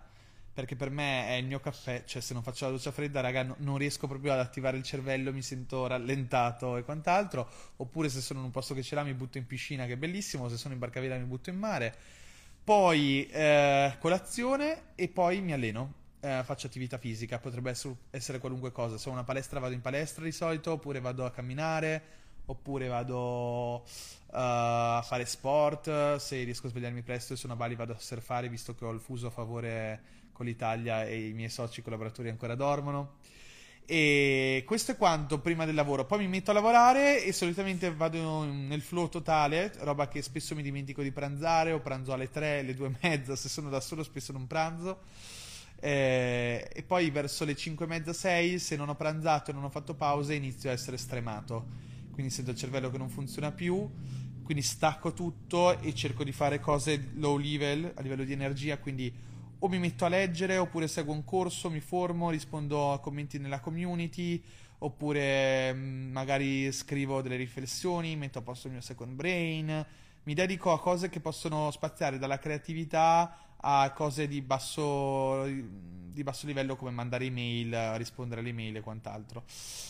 perché 0.54 0.76
per 0.76 0.90
me 0.90 1.26
è 1.26 1.32
il 1.32 1.46
mio 1.46 1.58
caffè, 1.58 2.04
cioè 2.04 2.22
se 2.22 2.34
non 2.34 2.44
faccio 2.44 2.66
la 2.66 2.70
doccia 2.70 2.92
fredda, 2.92 3.20
raga, 3.20 3.42
no, 3.42 3.56
non 3.58 3.78
riesco 3.78 4.06
proprio 4.06 4.32
ad 4.32 4.38
attivare 4.38 4.76
il 4.76 4.84
cervello, 4.84 5.32
mi 5.32 5.42
sento 5.42 5.88
rallentato 5.88 6.76
e 6.76 6.84
quant'altro, 6.84 7.50
oppure 7.78 8.08
se 8.10 8.20
sono 8.20 8.38
in 8.38 8.44
un 8.44 8.52
posto 8.52 8.74
che 8.74 8.82
ce 8.84 8.94
l'ha 8.94 9.02
mi 9.02 9.12
butto 9.12 9.38
in 9.38 9.46
piscina, 9.46 9.86
che 9.86 9.94
è 9.94 9.96
bellissimo, 9.96 10.48
se 10.48 10.56
sono 10.56 10.74
in 10.74 10.78
barcavela 10.78 11.16
mi 11.16 11.24
butto 11.24 11.50
in 11.50 11.58
mare. 11.58 11.92
Poi 12.62 13.26
eh, 13.26 13.96
colazione 13.98 14.92
e 14.94 15.08
poi 15.08 15.40
mi 15.40 15.52
alleno. 15.52 15.94
Eh, 16.20 16.42
faccio 16.44 16.68
attività 16.68 16.96
fisica, 16.96 17.40
potrebbe 17.40 17.70
essere, 17.70 17.96
essere 18.10 18.38
qualunque 18.38 18.70
cosa. 18.70 18.98
Se 18.98 19.08
ho 19.08 19.12
una 19.12 19.24
palestra 19.24 19.58
vado 19.58 19.74
in 19.74 19.80
palestra 19.80 20.22
di 20.22 20.30
solito, 20.32 20.70
oppure 20.70 21.00
vado 21.00 21.24
a 21.24 21.32
camminare, 21.32 22.02
oppure 22.46 22.88
vado 22.88 23.76
uh, 23.76 23.82
a 24.28 25.02
fare 25.04 25.24
sport, 25.26 26.16
se 26.16 26.42
riesco 26.42 26.66
a 26.66 26.70
svegliarmi 26.70 27.02
presto 27.02 27.32
e 27.32 27.36
sono 27.36 27.54
a 27.54 27.56
Bali 27.56 27.74
vado 27.74 27.92
a 27.92 27.98
surfare 27.98 28.48
visto 28.48 28.74
che 28.74 28.84
ho 28.84 28.90
il 28.90 29.00
fuso 29.00 29.28
a 29.28 29.30
favore 29.30 30.14
con 30.32 30.46
l'Italia 30.46 31.04
e 31.04 31.28
i 31.28 31.32
miei 31.32 31.48
soci 31.48 31.82
collaboratori 31.82 32.28
ancora 32.28 32.54
dormono. 32.54 33.14
E 33.88 34.64
questo 34.66 34.92
è 34.92 34.96
quanto 34.96 35.38
prima 35.38 35.64
del 35.64 35.76
lavoro. 35.76 36.04
Poi 36.04 36.18
mi 36.18 36.26
metto 36.26 36.50
a 36.50 36.54
lavorare 36.54 37.22
e 37.22 37.32
solitamente 37.32 37.92
vado 37.94 38.44
nel 38.44 38.82
flow 38.82 39.08
totale, 39.08 39.72
roba 39.78 40.08
che 40.08 40.22
spesso 40.22 40.56
mi 40.56 40.62
dimentico 40.62 41.02
di 41.02 41.12
pranzare 41.12 41.70
o 41.70 41.78
pranzo 41.78 42.12
alle 42.12 42.28
3, 42.28 42.58
alle 42.60 42.74
2 42.74 42.86
e 42.86 43.08
mezza, 43.08 43.36
se 43.36 43.48
sono 43.48 43.70
da 43.70 43.80
solo 43.80 44.02
spesso 44.02 44.32
non 44.32 44.46
pranzo. 44.48 45.02
Eh, 45.78 46.68
e 46.72 46.82
poi 46.82 47.10
verso 47.10 47.44
le 47.44 47.54
5 47.54 47.84
e 47.84 47.88
mezza, 47.88 48.12
6, 48.12 48.58
se 48.58 48.76
non 48.76 48.88
ho 48.88 48.96
pranzato 48.96 49.52
e 49.52 49.54
non 49.54 49.62
ho 49.62 49.70
fatto 49.70 49.94
pause, 49.94 50.34
inizio 50.34 50.68
a 50.68 50.72
essere 50.72 50.96
stremato 50.96 51.85
quindi 52.16 52.32
sento 52.32 52.52
il 52.52 52.56
cervello 52.56 52.88
che 52.88 52.96
non 52.96 53.10
funziona 53.10 53.52
più, 53.52 53.86
quindi 54.42 54.62
stacco 54.62 55.12
tutto 55.12 55.78
e 55.80 55.94
cerco 55.94 56.24
di 56.24 56.32
fare 56.32 56.60
cose 56.60 57.10
low 57.16 57.36
level 57.36 57.92
a 57.94 58.00
livello 58.00 58.24
di 58.24 58.32
energia, 58.32 58.78
quindi 58.78 59.12
o 59.58 59.68
mi 59.68 59.78
metto 59.78 60.06
a 60.06 60.08
leggere 60.08 60.56
oppure 60.56 60.88
seguo 60.88 61.12
un 61.12 61.24
corso, 61.24 61.68
mi 61.68 61.80
formo, 61.80 62.30
rispondo 62.30 62.94
a 62.94 63.00
commenti 63.00 63.38
nella 63.38 63.60
community 63.60 64.42
oppure 64.78 65.74
mm, 65.74 66.10
magari 66.10 66.72
scrivo 66.72 67.20
delle 67.20 67.36
riflessioni, 67.36 68.16
metto 68.16 68.38
a 68.38 68.42
posto 68.42 68.68
il 68.68 68.72
mio 68.72 68.82
second 68.82 69.12
brain, 69.12 69.86
mi 70.22 70.32
dedico 70.32 70.72
a 70.72 70.80
cose 70.80 71.10
che 71.10 71.20
possono 71.20 71.70
spaziare 71.70 72.16
dalla 72.16 72.38
creatività 72.38 73.45
a 73.58 73.90
cose 73.92 74.28
di 74.28 74.40
basso, 74.42 75.44
di 75.44 76.22
basso 76.22 76.46
livello 76.46 76.76
come 76.76 76.90
mandare 76.90 77.24
email, 77.24 77.94
rispondere 77.96 78.40
alle 78.40 78.50
email 78.50 78.76
e 78.76 78.80
quant'altro. 78.80 79.44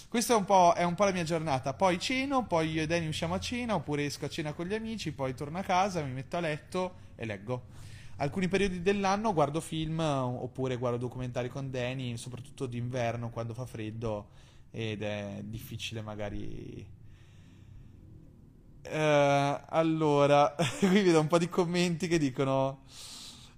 Questa 0.08 0.34
è 0.34 0.36
un, 0.36 0.44
po', 0.44 0.72
è 0.74 0.82
un 0.82 0.94
po' 0.94 1.04
la 1.04 1.12
mia 1.12 1.24
giornata. 1.24 1.74
Poi 1.74 1.98
ceno, 1.98 2.46
poi 2.46 2.70
io 2.72 2.82
e 2.82 2.86
Danny 2.86 3.06
usciamo 3.06 3.34
a 3.34 3.40
cena, 3.40 3.74
oppure 3.74 4.04
esco 4.04 4.24
a 4.24 4.28
cena 4.28 4.52
con 4.52 4.66
gli 4.66 4.74
amici, 4.74 5.12
poi 5.12 5.34
torno 5.34 5.58
a 5.58 5.62
casa, 5.62 6.02
mi 6.02 6.12
metto 6.12 6.36
a 6.36 6.40
letto 6.40 6.94
e 7.16 7.26
leggo. 7.26 7.74
Alcuni 8.18 8.48
periodi 8.48 8.80
dell'anno 8.80 9.34
guardo 9.34 9.60
film 9.60 9.98
oppure 9.98 10.76
guardo 10.76 10.96
documentari 10.98 11.48
con 11.48 11.70
Danny, 11.70 12.16
soprattutto 12.16 12.66
d'inverno 12.66 13.28
quando 13.28 13.52
fa 13.52 13.66
freddo 13.66 14.28
ed 14.70 15.02
è 15.02 15.40
difficile 15.44 16.00
magari 16.00 16.94
Uh, 18.88 19.60
allora, 19.68 20.54
qui 20.78 21.02
vedo 21.02 21.18
un 21.18 21.26
po' 21.26 21.38
di 21.38 21.48
commenti 21.48 22.06
che 22.06 22.18
dicono 22.18 22.82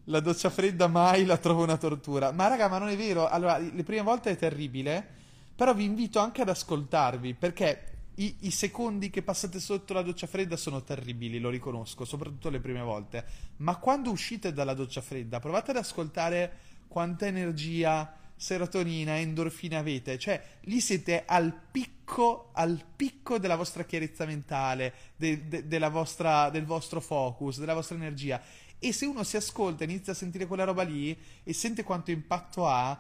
la 0.09 0.21
doccia 0.21 0.51
fredda 0.51 0.87
mai 0.87 1.25
la 1.25 1.37
trovo 1.37 1.63
una 1.63 1.77
tortura. 1.77 2.33
Ma 2.33 2.49
raga, 2.49 2.69
ma 2.69 2.79
non 2.79 2.89
è 2.89 2.97
vero. 2.97 3.29
Allora, 3.29 3.59
le 3.59 3.83
prime 3.83 4.03
volte 4.03 4.31
è 4.31 4.37
terribile, 4.37 5.07
però 5.55 5.75
vi 5.75 5.85
invito 5.85 6.19
anche 6.19 6.43
ad 6.43 6.49
ascoltarvi, 6.49 7.35
perché 7.35 7.85
i, 8.17 8.37
i, 8.41 8.51
secondi 8.51 9.11
che 9.11 9.23
passate 9.23 9.61
sotto 9.61 9.93
la 9.93 10.03
doccia 10.03 10.27
fredda 10.27 10.57
sono 10.57 10.83
terribili, 10.83 11.39
lo 11.39 11.51
riconosco, 11.51 12.05
soprattutto 12.05 12.49
le 12.51 12.61
prime 12.61 12.83
volte. 12.83 13.25
Ma 13.59 13.77
quando 13.77 14.11
uscite 14.11 14.53
dalla 14.53 14.75
doccia 14.75 15.01
fredda, 15.01 15.41
provate 15.41 15.71
ad 15.71 15.77
ascoltare 15.77 16.53
quanta 16.89 17.27
energia, 17.27 18.13
serotonina, 18.35 19.19
endorfina 19.19 19.79
avete. 19.79 20.19
Cioè, 20.19 20.43
lì 20.63 20.81
siete 20.81 21.25
al 21.27 21.53
picco, 21.71 22.51
al 22.55 22.83
picco 22.97 23.39
della 23.39 23.57
vostra 23.57 23.85
chiarezza 23.85 24.25
mentale, 24.25 24.95
de, 25.17 25.47
de, 25.49 25.67
della 25.67 25.91
vostra, 25.91 26.49
del 26.49 26.65
vostro 26.65 27.01
focus, 27.01 27.59
della 27.59 27.75
vostra 27.75 27.97
energia. 27.97 28.41
E 28.79 28.93
se 28.93 29.07
uno 29.07 29.25
si 29.25 29.37
ascolta 29.37 29.85
e 29.85 29.89
inizia 29.89 30.13
a 30.13 30.17
sentire 30.17 30.47
quella 30.47 30.65
roba 30.65 30.83
lì 30.83 31.19
e 31.43 31.53
sente 31.53 31.83
quanto 31.83 32.11
impatto 32.11 32.67
ha, 32.67 32.99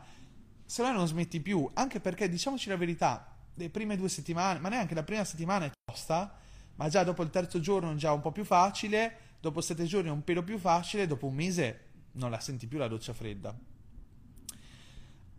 se 0.64 0.82
no 0.82 0.92
non 0.92 1.06
smetti 1.06 1.40
più. 1.40 1.68
Anche 1.74 2.00
perché, 2.00 2.28
diciamoci 2.28 2.68
la 2.68 2.76
verità, 2.76 3.36
le 3.54 3.70
prime 3.70 3.96
due 3.96 4.08
settimane, 4.08 4.58
ma 4.58 4.68
neanche 4.68 4.94
la 4.94 5.02
prima 5.02 5.24
settimana 5.24 5.66
è 5.66 5.70
tosta, 5.84 6.36
ma 6.76 6.88
già 6.88 7.04
dopo 7.04 7.22
il 7.22 7.30
terzo 7.30 7.60
giorno 7.60 7.94
già 7.96 8.12
un 8.12 8.20
po' 8.20 8.32
più 8.32 8.44
facile, 8.44 9.36
dopo 9.40 9.60
sette 9.60 9.84
giorni 9.84 10.08
è 10.08 10.12
un 10.12 10.24
pelo 10.24 10.42
più 10.42 10.58
facile, 10.58 11.06
dopo 11.06 11.26
un 11.26 11.34
mese 11.34 11.80
non 12.12 12.30
la 12.30 12.40
senti 12.40 12.66
più 12.66 12.78
la 12.78 12.88
doccia 12.88 13.12
fredda. 13.12 13.56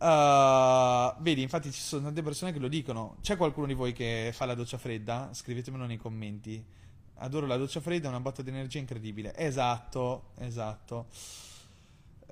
Uh, 0.00 1.14
vedi, 1.20 1.42
infatti 1.42 1.70
ci 1.70 1.80
sono 1.80 2.04
tante 2.04 2.22
persone 2.22 2.52
che 2.52 2.58
lo 2.58 2.68
dicono. 2.68 3.18
C'è 3.20 3.36
qualcuno 3.36 3.66
di 3.66 3.74
voi 3.74 3.92
che 3.92 4.30
fa 4.32 4.46
la 4.46 4.54
doccia 4.54 4.78
fredda? 4.78 5.28
Scrivetemelo 5.32 5.84
nei 5.84 5.98
commenti. 5.98 6.64
Adoro 7.22 7.46
la 7.46 7.56
doccia 7.56 7.80
fredda, 7.80 8.08
una 8.08 8.20
botta 8.20 8.40
di 8.40 8.48
energia 8.48 8.78
incredibile. 8.78 9.36
Esatto, 9.36 10.30
esatto. 10.38 11.08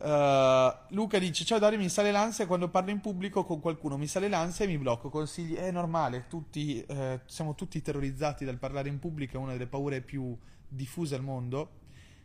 Uh, 0.01 0.73
Luca 0.95 1.19
dice: 1.19 1.45
Ciao 1.45 1.59
Dario, 1.59 1.79
mi 1.79 1.91
sale 1.91 2.11
l'ansia 2.11 2.47
quando 2.47 2.69
parlo 2.69 2.91
in 2.91 3.01
pubblico 3.01 3.45
con 3.45 3.61
qualcuno. 3.61 3.99
Mi 3.99 4.07
sale 4.07 4.29
l'ansia 4.29 4.65
e 4.65 4.69
mi 4.69 4.79
blocco. 4.79 5.11
Consigli? 5.11 5.55
È 5.55 5.71
normale, 5.71 6.25
tutti, 6.27 6.83
eh, 6.83 7.21
siamo 7.27 7.55
tutti 7.55 7.83
terrorizzati 7.83 8.47
dal 8.47 8.57
parlare 8.57 8.89
in 8.89 8.99
pubblico, 8.99 9.37
è 9.37 9.41
una 9.41 9.53
delle 9.53 9.67
paure 9.67 10.01
più 10.01 10.35
diffuse 10.67 11.15
al 11.17 11.23
mondo. 11.23 11.71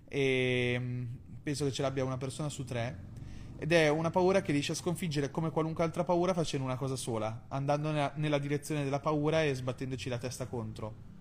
E 0.07 0.77
mm, 0.79 1.03
penso 1.43 1.65
che 1.65 1.71
ce 1.73 1.81
l'abbia 1.81 2.05
una 2.05 2.17
persona 2.17 2.47
su 2.47 2.63
tre. 2.63 3.11
Ed 3.57 3.73
è 3.73 3.89
una 3.89 4.09
paura 4.09 4.41
che 4.41 4.53
riesce 4.53 4.71
a 4.71 4.75
sconfiggere 4.75 5.31
come 5.31 5.49
qualunque 5.49 5.83
altra 5.83 6.05
paura 6.05 6.33
facendo 6.33 6.65
una 6.65 6.77
cosa 6.77 6.95
sola, 6.95 7.45
andando 7.49 7.91
nella, 7.91 8.13
nella 8.15 8.37
direzione 8.37 8.85
della 8.85 8.99
paura 9.01 9.43
e 9.43 9.53
sbattendoci 9.53 10.07
la 10.07 10.17
testa 10.17 10.47
contro. 10.47 11.11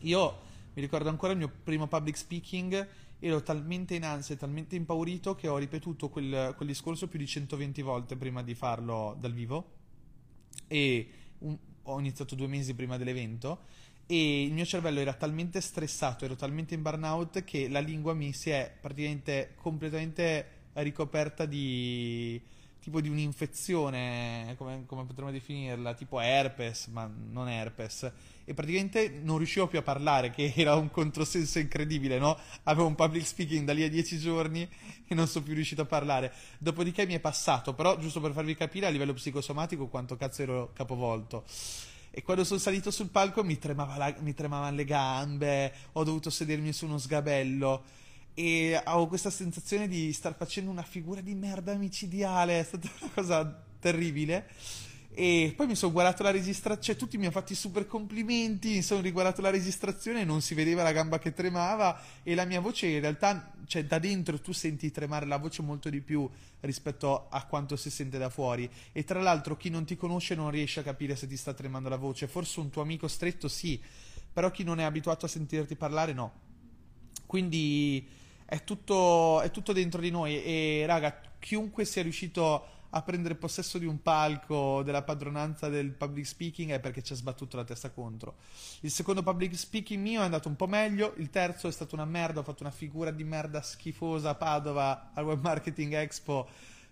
Io 0.00 0.45
mi 0.76 0.82
ricordo 0.82 1.08
ancora 1.08 1.32
il 1.32 1.38
mio 1.38 1.50
primo 1.64 1.86
public 1.86 2.18
speaking, 2.18 2.86
ero 3.18 3.42
talmente 3.42 3.94
in 3.94 4.04
ansia, 4.04 4.36
talmente 4.36 4.76
impaurito 4.76 5.34
che 5.34 5.48
ho 5.48 5.56
ripetuto 5.56 6.10
quel, 6.10 6.52
quel 6.54 6.68
discorso 6.68 7.08
più 7.08 7.18
di 7.18 7.26
120 7.26 7.80
volte 7.80 8.14
prima 8.14 8.42
di 8.42 8.54
farlo 8.54 9.16
dal 9.18 9.32
vivo. 9.32 9.72
E 10.68 11.08
un, 11.38 11.56
ho 11.84 11.98
iniziato 11.98 12.34
due 12.34 12.46
mesi 12.46 12.74
prima 12.74 12.98
dell'evento 12.98 13.60
e 14.04 14.44
il 14.44 14.52
mio 14.52 14.66
cervello 14.66 15.00
era 15.00 15.14
talmente 15.14 15.62
stressato, 15.62 16.26
ero 16.26 16.36
talmente 16.36 16.74
in 16.74 16.82
burnout 16.82 17.42
che 17.42 17.70
la 17.70 17.80
lingua 17.80 18.12
mi 18.12 18.34
si 18.34 18.50
è 18.50 18.70
praticamente 18.78 19.54
completamente 19.56 20.46
ricoperta 20.74 21.46
di 21.46 22.38
tipo 22.86 23.00
di 23.00 23.08
un'infezione, 23.08 24.54
come, 24.56 24.84
come 24.86 25.04
potremmo 25.04 25.32
definirla, 25.32 25.94
tipo 25.94 26.20
herpes, 26.20 26.86
ma 26.86 27.10
non 27.30 27.48
herpes 27.48 28.12
e 28.44 28.54
praticamente 28.54 29.08
non 29.08 29.38
riuscivo 29.38 29.66
più 29.66 29.80
a 29.80 29.82
parlare, 29.82 30.30
che 30.30 30.52
era 30.54 30.76
un 30.76 30.88
controsenso 30.88 31.58
incredibile, 31.58 32.20
no? 32.20 32.38
Avevo 32.62 32.86
un 32.86 32.94
public 32.94 33.26
speaking 33.26 33.66
da 33.66 33.72
lì 33.72 33.82
a 33.82 33.88
dieci 33.88 34.20
giorni 34.20 34.68
e 35.04 35.14
non 35.16 35.26
sono 35.26 35.44
più 35.44 35.52
riuscito 35.52 35.82
a 35.82 35.84
parlare. 35.84 36.32
Dopodiché 36.58 37.06
mi 37.06 37.14
è 37.14 37.18
passato, 37.18 37.74
però 37.74 37.98
giusto 37.98 38.20
per 38.20 38.30
farvi 38.30 38.54
capire 38.54 38.86
a 38.86 38.90
livello 38.90 39.14
psicosomatico 39.14 39.88
quanto 39.88 40.16
cazzo 40.16 40.42
ero 40.42 40.70
capovolto. 40.72 41.42
E 42.12 42.22
quando 42.22 42.44
sono 42.44 42.60
salito 42.60 42.92
sul 42.92 43.08
palco 43.08 43.42
mi, 43.42 43.58
tremavano 43.58 44.76
le 44.76 44.84
gambe, 44.84 45.72
ho 45.90 46.04
dovuto 46.04 46.30
sedermi 46.30 46.72
su 46.72 46.86
uno 46.86 46.98
sgabello 46.98 48.04
e 48.38 48.78
avevo 48.84 49.06
questa 49.06 49.30
sensazione 49.30 49.88
di 49.88 50.12
star 50.12 50.36
facendo 50.36 50.70
una 50.70 50.82
figura 50.82 51.22
di 51.22 51.34
merda 51.34 51.74
micidiale, 51.74 52.60
è 52.60 52.64
stata 52.64 52.86
una 53.00 53.10
cosa 53.14 53.64
terribile 53.80 54.46
E 55.18 55.54
poi 55.56 55.66
mi 55.66 55.74
sono 55.74 55.92
guardato 55.92 56.22
la 56.22 56.30
registrazione, 56.30 56.82
cioè 56.82 56.94
tutti 56.94 57.16
mi 57.16 57.22
hanno 57.22 57.32
fatto 57.32 57.54
i 57.54 57.56
super 57.56 57.86
complimenti, 57.86 58.74
mi 58.74 58.82
sono 58.82 59.00
riguardato 59.00 59.40
la 59.40 59.48
registrazione 59.48 60.24
non 60.24 60.42
si 60.42 60.52
vedeva 60.52 60.82
la 60.82 60.92
gamba 60.92 61.18
che 61.18 61.32
tremava 61.32 61.98
e 62.22 62.34
la 62.34 62.44
mia 62.44 62.60
voce 62.60 62.88
in 62.88 63.00
realtà, 63.00 63.50
cioè 63.64 63.86
da 63.86 63.98
dentro 63.98 64.38
tu 64.38 64.52
senti 64.52 64.90
tremare 64.90 65.24
la 65.24 65.38
voce 65.38 65.62
molto 65.62 65.88
di 65.88 66.02
più 66.02 66.28
rispetto 66.60 67.28
a 67.30 67.46
quanto 67.46 67.76
si 67.76 67.88
sente 67.88 68.18
da 68.18 68.28
fuori. 68.28 68.68
E 68.92 69.04
tra 69.04 69.22
l'altro 69.22 69.56
chi 69.56 69.70
non 69.70 69.86
ti 69.86 69.96
conosce 69.96 70.34
non 70.34 70.50
riesce 70.50 70.80
a 70.80 70.82
capire 70.82 71.16
se 71.16 71.26
ti 71.26 71.38
sta 71.38 71.54
tremando 71.54 71.88
la 71.88 71.96
voce, 71.96 72.28
forse 72.28 72.60
un 72.60 72.68
tuo 72.68 72.82
amico 72.82 73.08
stretto 73.08 73.48
sì, 73.48 73.80
però 74.30 74.50
chi 74.50 74.64
non 74.64 74.80
è 74.80 74.82
abituato 74.82 75.24
a 75.24 75.30
sentirti 75.30 75.76
parlare 75.76 76.12
no. 76.12 76.32
Quindi 77.24 78.06
è 78.46 78.64
tutto, 78.64 79.40
è 79.42 79.50
tutto 79.50 79.72
dentro 79.72 80.00
di 80.00 80.10
noi 80.10 80.42
e 80.42 80.84
raga, 80.86 81.20
chiunque 81.38 81.84
sia 81.84 82.02
riuscito 82.02 82.74
a 82.90 83.02
prendere 83.02 83.34
possesso 83.34 83.76
di 83.76 83.84
un 83.84 84.00
palco 84.00 84.82
della 84.82 85.02
padronanza 85.02 85.68
del 85.68 85.90
public 85.90 86.24
speaking 86.24 86.70
è 86.70 86.80
perché 86.80 87.02
ci 87.02 87.12
ha 87.12 87.16
sbattuto 87.16 87.56
la 87.56 87.64
testa 87.64 87.90
contro. 87.90 88.36
Il 88.80 88.90
secondo 88.90 89.22
public 89.22 89.54
speaking 89.54 90.00
mio 90.00 90.22
è 90.22 90.24
andato 90.24 90.48
un 90.48 90.56
po' 90.56 90.66
meglio, 90.66 91.12
il 91.18 91.28
terzo 91.28 91.68
è 91.68 91.72
stato 91.72 91.94
una 91.94 92.04
merda, 92.04 92.40
ho 92.40 92.44
fatto 92.44 92.62
una 92.62 92.72
figura 92.72 93.10
di 93.10 93.24
merda 93.24 93.60
schifosa 93.60 94.30
a 94.30 94.34
Padova 94.34 95.10
al 95.12 95.24
Web 95.24 95.42
Marketing 95.42 95.92
Expo 95.92 96.48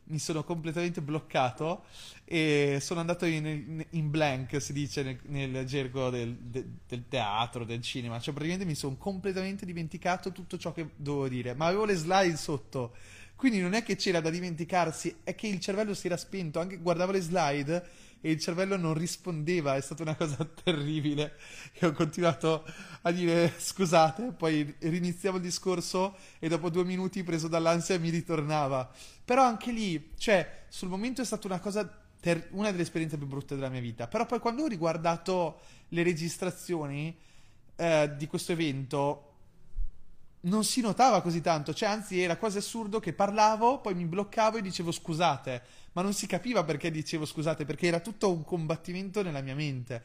mi 0.06 0.18
sono 0.18 0.44
completamente 0.44 1.00
bloccato 1.00 1.84
e 2.24 2.78
sono 2.80 3.00
andato 3.00 3.24
in, 3.26 3.84
in 3.90 4.10
blank, 4.10 4.60
si 4.60 4.72
dice 4.72 5.02
nel, 5.02 5.18
nel 5.26 5.64
gergo 5.64 6.10
del, 6.10 6.34
de, 6.34 6.64
del, 6.86 7.04
teatro, 7.08 7.64
del 7.64 7.80
cinema. 7.80 8.18
Cioè, 8.20 8.34
praticamente 8.34 8.70
mi 8.70 8.76
sono 8.76 8.96
completamente 8.96 9.64
dimenticato 9.64 10.32
tutto 10.32 10.58
ciò 10.58 10.72
che 10.72 10.90
dovevo 10.96 11.28
dire, 11.28 11.54
ma 11.54 11.66
avevo 11.66 11.84
le 11.84 11.94
slide 11.94 12.36
sotto 12.36 12.92
quindi 13.36 13.60
non 13.60 13.74
è 13.74 13.82
che 13.82 13.96
c'era 13.96 14.20
da 14.20 14.30
dimenticarsi, 14.30 15.16
è 15.24 15.34
che 15.34 15.48
il 15.48 15.60
cervello 15.60 15.92
si 15.92 16.06
era 16.06 16.16
spento, 16.16 16.60
anche 16.60 16.78
guardavo 16.78 17.12
le 17.12 17.20
slide 17.20 17.84
e 18.24 18.30
il 18.30 18.40
cervello 18.40 18.78
non 18.78 18.94
rispondeva, 18.94 19.76
è 19.76 19.82
stata 19.82 20.00
una 20.00 20.14
cosa 20.14 20.48
terribile. 20.64 21.34
E 21.74 21.84
ho 21.84 21.92
continuato 21.92 22.64
a 23.02 23.10
dire 23.10 23.52
scusate, 23.54 24.32
poi 24.32 24.74
riniziavo 24.78 25.36
il 25.36 25.42
discorso 25.42 26.16
e 26.38 26.48
dopo 26.48 26.70
due 26.70 26.84
minuti 26.84 27.22
preso 27.22 27.48
dall'ansia 27.48 27.98
mi 27.98 28.08
ritornava. 28.08 28.90
Però 29.22 29.42
anche 29.42 29.72
lì, 29.72 30.12
cioè, 30.16 30.64
sul 30.68 30.88
momento 30.88 31.20
è 31.20 31.24
stata 31.26 31.46
una 31.46 31.60
cosa 31.60 31.86
ter- 32.18 32.48
una 32.52 32.70
delle 32.70 32.84
esperienze 32.84 33.18
più 33.18 33.26
brutte 33.26 33.56
della 33.56 33.68
mia 33.68 33.82
vita. 33.82 34.08
Però 34.08 34.24
poi 34.24 34.38
quando 34.38 34.62
ho 34.62 34.68
riguardato 34.68 35.60
le 35.88 36.02
registrazioni 36.02 37.14
eh, 37.76 38.10
di 38.16 38.26
questo 38.26 38.52
evento 38.52 39.33
non 40.44 40.64
si 40.64 40.80
notava 40.80 41.22
così 41.22 41.40
tanto, 41.40 41.72
cioè 41.72 41.88
anzi 41.88 42.20
era 42.20 42.36
quasi 42.36 42.58
assurdo 42.58 43.00
che 43.00 43.12
parlavo, 43.12 43.80
poi 43.80 43.94
mi 43.94 44.04
bloccavo 44.04 44.58
e 44.58 44.62
dicevo 44.62 44.90
scusate, 44.90 45.62
ma 45.92 46.02
non 46.02 46.12
si 46.12 46.26
capiva 46.26 46.64
perché 46.64 46.90
dicevo 46.90 47.24
scusate, 47.24 47.64
perché 47.64 47.86
era 47.86 48.00
tutto 48.00 48.32
un 48.32 48.44
combattimento 48.44 49.22
nella 49.22 49.40
mia 49.40 49.54
mente. 49.54 50.02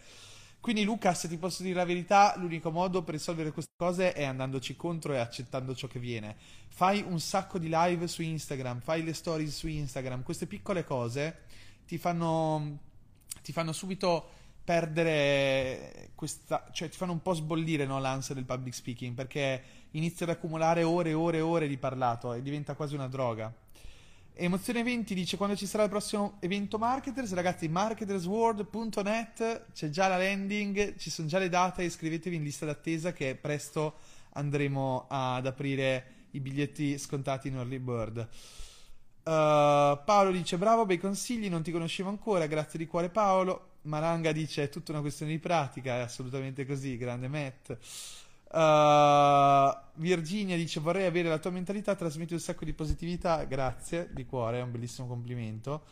Quindi 0.61 0.83
Luca, 0.83 1.13
se 1.13 1.29
ti 1.29 1.37
posso 1.37 1.63
dire 1.63 1.75
la 1.75 1.85
verità, 1.85 2.33
l'unico 2.37 2.69
modo 2.69 3.01
per 3.01 3.13
risolvere 3.15 3.51
queste 3.51 3.73
cose 3.77 4.11
è 4.11 4.25
andandoci 4.25 4.75
contro 4.75 5.13
e 5.13 5.17
accettando 5.17 5.73
ciò 5.73 5.87
che 5.87 5.99
viene. 5.99 6.35
Fai 6.67 7.03
un 7.05 7.19
sacco 7.19 7.57
di 7.57 7.69
live 7.71 8.07
su 8.07 8.21
Instagram, 8.21 8.81
fai 8.81 9.03
le 9.03 9.13
stories 9.13 9.55
su 9.55 9.67
Instagram, 9.67 10.23
queste 10.23 10.47
piccole 10.47 10.83
cose 10.83 11.43
ti 11.85 11.97
fanno, 11.97 12.79
ti 13.41 13.51
fanno 13.53 13.71
subito 13.71 14.37
perdere 14.63 16.11
questa, 16.13 16.69
cioè 16.71 16.89
ti 16.89 16.97
fanno 16.97 17.13
un 17.13 17.21
po' 17.21 17.33
sbollire 17.33 17.85
no, 17.85 17.99
l'ansia 17.99 18.35
del 18.35 18.45
public 18.45 18.75
speaking 18.75 19.15
perché 19.15 19.63
inizia 19.91 20.25
ad 20.25 20.31
accumulare 20.33 20.83
ore 20.83 21.09
e 21.09 21.13
ore 21.13 21.37
e 21.37 21.41
ore 21.41 21.67
di 21.67 21.77
parlato 21.77 22.33
e 22.33 22.41
diventa 22.41 22.75
quasi 22.75 22.95
una 22.95 23.07
droga. 23.07 23.53
Emozione 24.41 24.83
20 24.83 25.13
dice 25.13 25.35
quando 25.35 25.57
ci 25.57 25.65
sarà 25.65 25.83
il 25.83 25.89
prossimo 25.89 26.37
evento 26.39 26.77
Marketers, 26.77 27.33
ragazzi, 27.33 27.67
marketersworld.net 27.67 29.65
c'è 29.73 29.89
già 29.89 30.07
la 30.07 30.17
landing, 30.17 30.95
ci 30.95 31.09
sono 31.09 31.27
già 31.27 31.39
le 31.39 31.49
date, 31.49 31.83
iscrivetevi 31.83 32.37
in 32.37 32.43
lista 32.43 32.65
d'attesa 32.65 33.11
che 33.11 33.35
presto 33.35 33.95
andremo 34.33 35.07
ad 35.09 35.45
aprire 35.45 36.27
i 36.31 36.39
biglietti 36.39 36.97
scontati 36.97 37.49
in 37.49 37.55
early 37.55 37.79
bird. 37.79 38.17
Uh, 39.23 39.99
Paolo 40.05 40.31
dice 40.31 40.57
bravo, 40.57 40.85
bei 40.85 40.97
consigli, 40.97 41.49
non 41.49 41.61
ti 41.61 41.71
conoscevo 41.71 42.07
ancora, 42.07 42.47
grazie 42.47 42.79
di 42.79 42.87
cuore 42.87 43.09
Paolo. 43.09 43.67
Maranga 43.81 44.31
dice 44.31 44.63
è 44.63 44.69
tutta 44.69 44.93
una 44.93 45.01
questione 45.01 45.33
di 45.33 45.39
pratica, 45.39 45.97
è 45.97 45.99
assolutamente 45.99 46.65
così, 46.65 46.95
grande 46.95 47.27
Matt. 47.27 47.77
Uh, 48.52 49.78
Virginia 50.02 50.56
dice 50.56 50.80
vorrei 50.80 51.06
avere 51.06 51.30
la 51.30 51.38
tua 51.38 51.52
mentalità, 51.52 51.93
trasmetti 51.95 52.34
un 52.34 52.39
sacco 52.39 52.66
di 52.66 52.74
positività, 52.74 53.43
grazie 53.43 54.10
di 54.12 54.26
cuore, 54.26 54.60
è 54.60 54.64
un 54.64 54.72
bellissimo 54.72 55.08
complimento. 55.08 55.84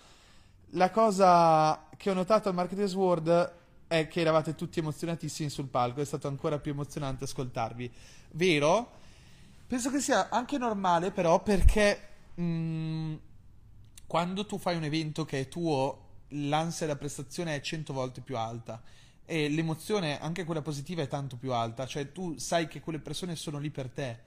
La 0.71 0.89
cosa 0.89 1.87
che 1.95 2.09
ho 2.09 2.13
notato 2.13 2.49
al 2.49 2.55
Marketers 2.55 2.93
World 2.95 3.53
è 3.87 4.07
che 4.07 4.21
eravate 4.21 4.55
tutti 4.55 4.79
emozionatissimi 4.79 5.49
sul 5.49 5.67
palco, 5.67 6.01
è 6.01 6.05
stato 6.05 6.27
ancora 6.27 6.59
più 6.59 6.71
emozionante 6.71 7.25
ascoltarvi. 7.25 7.91
Vero? 8.31 8.91
Penso 9.67 9.91
che 9.91 9.99
sia 9.99 10.29
anche 10.29 10.57
normale 10.57 11.11
però 11.11 11.43
perché 11.43 11.99
mh, 12.35 12.43
mm, 12.43 13.15
quando 14.07 14.45
tu 14.45 14.57
fai 14.57 14.75
un 14.75 14.83
evento 14.83 15.25
che 15.25 15.41
è 15.41 15.47
tuo 15.47 16.05
l'ansia 16.29 16.87
da 16.87 16.95
prestazione 16.95 17.55
è 17.55 17.61
100 17.61 17.93
volte 17.93 18.21
più 18.21 18.35
alta 18.37 18.81
e 19.29 19.49
l'emozione, 19.49 20.21
anche 20.21 20.45
quella 20.45 20.61
positiva, 20.61 21.01
è 21.01 21.07
tanto 21.09 21.35
più 21.35 21.51
alta, 21.51 21.85
cioè 21.85 22.13
tu 22.13 22.37
sai 22.37 22.69
che 22.69 22.79
quelle 22.79 22.99
persone 22.99 23.35
sono 23.35 23.59
lì 23.59 23.69
per 23.69 23.89
te. 23.89 24.19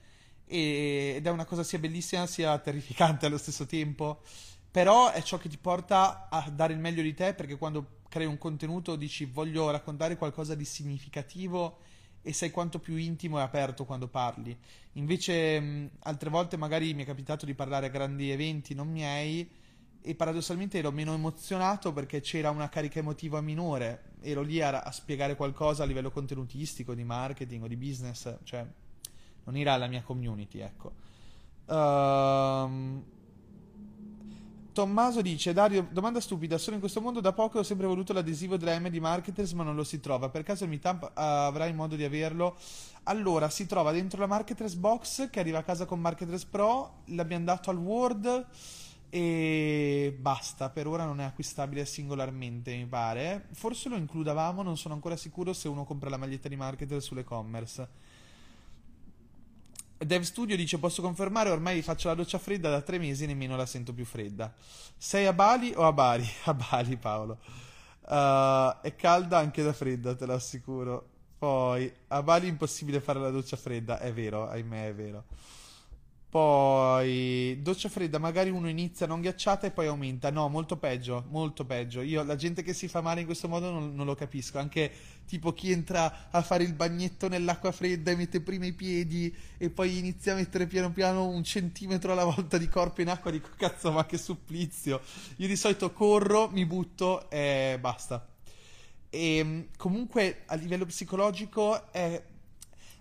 Ed 0.45 1.25
è 1.25 1.29
una 1.31 1.45
cosa 1.45 1.63
sia 1.63 1.79
bellissima 1.79 2.27
sia 2.27 2.55
terrificante 2.59 3.25
allo 3.25 3.39
stesso 3.39 3.65
tempo, 3.65 4.21
però 4.69 5.11
è 5.11 5.23
ciò 5.23 5.39
che 5.39 5.49
ti 5.49 5.57
porta 5.57 6.29
a 6.29 6.47
dare 6.51 6.73
il 6.73 6.79
meglio 6.79 7.01
di 7.01 7.15
te 7.15 7.33
perché 7.33 7.57
quando 7.57 8.01
crei 8.09 8.27
un 8.27 8.37
contenuto 8.37 8.95
dici 8.95 9.25
voglio 9.25 9.71
raccontare 9.71 10.17
qualcosa 10.17 10.53
di 10.53 10.65
significativo 10.65 11.79
e 12.21 12.31
sei 12.31 12.51
quanto 12.51 12.77
più 12.77 12.95
intimo 12.95 13.39
e 13.39 13.41
aperto 13.41 13.85
quando 13.85 14.07
parli. 14.07 14.55
Invece 14.93 15.59
mh, 15.59 15.89
altre 16.01 16.29
volte 16.29 16.57
magari 16.57 16.93
mi 16.93 17.01
è 17.01 17.05
capitato 17.07 17.47
di 17.47 17.55
parlare 17.55 17.87
a 17.87 17.89
grandi 17.89 18.29
eventi 18.29 18.75
non 18.75 18.87
miei 18.87 19.49
e 20.01 20.15
paradossalmente 20.15 20.77
ero 20.77 20.91
meno 20.91 21.13
emozionato 21.13 21.93
perché 21.93 22.21
c'era 22.21 22.49
una 22.49 22.69
carica 22.69 22.99
emotiva 22.99 23.41
minore, 23.41 24.13
ero 24.21 24.41
lì 24.41 24.61
a, 24.61 24.81
a, 24.81 24.91
spiegare 24.91 25.35
qualcosa 25.35 25.83
a 25.83 25.85
livello 25.85 26.11
contenutistico, 26.11 26.93
di 26.93 27.03
marketing 27.03 27.63
o 27.63 27.67
di 27.67 27.77
business, 27.77 28.37
cioè 28.43 28.65
non 29.43 29.55
era 29.55 29.75
la 29.77 29.87
mia 29.87 30.01
community, 30.01 30.59
ecco. 30.59 30.93
Uh, 31.65 33.03
Tommaso 34.73 35.21
dice: 35.21 35.51
Dario, 35.51 35.87
domanda 35.91 36.21
stupida. 36.21 36.57
Sono 36.57 36.75
in 36.75 36.81
questo 36.81 37.01
mondo 37.01 37.19
da 37.19 37.33
poco 37.33 37.57
e 37.57 37.59
ho 37.59 37.63
sempre 37.63 37.87
voluto 37.87 38.13
l'adesivo 38.13 38.55
della 38.55 38.77
di 38.89 38.99
Marketers, 39.01 39.51
ma 39.51 39.63
non 39.63 39.75
lo 39.75 39.83
si 39.83 39.99
trova. 39.99 40.29
Per 40.29 40.43
caso 40.43 40.63
il 40.63 40.69
Meetup 40.69 41.03
uh, 41.03 41.09
avrai 41.13 41.73
modo 41.73 41.95
di 41.95 42.05
averlo? 42.05 42.55
Allora, 43.03 43.49
si 43.49 43.65
trova 43.65 43.91
dentro 43.91 44.19
la 44.19 44.27
Marketers 44.27 44.75
Box 44.75 45.29
che 45.29 45.39
arriva 45.41 45.59
a 45.59 45.63
casa 45.63 45.85
con 45.85 45.99
Marketers 45.99 46.45
Pro. 46.45 47.01
L'abbiamo 47.07 47.45
dato 47.45 47.69
al 47.69 47.77
Word 47.77 48.47
e 49.13 50.15
basta, 50.17 50.69
per 50.69 50.87
ora 50.87 51.03
non 51.03 51.19
è 51.19 51.25
acquistabile 51.25 51.85
singolarmente, 51.85 52.73
mi 52.77 52.85
pare. 52.85 53.47
Forse 53.51 53.89
lo 53.89 53.97
includavamo, 53.97 54.61
non 54.63 54.77
sono 54.77 54.93
ancora 54.93 55.17
sicuro 55.17 55.51
se 55.51 55.67
uno 55.67 55.83
compra 55.83 56.09
la 56.09 56.15
maglietta 56.15 56.47
di 56.47 56.55
marketer 56.55 57.01
sull'e-commerce. 57.01 57.89
Dev 59.97 60.21
Studio 60.21 60.55
dice: 60.55 60.79
Posso 60.79 61.01
confermare, 61.01 61.49
ormai 61.49 61.81
faccio 61.81 62.07
la 62.07 62.13
doccia 62.13 62.37
fredda 62.37 62.69
da 62.69 62.81
tre 62.81 62.99
mesi 62.99 63.25
nemmeno 63.25 63.57
la 63.57 63.65
sento 63.65 63.93
più 63.93 64.05
fredda. 64.05 64.53
Sei 64.97 65.25
a 65.25 65.33
Bali 65.33 65.73
o 65.75 65.85
a 65.85 65.91
Bari? 65.91 66.25
A 66.45 66.53
Bali, 66.53 66.95
Paolo. 66.95 67.37
Uh, 68.03 68.79
è 68.81 68.95
calda 68.95 69.39
anche 69.39 69.61
da 69.61 69.73
fredda, 69.73 70.15
te 70.15 70.25
lo 70.25 70.35
assicuro. 70.35 71.09
Poi, 71.37 71.91
a 72.07 72.23
Bali 72.23 72.47
è 72.47 72.49
impossibile 72.49 73.01
fare 73.01 73.19
la 73.19 73.29
doccia 73.29 73.57
fredda. 73.57 73.99
È 73.99 74.13
vero, 74.13 74.47
ahimè, 74.47 74.87
è 74.87 74.93
vero. 74.93 75.25
Poi 76.31 77.59
doccia 77.61 77.89
fredda, 77.89 78.17
magari 78.17 78.49
uno 78.49 78.69
inizia 78.69 79.05
non 79.05 79.19
ghiacciata 79.19 79.67
e 79.67 79.71
poi 79.71 79.87
aumenta. 79.87 80.31
No, 80.31 80.47
molto 80.47 80.77
peggio, 80.77 81.25
molto 81.27 81.65
peggio. 81.65 81.99
Io 81.99 82.23
la 82.23 82.37
gente 82.37 82.63
che 82.63 82.71
si 82.71 82.87
fa 82.87 83.01
male 83.01 83.19
in 83.19 83.25
questo 83.25 83.49
modo 83.49 83.69
non, 83.69 83.93
non, 83.93 84.05
lo 84.05 84.15
capisco. 84.15 84.57
Anche 84.57 84.89
tipo 85.27 85.51
chi 85.51 85.71
entra 85.71 86.29
a 86.31 86.41
fare 86.41 86.63
il 86.63 86.73
bagnetto 86.73 87.27
nell'acqua 87.27 87.73
fredda 87.73 88.11
e 88.11 88.15
mette 88.15 88.39
prima 88.39 88.65
i 88.65 88.71
piedi 88.71 89.35
e 89.57 89.69
poi 89.71 89.97
inizia 89.97 90.31
a 90.31 90.37
mettere 90.37 90.67
piano 90.67 90.93
piano 90.93 91.27
un 91.27 91.43
centimetro 91.43 92.13
alla 92.13 92.23
volta 92.23 92.57
di 92.57 92.69
corpo 92.69 93.01
in 93.01 93.09
acqua. 93.09 93.29
Dico 93.29 93.49
cazzo, 93.57 93.91
ma 93.91 94.05
che 94.05 94.17
supplizio. 94.17 95.01
Io 95.35 95.47
di 95.47 95.57
solito 95.57 95.91
corro, 95.91 96.47
mi 96.49 96.65
butto 96.65 97.29
e 97.29 97.77
basta. 97.77 98.25
E 99.09 99.35
ehm, 99.35 99.67
comunque 99.75 100.43
a 100.45 100.55
livello 100.55 100.85
psicologico 100.85 101.91
è, 101.91 102.23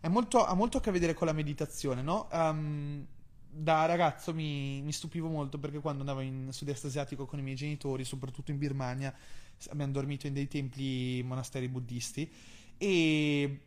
è 0.00 0.08
molto, 0.08 0.44
ha 0.44 0.54
molto 0.54 0.78
a 0.78 0.80
che 0.80 0.90
vedere 0.90 1.14
con 1.14 1.28
la 1.28 1.32
meditazione, 1.32 2.02
no? 2.02 2.26
Um, 2.32 3.06
da 3.50 3.86
ragazzo 3.86 4.32
mi, 4.32 4.80
mi, 4.82 4.92
stupivo 4.92 5.28
molto 5.28 5.58
perché 5.58 5.80
quando 5.80 6.00
andavo 6.00 6.20
in 6.20 6.48
sud-est 6.52 6.84
asiatico 6.84 7.26
con 7.26 7.38
i 7.38 7.42
miei 7.42 7.56
genitori, 7.56 8.04
soprattutto 8.04 8.50
in 8.50 8.58
Birmania, 8.58 9.14
abbiamo 9.70 9.92
dormito 9.92 10.26
in 10.26 10.34
dei 10.34 10.48
templi 10.48 11.22
monasteri 11.22 11.68
buddisti. 11.68 12.30
E 12.78 13.60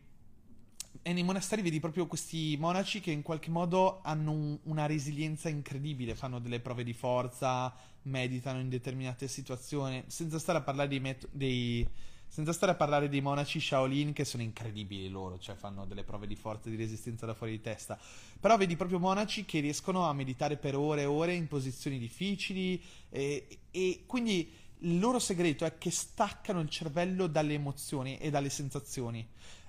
e 1.06 1.12
nei 1.12 1.22
monasteri 1.22 1.60
vedi 1.60 1.80
proprio 1.80 2.06
questi 2.06 2.56
monaci 2.58 3.00
che 3.00 3.10
in 3.10 3.20
qualche 3.20 3.50
modo 3.50 4.00
hanno 4.02 4.30
un, 4.30 4.58
una 4.62 4.86
resilienza 4.86 5.50
incredibile, 5.50 6.14
fanno 6.14 6.38
delle 6.38 6.60
prove 6.60 6.82
di 6.82 6.94
forza, 6.94 7.74
meditano 8.04 8.58
in 8.60 8.70
determinate 8.70 9.28
situazioni, 9.28 10.02
senza 10.06 10.38
stare 10.38 10.58
a 10.58 10.62
parlare 10.62 10.88
dei, 10.88 11.00
met- 11.00 11.28
dei 11.30 11.86
senza 12.34 12.52
stare 12.52 12.72
a 12.72 12.74
parlare 12.74 13.08
dei 13.08 13.20
monaci 13.20 13.60
Shaolin 13.60 14.12
che 14.12 14.24
sono 14.24 14.42
incredibili 14.42 15.08
loro, 15.08 15.38
cioè 15.38 15.54
fanno 15.54 15.84
delle 15.84 16.02
prove 16.02 16.26
di 16.26 16.34
forza 16.34 16.66
e 16.66 16.72
di 16.72 16.76
resistenza 16.76 17.26
da 17.26 17.32
fuori 17.32 17.52
di 17.52 17.60
testa. 17.60 17.96
Però 18.40 18.56
vedi 18.56 18.74
proprio 18.74 18.98
monaci 18.98 19.44
che 19.44 19.60
riescono 19.60 20.08
a 20.08 20.12
meditare 20.12 20.56
per 20.56 20.74
ore 20.74 21.02
e 21.02 21.04
ore 21.04 21.34
in 21.34 21.46
posizioni 21.46 21.96
difficili 21.96 22.82
e, 23.08 23.46
e 23.70 24.02
quindi 24.04 24.52
il 24.78 24.98
loro 24.98 25.20
segreto 25.20 25.64
è 25.64 25.78
che 25.78 25.92
staccano 25.92 26.58
il 26.58 26.68
cervello 26.68 27.28
dalle 27.28 27.54
emozioni 27.54 28.18
e 28.18 28.30
dalle 28.30 28.50
sensazioni. 28.50 29.24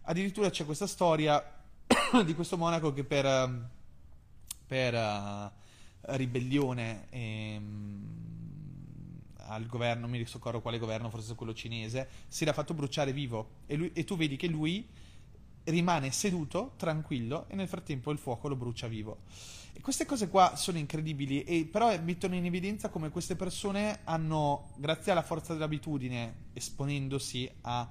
Addirittura 0.05 0.49
c'è 0.49 0.65
questa 0.65 0.87
storia 0.87 1.43
di 2.25 2.33
questo 2.33 2.57
monaco 2.57 2.91
che 2.93 3.03
per, 3.03 3.69
per 4.65 4.93
uh, 4.95 5.51
ribellione 6.15 7.05
ehm, 7.11 8.34
al 9.47 9.65
governo, 9.65 10.07
mi 10.07 10.17
ricordo 10.17 10.61
quale 10.61 10.79
governo, 10.79 11.09
forse 11.09 11.35
quello 11.35 11.53
cinese, 11.53 12.09
si 12.27 12.43
era 12.43 12.53
fatto 12.53 12.73
bruciare 12.73 13.13
vivo 13.13 13.49
e, 13.65 13.75
lui, 13.75 13.91
e 13.93 14.03
tu 14.03 14.15
vedi 14.15 14.35
che 14.35 14.47
lui 14.47 14.87
rimane 15.65 16.11
seduto, 16.11 16.73
tranquillo 16.77 17.45
e 17.47 17.55
nel 17.55 17.67
frattempo 17.67 18.11
il 18.11 18.17
fuoco 18.17 18.47
lo 18.47 18.55
brucia 18.55 18.87
vivo. 18.87 19.19
E 19.73 19.81
queste 19.81 20.05
cose 20.05 20.29
qua 20.29 20.55
sono 20.55 20.77
incredibili, 20.77 21.43
e 21.43 21.65
però 21.65 21.99
mettono 22.01 22.35
in 22.35 22.45
evidenza 22.45 22.89
come 22.89 23.09
queste 23.09 23.35
persone 23.35 23.99
hanno, 24.05 24.71
grazie 24.77 25.11
alla 25.11 25.21
forza 25.21 25.53
dell'abitudine, 25.53 26.49
esponendosi 26.53 27.49
al 27.61 27.87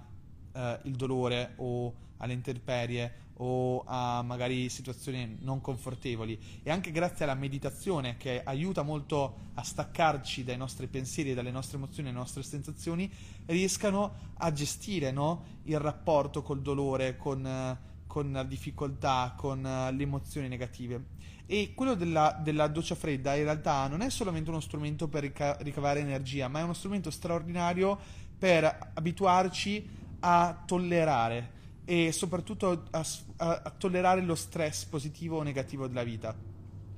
uh, 0.52 0.88
dolore 0.90 1.52
o 1.56 1.94
alle 2.18 2.32
intemperie 2.32 3.23
o 3.38 3.82
a 3.86 4.22
magari 4.22 4.68
situazioni 4.68 5.38
non 5.40 5.60
confortevoli 5.60 6.38
e 6.62 6.70
anche 6.70 6.92
grazie 6.92 7.24
alla 7.24 7.34
meditazione 7.34 8.16
che 8.16 8.42
aiuta 8.44 8.82
molto 8.82 9.50
a 9.54 9.62
staccarci 9.62 10.44
dai 10.44 10.56
nostri 10.56 10.86
pensieri, 10.86 11.34
dalle 11.34 11.50
nostre 11.50 11.78
emozioni, 11.78 12.08
dalle 12.08 12.20
nostre 12.20 12.42
sensazioni, 12.42 13.10
riescano 13.46 14.32
a 14.34 14.52
gestire 14.52 15.10
no? 15.10 15.60
il 15.64 15.80
rapporto 15.80 16.42
col 16.42 16.62
dolore, 16.62 17.16
con, 17.16 17.76
con 18.06 18.32
la 18.32 18.44
difficoltà, 18.44 19.34
con 19.36 19.62
le 19.62 20.02
emozioni 20.02 20.48
negative. 20.48 21.12
E 21.46 21.72
quello 21.74 21.94
della, 21.94 22.38
della, 22.42 22.68
doccia 22.68 22.94
fredda 22.94 23.34
in 23.34 23.44
realtà 23.44 23.86
non 23.86 24.00
è 24.00 24.08
solamente 24.08 24.48
uno 24.48 24.60
strumento 24.60 25.08
per 25.08 25.22
rica- 25.22 25.56
ricavare 25.60 26.00
energia, 26.00 26.48
ma 26.48 26.60
è 26.60 26.62
uno 26.62 26.72
strumento 26.72 27.10
straordinario 27.10 27.98
per 28.38 28.92
abituarci 28.94 29.86
a 30.20 30.62
tollerare 30.64 31.62
e 31.84 32.12
soprattutto 32.12 32.86
a, 32.90 33.06
a, 33.36 33.62
a 33.64 33.70
tollerare 33.70 34.22
lo 34.22 34.34
stress 34.34 34.84
positivo 34.84 35.38
o 35.38 35.42
negativo 35.42 35.86
della 35.86 36.04
vita. 36.04 36.52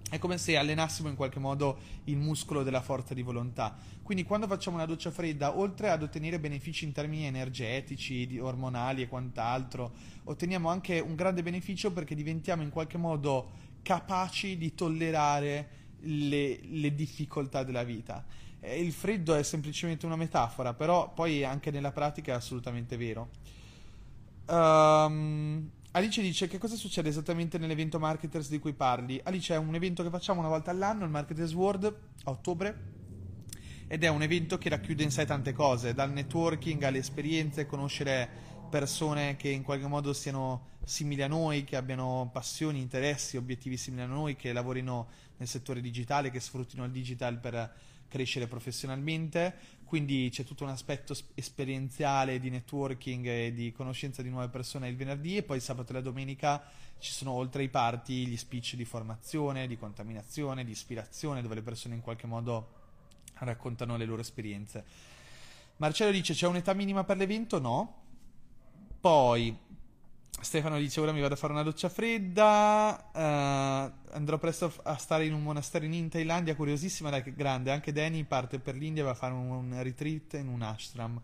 È 0.08 0.18
come 0.18 0.38
se 0.38 0.56
allenassimo 0.56 1.08
in 1.08 1.16
qualche 1.16 1.40
modo 1.40 1.78
il 2.04 2.16
muscolo 2.16 2.62
della 2.62 2.80
forza 2.80 3.12
di 3.12 3.22
volontà. 3.22 3.76
Quindi 4.02 4.22
quando 4.22 4.46
facciamo 4.46 4.76
una 4.76 4.86
doccia 4.86 5.10
fredda, 5.10 5.58
oltre 5.58 5.90
ad 5.90 6.04
ottenere 6.04 6.38
benefici 6.38 6.84
in 6.84 6.92
termini 6.92 7.26
energetici, 7.26 8.38
ormonali 8.38 9.02
e 9.02 9.08
quant'altro, 9.08 9.92
otteniamo 10.22 10.68
anche 10.68 11.00
un 11.00 11.16
grande 11.16 11.42
beneficio 11.42 11.92
perché 11.92 12.14
diventiamo 12.14 12.62
in 12.62 12.70
qualche 12.70 12.98
modo 12.98 13.50
capaci 13.82 14.56
di 14.56 14.74
tollerare 14.76 15.68
le, 16.02 16.60
le 16.62 16.94
difficoltà 16.94 17.64
della 17.64 17.82
vita. 17.82 18.24
Il 18.60 18.92
freddo 18.92 19.34
è 19.34 19.42
semplicemente 19.42 20.06
una 20.06 20.16
metafora, 20.16 20.72
però 20.72 21.12
poi 21.12 21.44
anche 21.44 21.72
nella 21.72 21.90
pratica 21.90 22.32
è 22.32 22.36
assolutamente 22.36 22.96
vero. 22.96 23.30
Um, 24.48 25.70
Alice 25.92 26.20
dice 26.20 26.46
che 26.46 26.58
cosa 26.58 26.76
succede 26.76 27.08
esattamente 27.08 27.58
nell'evento 27.58 27.98
Marketers 27.98 28.48
di 28.48 28.58
cui 28.58 28.74
parli. 28.74 29.20
Alice 29.24 29.54
è 29.54 29.56
un 29.56 29.74
evento 29.74 30.02
che 30.02 30.10
facciamo 30.10 30.40
una 30.40 30.48
volta 30.48 30.70
all'anno, 30.70 31.04
il 31.04 31.10
Marketers 31.10 31.54
World, 31.54 31.84
a 32.24 32.30
ottobre, 32.30 32.92
ed 33.88 34.04
è 34.04 34.08
un 34.08 34.22
evento 34.22 34.58
che 34.58 34.68
racchiude 34.68 35.02
in 35.02 35.10
sé 35.10 35.24
tante 35.24 35.52
cose, 35.52 35.94
dal 35.94 36.12
networking 36.12 36.82
alle 36.82 36.98
esperienze, 36.98 37.66
conoscere 37.66 38.28
persone 38.68 39.36
che 39.36 39.48
in 39.48 39.62
qualche 39.62 39.86
modo 39.86 40.12
siano 40.12 40.74
simili 40.84 41.22
a 41.22 41.28
noi, 41.28 41.64
che 41.64 41.76
abbiano 41.76 42.28
passioni, 42.32 42.80
interessi, 42.80 43.36
obiettivi 43.36 43.76
simili 43.76 44.02
a 44.02 44.06
noi, 44.06 44.36
che 44.36 44.52
lavorino 44.52 45.08
nel 45.38 45.48
settore 45.48 45.80
digitale, 45.80 46.30
che 46.30 46.40
sfruttino 46.40 46.84
il 46.84 46.90
digital 46.90 47.38
per 47.38 47.74
crescere 48.08 48.46
professionalmente, 48.46 49.54
quindi 49.86 50.28
c'è 50.32 50.44
tutto 50.44 50.64
un 50.64 50.70
aspetto 50.70 51.16
esperienziale 51.34 52.40
di 52.40 52.50
networking 52.50 53.24
e 53.24 53.52
di 53.54 53.72
conoscenza 53.72 54.20
di 54.20 54.28
nuove 54.28 54.48
persone 54.48 54.88
il 54.88 54.96
venerdì 54.96 55.36
e 55.36 55.44
poi 55.44 55.60
sabato 55.60 55.92
e 55.92 55.94
la 55.94 56.00
domenica 56.00 56.62
ci 56.98 57.12
sono 57.12 57.30
oltre 57.30 57.62
ai 57.62 57.68
party 57.68 58.26
gli 58.26 58.36
speech 58.36 58.74
di 58.74 58.84
formazione, 58.84 59.68
di 59.68 59.78
contaminazione, 59.78 60.64
di 60.64 60.72
ispirazione, 60.72 61.40
dove 61.40 61.54
le 61.54 61.62
persone 61.62 61.94
in 61.94 62.00
qualche 62.00 62.26
modo 62.26 62.68
raccontano 63.34 63.96
le 63.96 64.04
loro 64.04 64.22
esperienze. 64.22 64.84
Marcello 65.76 66.10
dice 66.10 66.34
c'è 66.34 66.48
un'età 66.48 66.72
minima 66.72 67.04
per 67.04 67.16
l'evento? 67.16 67.60
No. 67.60 68.02
Poi 68.98 69.56
Stefano 70.38 70.78
dice 70.78 71.00
ora 71.00 71.12
mi 71.12 71.20
vado 71.20 71.34
a 71.34 71.36
fare 71.36 71.52
una 71.52 71.62
doccia 71.62 71.88
fredda, 71.88 73.10
uh, 73.12 74.14
andrò 74.14 74.38
presto 74.38 74.72
a 74.82 74.96
stare 74.96 75.24
in 75.24 75.32
un 75.32 75.42
monastero 75.42 75.84
in 75.84 76.08
Thailandia, 76.08 76.54
curiosissima, 76.54 77.10
dai, 77.10 77.34
grande, 77.34 77.72
anche 77.72 77.90
Danny 77.90 78.24
parte 78.24 78.58
per 78.58 78.74
l'India 78.74 79.02
e 79.02 79.06
va 79.06 79.12
a 79.12 79.14
fare 79.14 79.32
un, 79.32 79.50
un 79.50 79.82
retreat 79.82 80.34
in 80.34 80.48
un 80.48 80.62
ashram. 80.62 81.20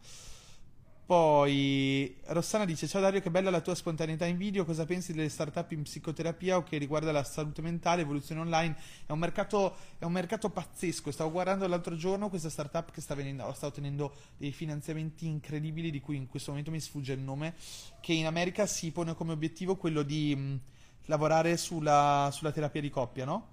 Poi 1.05 2.16
Rossana 2.26 2.64
dice: 2.64 2.86
Ciao 2.86 3.00
Dario, 3.00 3.20
che 3.20 3.30
bella 3.30 3.50
la 3.50 3.61
tua 3.61 3.74
spontaneità 3.74 4.24
in 4.24 4.36
video. 4.36 4.64
Cosa 4.64 4.86
pensi 4.86 5.12
delle 5.12 5.28
startup 5.28 5.70
in 5.72 5.82
psicoterapia 5.82 6.57
o 6.57 6.62
che 6.62 6.78
riguarda 6.78 7.11
la 7.11 7.24
salute 7.24 7.61
mentale, 7.61 8.03
evoluzione 8.03 8.40
online? 8.40 8.76
È 9.05 9.11
un 9.11 9.18
mercato, 9.18 9.74
è 9.98 10.05
un 10.05 10.12
mercato 10.12 10.48
pazzesco. 10.48 11.11
Stavo 11.11 11.32
guardando 11.32 11.66
l'altro 11.66 11.96
giorno 11.96 12.28
questa 12.28 12.48
startup 12.48 12.92
che 12.92 13.00
sta, 13.00 13.16
venendo, 13.16 13.53
sta 13.53 13.66
ottenendo 13.66 14.14
dei 14.36 14.53
finanziamenti 14.53 15.26
incredibili, 15.26 15.90
di 15.90 16.00
cui 16.00 16.16
in 16.16 16.28
questo 16.28 16.50
momento 16.50 16.70
mi 16.70 16.80
sfugge 16.80 17.14
il 17.14 17.20
nome. 17.20 17.55
Che 18.00 18.12
in 18.12 18.26
America 18.26 18.66
si 18.66 18.92
pone 18.92 19.14
come 19.14 19.32
obiettivo 19.32 19.74
quello 19.74 20.03
di 20.03 20.36
mh, 20.36 20.61
lavorare 21.07 21.57
sulla, 21.57 22.30
sulla, 22.32 22.53
terapia 22.53 22.80
di 22.80 22.90
coppia, 22.90 23.24
no? 23.24 23.48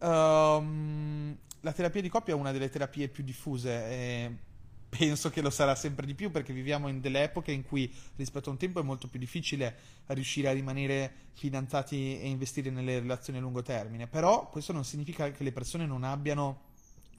Um, 0.00 1.36
la 1.60 1.72
terapia 1.72 2.02
di 2.02 2.08
coppia 2.08 2.34
è 2.34 2.36
una 2.36 2.50
delle 2.50 2.68
terapie 2.68 3.08
più 3.08 3.22
diffuse. 3.22 3.70
Eh, 3.70 4.36
penso 4.88 5.30
che 5.30 5.42
lo 5.42 5.50
sarà 5.50 5.74
sempre 5.74 6.06
di 6.06 6.14
più 6.14 6.30
perché 6.30 6.52
viviamo 6.52 6.88
in 6.88 7.00
delle 7.00 7.24
epoche 7.24 7.52
in 7.52 7.62
cui 7.62 7.92
rispetto 8.16 8.48
a 8.48 8.52
un 8.52 8.58
tempo 8.58 8.80
è 8.80 8.82
molto 8.82 9.08
più 9.08 9.18
difficile 9.18 9.76
riuscire 10.06 10.48
a 10.48 10.52
rimanere 10.52 11.12
fidanzati 11.34 12.18
e 12.20 12.28
investire 12.28 12.70
nelle 12.70 12.98
relazioni 12.98 13.38
a 13.38 13.42
lungo 13.42 13.62
termine. 13.62 14.06
Però 14.06 14.48
questo 14.48 14.72
non 14.72 14.84
significa 14.84 15.30
che 15.30 15.44
le 15.44 15.52
persone 15.52 15.86
non 15.86 16.04
abbiano 16.04 16.66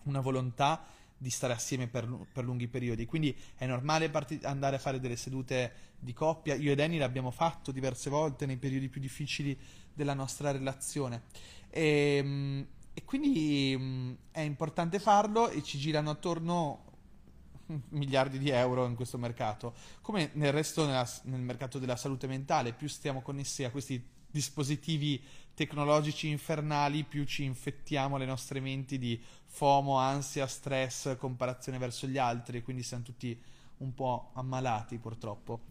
una 0.04 0.20
volontà 0.20 0.84
di 1.18 1.30
stare 1.30 1.54
assieme 1.54 1.88
per, 1.88 2.10
per 2.32 2.44
lunghi 2.44 2.68
periodi. 2.68 3.06
Quindi 3.06 3.36
è 3.56 3.66
normale 3.66 4.10
parti- 4.10 4.40
andare 4.44 4.78
a 4.78 4.80
fare 4.80 5.00
delle 5.00 5.18
sedute 5.18 5.74
di 6.00 6.14
coppia. 6.14 6.56
Io 6.56 6.72
ed 6.72 6.80
Annie 6.80 6.98
l'abbiamo 6.98 7.30
fatto 7.30 7.72
diverse 7.72 8.10
volte 8.10 8.46
nei 8.46 8.58
periodi 8.58 8.88
più 8.88 9.02
difficili 9.02 9.58
della 9.94 10.14
nostra 10.14 10.52
relazione. 10.52 11.24
E, 11.70 12.16
ehm, 12.18 12.68
e 12.94 13.04
quindi 13.06 13.78
mh, 13.78 14.18
è 14.32 14.42
importante 14.42 15.00
farlo 15.00 15.50
e 15.50 15.62
ci 15.62 15.78
girano 15.78 16.10
attorno 16.10 16.89
miliardi 17.90 18.38
di 18.38 18.50
euro 18.50 18.86
in 18.86 18.96
questo 18.96 19.18
mercato. 19.18 19.74
Come 20.02 20.32
nel 20.34 20.52
resto 20.52 20.86
nella, 20.86 21.08
nel 21.24 21.42
mercato 21.42 21.80
della 21.80 21.96
salute 21.96 22.28
mentale, 22.28 22.74
più 22.74 22.88
stiamo 22.88 23.22
connessi 23.22 23.64
a 23.64 23.72
questi 23.72 24.04
dispositivi 24.32 25.22
tecnologici 25.54 26.30
infernali, 26.30 27.04
più 27.04 27.26
ci 27.26 27.44
infettiamo 27.44 28.18
le 28.18 28.26
nostre 28.26 28.60
menti 28.60 28.98
di 28.98 29.22
FOMO, 29.46 29.98
ansia, 29.98 30.48
stress, 30.48 31.18
comparazione 31.18 31.78
verso 31.78 32.08
gli 32.08 32.18
altri, 32.18 32.62
quindi 32.62 32.84
siamo 32.84 33.04
tutti 33.04 33.38
un 33.78 33.94
po' 33.94 34.32
ammalati 34.34 34.98
purtroppo. 34.98 35.62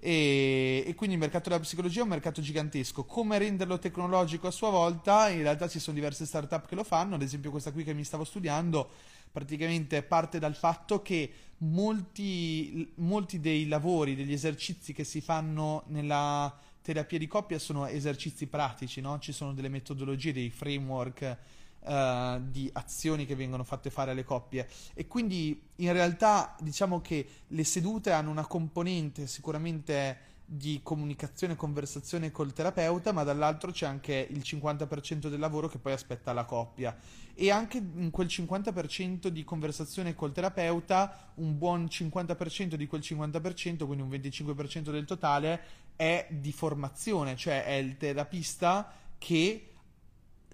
E, 0.00 0.84
e, 0.86 0.94
quindi 0.94 1.16
il 1.16 1.20
mercato 1.20 1.48
della 1.48 1.60
psicologia 1.60 2.00
è 2.00 2.02
un 2.04 2.08
mercato 2.08 2.40
gigantesco. 2.40 3.04
Come 3.04 3.38
renderlo 3.38 3.78
tecnologico 3.78 4.46
a 4.46 4.52
sua 4.52 4.70
volta? 4.70 5.28
In 5.28 5.42
realtà 5.42 5.68
ci 5.68 5.80
sono 5.80 5.96
diverse 5.96 6.24
startup 6.24 6.66
che 6.66 6.74
lo 6.74 6.84
fanno, 6.84 7.16
ad 7.16 7.22
esempio 7.22 7.50
questa 7.50 7.72
qui 7.72 7.84
che 7.84 7.94
mi 7.94 8.04
stavo 8.04 8.24
studiando 8.24 8.90
praticamente 9.30 10.02
parte 10.02 10.38
dal 10.38 10.54
fatto 10.54 11.02
che 11.02 11.30
molti, 11.58 12.92
molti 12.96 13.40
dei 13.40 13.66
lavori, 13.66 14.14
degli 14.14 14.32
esercizi 14.32 14.92
che 14.92 15.04
si 15.04 15.20
fanno 15.20 15.84
nella 15.88 16.56
terapia 16.82 17.18
di 17.18 17.26
coppia 17.26 17.58
sono 17.58 17.86
esercizi 17.86 18.46
pratici, 18.46 19.00
no? 19.00 19.18
ci 19.18 19.32
sono 19.32 19.52
delle 19.52 19.68
metodologie, 19.68 20.32
dei 20.32 20.50
framework 20.50 21.36
uh, 21.80 22.40
di 22.40 22.70
azioni 22.72 23.26
che 23.26 23.34
vengono 23.34 23.64
fatte 23.64 23.90
fare 23.90 24.12
alle 24.12 24.24
coppie 24.24 24.68
e 24.94 25.06
quindi 25.06 25.60
in 25.76 25.92
realtà 25.92 26.56
diciamo 26.60 27.00
che 27.00 27.26
le 27.46 27.64
sedute 27.64 28.12
hanno 28.12 28.30
una 28.30 28.46
componente 28.46 29.26
sicuramente 29.26 30.36
di 30.50 30.80
comunicazione 30.82 31.52
e 31.52 31.56
conversazione 31.56 32.30
col 32.30 32.54
terapeuta, 32.54 33.12
ma 33.12 33.22
dall'altro 33.22 33.70
c'è 33.70 33.84
anche 33.84 34.26
il 34.30 34.38
50% 34.38 35.28
del 35.28 35.38
lavoro 35.38 35.68
che 35.68 35.76
poi 35.76 35.92
aspetta 35.92 36.32
la 36.32 36.46
coppia. 36.46 36.96
E 37.34 37.50
anche 37.50 37.76
in 37.76 38.10
quel 38.10 38.28
50% 38.28 39.26
di 39.26 39.44
conversazione 39.44 40.14
col 40.14 40.32
terapeuta, 40.32 41.32
un 41.34 41.58
buon 41.58 41.84
50% 41.84 42.76
di 42.76 42.86
quel 42.86 43.02
50%, 43.02 43.84
quindi 43.84 44.00
un 44.00 44.08
25% 44.08 44.90
del 44.90 45.04
totale, 45.04 45.60
è 45.94 46.26
di 46.30 46.52
formazione, 46.52 47.36
cioè 47.36 47.64
è 47.64 47.72
il 47.72 47.98
terapista 47.98 48.90
che 49.18 49.72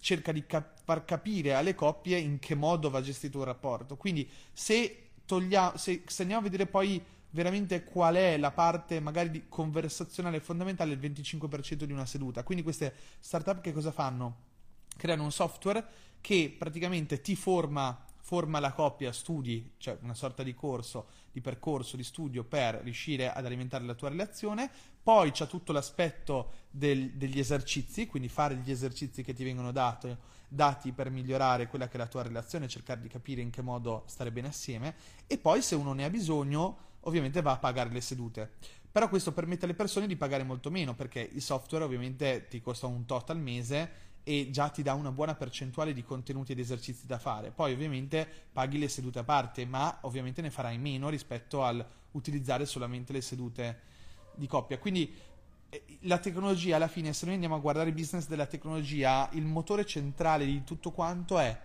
cerca 0.00 0.32
di 0.32 0.44
cap- 0.44 0.80
far 0.82 1.04
capire 1.04 1.54
alle 1.54 1.76
coppie 1.76 2.18
in 2.18 2.40
che 2.40 2.56
modo 2.56 2.90
va 2.90 3.00
gestito 3.00 3.38
un 3.38 3.44
rapporto. 3.44 3.96
Quindi 3.96 4.28
se, 4.52 5.10
togliamo, 5.24 5.76
se, 5.76 6.02
se 6.04 6.22
andiamo 6.22 6.40
a 6.42 6.44
vedere 6.50 6.66
poi 6.66 7.00
veramente 7.34 7.82
qual 7.84 8.14
è 8.14 8.36
la 8.38 8.52
parte 8.52 9.00
magari 9.00 9.46
conversazionale 9.48 10.40
fondamentale 10.40 10.92
il 10.92 11.00
25% 11.00 11.82
di 11.82 11.92
una 11.92 12.06
seduta. 12.06 12.44
Quindi 12.44 12.62
queste 12.62 12.94
startup 13.18 13.60
che 13.60 13.72
cosa 13.72 13.90
fanno? 13.90 14.52
Creano 14.96 15.24
un 15.24 15.32
software 15.32 15.84
che 16.20 16.54
praticamente 16.56 17.20
ti 17.20 17.34
forma, 17.34 18.04
forma 18.20 18.60
la 18.60 18.72
coppia, 18.72 19.12
studi, 19.12 19.72
cioè 19.78 19.98
una 20.02 20.14
sorta 20.14 20.44
di 20.44 20.54
corso, 20.54 21.08
di 21.32 21.40
percorso, 21.40 21.96
di 21.96 22.04
studio 22.04 22.44
per 22.44 22.76
riuscire 22.84 23.32
ad 23.32 23.44
alimentare 23.44 23.84
la 23.84 23.94
tua 23.94 24.10
relazione. 24.10 24.70
Poi 25.02 25.32
c'è 25.32 25.48
tutto 25.48 25.72
l'aspetto 25.72 26.52
del, 26.70 27.14
degli 27.14 27.40
esercizi, 27.40 28.06
quindi 28.06 28.28
fare 28.28 28.54
gli 28.56 28.70
esercizi 28.70 29.24
che 29.24 29.34
ti 29.34 29.42
vengono 29.42 29.72
dati, 29.72 30.16
dati 30.48 30.92
per 30.92 31.10
migliorare 31.10 31.66
quella 31.66 31.88
che 31.88 31.96
è 31.96 31.98
la 31.98 32.06
tua 32.06 32.22
relazione, 32.22 32.68
cercare 32.68 33.00
di 33.00 33.08
capire 33.08 33.42
in 33.42 33.50
che 33.50 33.60
modo 33.60 34.04
stare 34.06 34.30
bene 34.30 34.48
assieme. 34.48 34.94
E 35.26 35.36
poi 35.36 35.62
se 35.62 35.74
uno 35.74 35.92
ne 35.92 36.04
ha 36.04 36.10
bisogno 36.10 36.92
ovviamente 37.04 37.42
va 37.42 37.52
a 37.52 37.58
pagare 37.58 37.90
le 37.90 38.00
sedute. 38.00 38.50
Però 38.90 39.08
questo 39.08 39.32
permette 39.32 39.64
alle 39.64 39.74
persone 39.74 40.06
di 40.06 40.16
pagare 40.16 40.44
molto 40.44 40.70
meno 40.70 40.94
perché 40.94 41.28
il 41.32 41.42
software 41.42 41.84
ovviamente 41.84 42.46
ti 42.48 42.60
costa 42.60 42.86
un 42.86 43.06
tot 43.06 43.30
al 43.30 43.38
mese 43.38 44.12
e 44.22 44.48
già 44.50 44.68
ti 44.68 44.82
dà 44.82 44.94
una 44.94 45.12
buona 45.12 45.34
percentuale 45.34 45.92
di 45.92 46.02
contenuti 46.02 46.52
ed 46.52 46.58
esercizi 46.58 47.06
da 47.06 47.18
fare. 47.18 47.50
Poi 47.50 47.72
ovviamente 47.72 48.26
paghi 48.52 48.78
le 48.78 48.88
sedute 48.88 49.18
a 49.18 49.24
parte, 49.24 49.66
ma 49.66 49.98
ovviamente 50.02 50.40
ne 50.42 50.50
farai 50.50 50.78
meno 50.78 51.08
rispetto 51.08 51.62
al 51.62 51.84
utilizzare 52.12 52.64
solamente 52.66 53.12
le 53.12 53.20
sedute 53.20 53.80
di 54.34 54.46
coppia. 54.46 54.78
Quindi 54.78 55.12
eh, 55.68 55.82
la 56.02 56.18
tecnologia 56.18 56.76
alla 56.76 56.88
fine, 56.88 57.12
se 57.12 57.24
noi 57.26 57.34
andiamo 57.34 57.56
a 57.56 57.60
guardare 57.60 57.88
il 57.88 57.94
business 57.94 58.26
della 58.26 58.46
tecnologia, 58.46 59.28
il 59.32 59.44
motore 59.44 59.84
centrale 59.84 60.46
di 60.46 60.64
tutto 60.64 60.90
quanto 60.90 61.38
è 61.38 61.60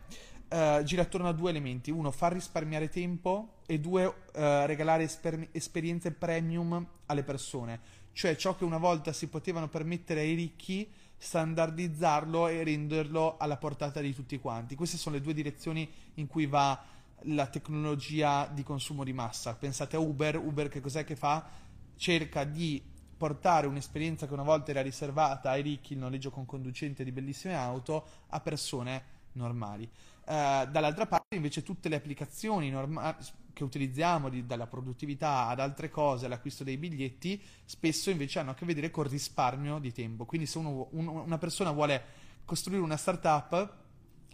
uh, 0.50 0.84
gira 0.84 1.04
attorno 1.04 1.28
a 1.28 1.34
due 1.34 1.50
elementi. 1.50 1.92
Uno, 1.92 2.12
far 2.12 2.34
risparmiare 2.34 2.90
tempo 2.90 3.58
e 3.66 3.80
due, 3.80 4.06
uh, 4.06 4.14
regalare 4.34 5.04
esper- 5.04 5.50
esperienze 5.52 6.12
premium 6.12 6.86
alle 7.06 7.24
persone. 7.24 7.80
Cioè 8.12 8.36
ciò 8.36 8.56
che 8.56 8.64
una 8.64 8.78
volta 8.78 9.14
si 9.14 9.28
potevano 9.28 9.70
permettere 9.70 10.22
ai 10.22 10.34
ricchi, 10.34 10.92
standardizzarlo 11.18 12.48
e 12.48 12.64
renderlo 12.64 13.38
alla 13.38 13.58
portata 13.58 14.02
di 14.02 14.14
tutti 14.14 14.40
quanti. 14.40 14.76
Queste 14.76 14.98
sono 14.98 15.16
le 15.16 15.22
due 15.22 15.34
direzioni 15.34 15.90
in 16.16 16.28
cui 16.28 16.46
va 16.46 16.82
la 17.24 17.48
tecnologia 17.48 18.50
di 18.52 18.64
consumo 18.64 19.04
di 19.04 19.14
massa. 19.14 19.56
Pensate 19.56 19.96
a 19.96 20.00
Uber, 20.00 20.38
Uber 20.38 20.70
che 20.70 20.82
cos'è 20.82 21.04
che 21.04 21.16
fa? 21.16 21.48
Cerca 21.96 22.44
di 22.46 22.82
portare 23.18 23.68
un'esperienza 23.68 24.28
che 24.28 24.34
una 24.34 24.44
volta 24.44 24.72
era 24.72 24.82
riservata 24.82 25.50
ai 25.50 25.62
ricchi, 25.62 25.94
il 25.94 26.00
noleggio 26.00 26.30
con 26.30 26.46
conducente 26.46 27.04
di 27.04 27.12
bellissime 27.12 27.56
auto, 27.56 28.06
a 28.28 28.40
persone 28.40 29.18
normali. 29.34 29.90
Uh, 30.30 30.70
dall'altra 30.70 31.08
parte 31.08 31.36
invece 31.36 31.64
tutte 31.64 31.90
le 31.90 31.96
applicazioni 31.96 32.70
norma- 32.70 33.18
che 33.52 33.64
utilizziamo 33.64 34.30
di, 34.30 34.46
dalla 34.46 34.68
produttività 34.68 35.48
ad 35.48 35.60
altre 35.60 35.90
cose, 35.90 36.28
all'acquisto 36.28 36.64
dei 36.64 36.78
biglietti, 36.78 37.42
spesso 37.66 38.12
invece 38.12 38.38
hanno 38.38 38.52
a 38.52 38.54
che 38.54 38.64
vedere 38.64 38.92
col 38.92 39.08
risparmio 39.08 39.80
di 39.80 39.92
tempo. 39.92 40.26
Quindi 40.26 40.46
se 40.46 40.60
uno, 40.60 40.90
un, 40.92 41.08
una 41.08 41.40
persona 41.40 41.72
vuole 41.72 42.04
costruire 42.46 42.84
una 42.84 42.96
startup 42.96 43.76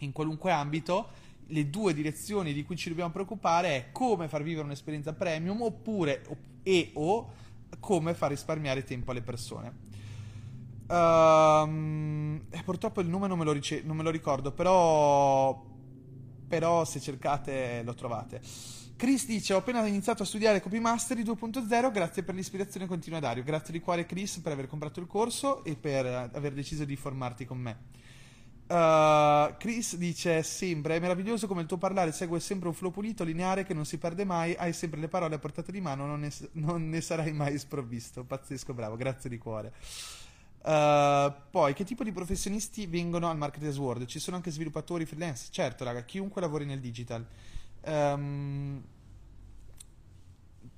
in 0.00 0.12
qualunque 0.12 0.50
ambito, 0.50 1.08
le 1.46 1.70
due 1.70 1.94
direzioni 1.94 2.52
di 2.52 2.62
cui 2.62 2.76
ci 2.76 2.90
dobbiamo 2.90 3.10
preoccupare 3.10 3.68
è 3.76 3.90
come 3.90 4.28
far 4.28 4.42
vivere 4.42 4.66
un'esperienza 4.66 5.14
premium 5.14 5.62
oppure 5.62 6.26
e 6.62 6.90
o 6.92 7.32
come 7.80 8.12
far 8.12 8.28
risparmiare 8.32 8.84
tempo 8.84 9.12
alle 9.12 9.22
persone. 9.22 9.74
Um, 10.88 12.44
purtroppo 12.64 13.00
il 13.00 13.08
nome 13.08 13.28
non 13.28 13.38
me 13.38 13.50
rice- 13.54 13.80
non 13.82 13.96
me 13.96 14.02
lo 14.02 14.10
ricordo, 14.10 14.52
però 14.52 15.74
però 16.46 16.84
se 16.84 17.00
cercate 17.00 17.82
lo 17.84 17.94
trovate. 17.94 18.40
Chris 18.96 19.26
dice: 19.26 19.52
Ho 19.52 19.58
appena 19.58 19.86
iniziato 19.86 20.22
a 20.22 20.26
studiare 20.26 20.60
Copy 20.60 20.78
Mastery 20.78 21.22
2.0. 21.22 21.92
Grazie 21.92 22.22
per 22.22 22.34
l'ispirazione 22.34 22.86
continua, 22.86 23.20
Dario. 23.20 23.42
Grazie 23.42 23.72
di 23.72 23.80
cuore, 23.80 24.06
Chris, 24.06 24.38
per 24.38 24.52
aver 24.52 24.66
comprato 24.66 25.00
il 25.00 25.06
corso 25.06 25.62
e 25.64 25.76
per 25.76 26.06
aver 26.06 26.52
deciso 26.52 26.84
di 26.84 26.96
formarti 26.96 27.44
con 27.44 27.58
me. 27.58 28.04
Uh, 28.68 29.54
Chris 29.58 29.96
dice: 29.96 30.42
Sembra 30.42 30.94
è 30.94 30.98
meraviglioso 30.98 31.46
come 31.46 31.60
il 31.60 31.66
tuo 31.66 31.76
parlare 31.76 32.10
segue 32.10 32.40
sempre 32.40 32.68
un 32.68 32.74
flow 32.74 32.90
pulito, 32.90 33.22
lineare 33.22 33.64
che 33.64 33.74
non 33.74 33.84
si 33.84 33.98
perde 33.98 34.24
mai. 34.24 34.54
Hai 34.54 34.72
sempre 34.72 34.98
le 34.98 35.08
parole 35.08 35.34
a 35.34 35.38
portata 35.38 35.70
di 35.70 35.80
mano, 35.80 36.06
non 36.06 36.20
ne, 36.20 36.32
non 36.52 36.88
ne 36.88 37.00
sarai 37.02 37.32
mai 37.32 37.58
sprovvisto. 37.58 38.24
Pazzesco, 38.24 38.72
bravo, 38.72 38.96
grazie 38.96 39.28
di 39.28 39.38
cuore. 39.38 39.74
Uh, 40.66 41.32
poi, 41.48 41.74
che 41.74 41.84
tipo 41.84 42.02
di 42.02 42.10
professionisti 42.10 42.86
vengono 42.86 43.30
al 43.30 43.36
Marketers 43.36 43.76
World? 43.76 44.06
Ci 44.06 44.18
sono 44.18 44.34
anche 44.34 44.50
sviluppatori 44.50 45.06
freelance? 45.06 45.46
Certo, 45.52 45.84
raga, 45.84 46.02
chiunque 46.04 46.40
lavori 46.40 46.64
nel 46.64 46.80
digital. 46.80 47.24
Um, 47.82 48.82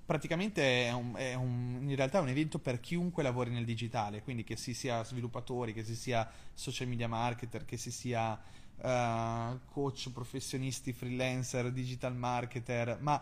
praticamente 0.05 0.86
è, 0.86 0.93
un, 0.93 1.14
è 1.16 1.32
un, 1.32 1.78
in 1.80 1.97
realtà 1.97 2.18
è 2.18 2.20
un 2.20 2.28
evento 2.28 2.59
per 2.59 2.80
chiunque 2.80 3.22
lavori 3.22 3.51
nel 3.51 3.64
digitale, 3.64 4.22
quindi 4.22 4.45
che 4.45 4.57
si 4.57 4.74
sia 4.74 5.03
sviluppatori, 5.05 5.72
che 5.72 5.84
si 5.84 5.97
sia 5.97 6.30
social 6.53 6.86
media 6.86 7.09
marketer, 7.09 7.64
che 7.64 7.78
si 7.78 7.91
sia 7.91 8.32
uh, 8.32 9.59
coach, 9.72 10.11
professionisti, 10.12 10.93
freelancer, 10.93 11.72
digital 11.72 12.14
marketer, 12.14 12.99
ma 13.01 13.18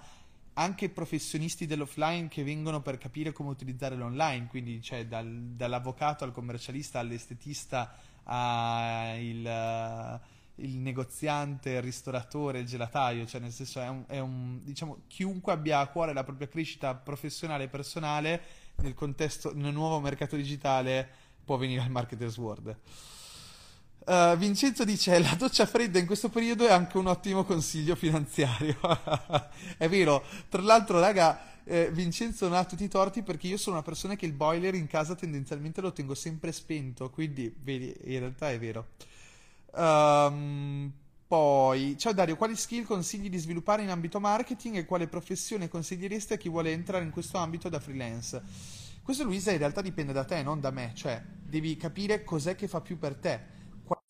anche 0.59 0.89
professionisti 0.89 1.67
dell'offline 1.67 2.29
che 2.29 2.43
vengono 2.43 2.81
per 2.81 2.99
capire 2.99 3.33
come 3.33 3.51
utilizzare 3.51 3.97
l'online, 3.97 4.47
quindi 4.47 4.81
cioè 4.83 5.07
dal, 5.07 5.53
dall'avvocato 5.55 6.25
al 6.25 6.33
commercialista 6.33 6.99
all'estetista 6.99 7.95
al 8.25 10.21
il 10.57 10.79
negoziante, 10.79 11.71
il 11.71 11.83
ristoratore, 11.83 12.61
il 12.61 12.67
gelataio, 12.67 13.27
cioè 13.27 13.41
nel 13.41 13.53
senso 13.53 13.81
è 13.81 13.89
un, 13.89 14.05
è 14.07 14.19
un, 14.19 14.61
diciamo 14.63 15.03
chiunque 15.07 15.53
abbia 15.53 15.81
a 15.81 15.87
cuore 15.89 16.13
la 16.13 16.25
propria 16.25 16.49
crescita 16.49 16.95
professionale 16.95 17.65
e 17.65 17.69
personale 17.69 18.43
nel 18.77 18.95
contesto 18.95 19.53
nel 19.55 19.73
nuovo 19.73 20.01
mercato 20.01 20.37
digitale 20.37 21.09
può 21.45 21.57
venire 21.57 21.83
al 21.83 21.91
Marketers 21.91 22.37
World. 22.39 22.77
Uh, 24.07 24.37
Vincenzo 24.37 24.85
dice: 24.85 25.19
La 25.19 25.35
doccia 25.37 25.67
fredda 25.67 25.99
in 25.99 26.07
questo 26.07 26.29
periodo 26.29 26.65
è 26.65 26.71
anche 26.71 26.97
un 26.97 27.09
ottimo 27.09 27.43
consiglio 27.43 27.97
finanziario. 27.97 28.77
è 29.77 29.89
vero, 29.89 30.23
tra 30.49 30.63
l'altro, 30.63 31.01
raga, 31.01 31.41
eh, 31.65 31.91
Vincenzo 31.91 32.47
non 32.47 32.57
ha 32.57 32.65
tutti 32.65 32.85
i 32.85 32.89
torti 32.89 33.23
perché 33.23 33.49
io 33.49 33.57
sono 33.57 33.75
una 33.75 33.85
persona 33.85 34.15
che 34.15 34.25
il 34.25 34.33
boiler 34.33 34.77
in 34.77 34.87
casa 34.87 35.17
tendenzialmente 35.17 35.81
lo 35.81 35.93
tengo 35.93 36.15
sempre 36.15 36.53
spento. 36.53 37.11
Quindi, 37.11 37.53
vedi, 37.59 37.93
in 38.05 38.21
realtà 38.21 38.49
è 38.49 38.61
vero. 38.61 38.91
Um, 39.73 40.93
poi, 41.27 41.99
ciao 41.99 42.13
Dario, 42.13 42.37
quali 42.37 42.55
skill 42.55 42.85
consigli 42.85 43.29
di 43.29 43.39
sviluppare 43.39 43.83
in 43.83 43.91
ambito 43.91 44.21
marketing 44.21 44.77
e 44.77 44.85
quale 44.85 45.09
professione 45.09 45.69
consiglieresti 45.69 46.35
a 46.35 46.37
chi 46.37 46.49
vuole 46.49 46.71
entrare 46.71 47.03
in 47.03 47.11
questo 47.11 47.39
ambito 47.39 47.69
da 47.69 47.81
freelance? 47.81 48.41
Questo, 49.03 49.25
Luisa, 49.25 49.51
in 49.51 49.59
realtà 49.59 49.83
dipende 49.83 50.13
da 50.13 50.23
te, 50.23 50.45
non 50.45 50.61
da 50.61 50.71
me. 50.71 50.93
Cioè, 50.95 51.21
devi 51.43 51.77
capire 51.77 52.23
cos'è 52.23 52.55
che 52.55 52.69
fa 52.69 52.81
più 52.81 53.01
per 53.01 53.17
te 53.17 53.56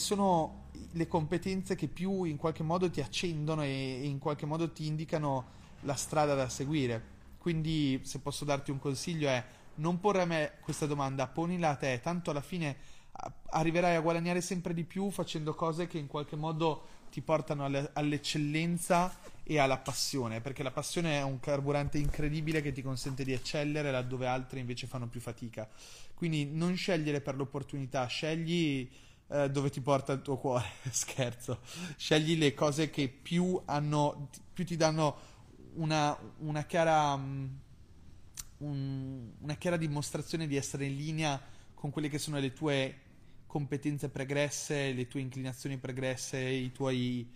sono 0.06 0.68
le 0.92 1.08
competenze 1.08 1.74
che 1.74 1.88
più 1.88 2.24
in 2.24 2.36
qualche 2.36 2.62
modo 2.62 2.88
ti 2.88 3.00
accendono 3.00 3.62
e, 3.64 4.04
in 4.04 4.18
qualche 4.18 4.46
modo 4.46 4.70
ti 4.70 4.86
indicano 4.86 5.54
la 5.80 5.94
strada 5.94 6.34
da 6.34 6.48
seguire. 6.48 7.14
Quindi, 7.38 8.00
se 8.04 8.20
posso 8.20 8.44
darti 8.44 8.70
un 8.70 8.78
consiglio, 8.78 9.28
è 9.28 9.42
non 9.76 9.98
porre 9.98 10.22
a 10.22 10.26
me 10.26 10.52
questa 10.60 10.86
domanda, 10.86 11.26
ponila 11.26 11.70
a 11.70 11.76
te, 11.76 12.00
tanto 12.00 12.30
alla 12.30 12.40
fine 12.40 12.94
arriverai 13.50 13.96
a 13.96 14.00
guadagnare 14.00 14.40
sempre 14.40 14.74
di 14.74 14.84
più 14.84 15.10
facendo 15.10 15.54
cose 15.54 15.86
che 15.86 15.98
in 15.98 16.06
qualche 16.06 16.36
modo 16.36 16.94
ti 17.10 17.20
portano 17.22 17.64
alle, 17.64 17.90
all'eccellenza 17.94 19.16
e 19.42 19.58
alla 19.58 19.78
passione, 19.78 20.40
perché 20.40 20.62
la 20.62 20.70
passione 20.70 21.18
è 21.18 21.22
un 21.22 21.40
carburante 21.40 21.98
incredibile 21.98 22.60
che 22.60 22.72
ti 22.72 22.82
consente 22.82 23.24
di 23.24 23.32
eccellere 23.32 23.90
laddove 23.90 24.26
altri 24.26 24.60
invece 24.60 24.86
fanno 24.86 25.08
più 25.08 25.20
fatica. 25.20 25.68
Quindi 26.14 26.46
non 26.46 26.76
scegliere 26.76 27.20
per 27.20 27.36
l'opportunità, 27.36 28.06
scegli 28.06 28.88
eh, 29.28 29.50
dove 29.50 29.70
ti 29.70 29.80
porta 29.80 30.12
il 30.12 30.22
tuo 30.22 30.36
cuore. 30.36 30.66
Scherzo. 30.90 31.60
Scegli 31.96 32.36
le 32.36 32.54
cose 32.54 32.90
che 32.90 33.08
più, 33.08 33.60
hanno, 33.64 34.28
più 34.52 34.64
ti 34.64 34.76
danno 34.76 35.16
una, 35.74 36.16
una 36.38 36.64
chiara. 36.64 37.14
Um, 37.14 37.60
un, 38.58 39.32
una 39.40 39.54
chiara 39.54 39.76
dimostrazione 39.76 40.46
di 40.46 40.56
essere 40.56 40.86
in 40.86 40.96
linea 40.96 41.38
con 41.74 41.90
quelle 41.90 42.08
che 42.08 42.18
sono 42.18 42.38
le 42.38 42.52
tue 42.52 43.00
competenze 43.46 44.08
pregresse, 44.08 44.92
le 44.92 45.06
tue 45.08 45.20
inclinazioni 45.20 45.76
pregresse, 45.76 46.38
i 46.38 46.72
tuoi, 46.72 47.30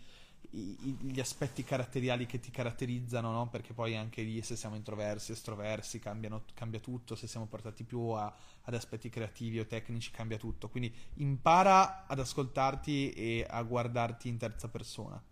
gli 0.52 1.20
aspetti 1.20 1.62
caratteriali 1.62 2.26
che 2.26 2.40
ti 2.40 2.50
caratterizzano, 2.50 3.30
no? 3.30 3.48
perché 3.48 3.72
poi 3.72 3.96
anche 3.96 4.22
lì 4.22 4.42
se 4.42 4.56
siamo 4.56 4.74
introversi, 4.74 5.32
estroversi, 5.32 6.00
cambiano, 6.00 6.42
cambia 6.54 6.80
tutto, 6.80 7.14
se 7.14 7.28
siamo 7.28 7.46
portati 7.46 7.84
più 7.84 8.00
a, 8.08 8.34
ad 8.62 8.74
aspetti 8.74 9.08
creativi 9.08 9.60
o 9.60 9.66
tecnici 9.66 10.10
cambia 10.10 10.38
tutto, 10.38 10.68
quindi 10.68 10.92
impara 11.14 12.06
ad 12.06 12.18
ascoltarti 12.18 13.12
e 13.12 13.46
a 13.48 13.62
guardarti 13.62 14.28
in 14.28 14.38
terza 14.38 14.68
persona. 14.68 15.22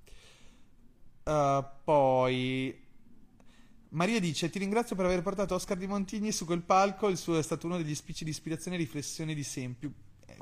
Uh, 1.25 1.65
poi 1.85 2.87
Maria 3.91 4.21
dice: 4.21 4.51
Ti 4.51 4.59
ringrazio 4.59 4.97
per 4.97 5.07
aver 5.07 5.23
portato 5.23 5.55
Oscar 5.55 5.77
Di 5.77 5.87
Montigni 5.87 6.33
su 6.33 6.45
quel 6.45 6.63
palco. 6.63 7.09
Il 7.09 7.17
suo 7.17 7.39
è 7.39 7.43
stato 7.43 7.67
uno 7.67 7.77
degli 7.77 7.95
spicci 7.95 8.25
di 8.25 8.31
ispirazione 8.31 8.77
e 8.77 8.81
riflessioni 8.81 9.35
di 9.35 9.43
sempre 9.43 9.91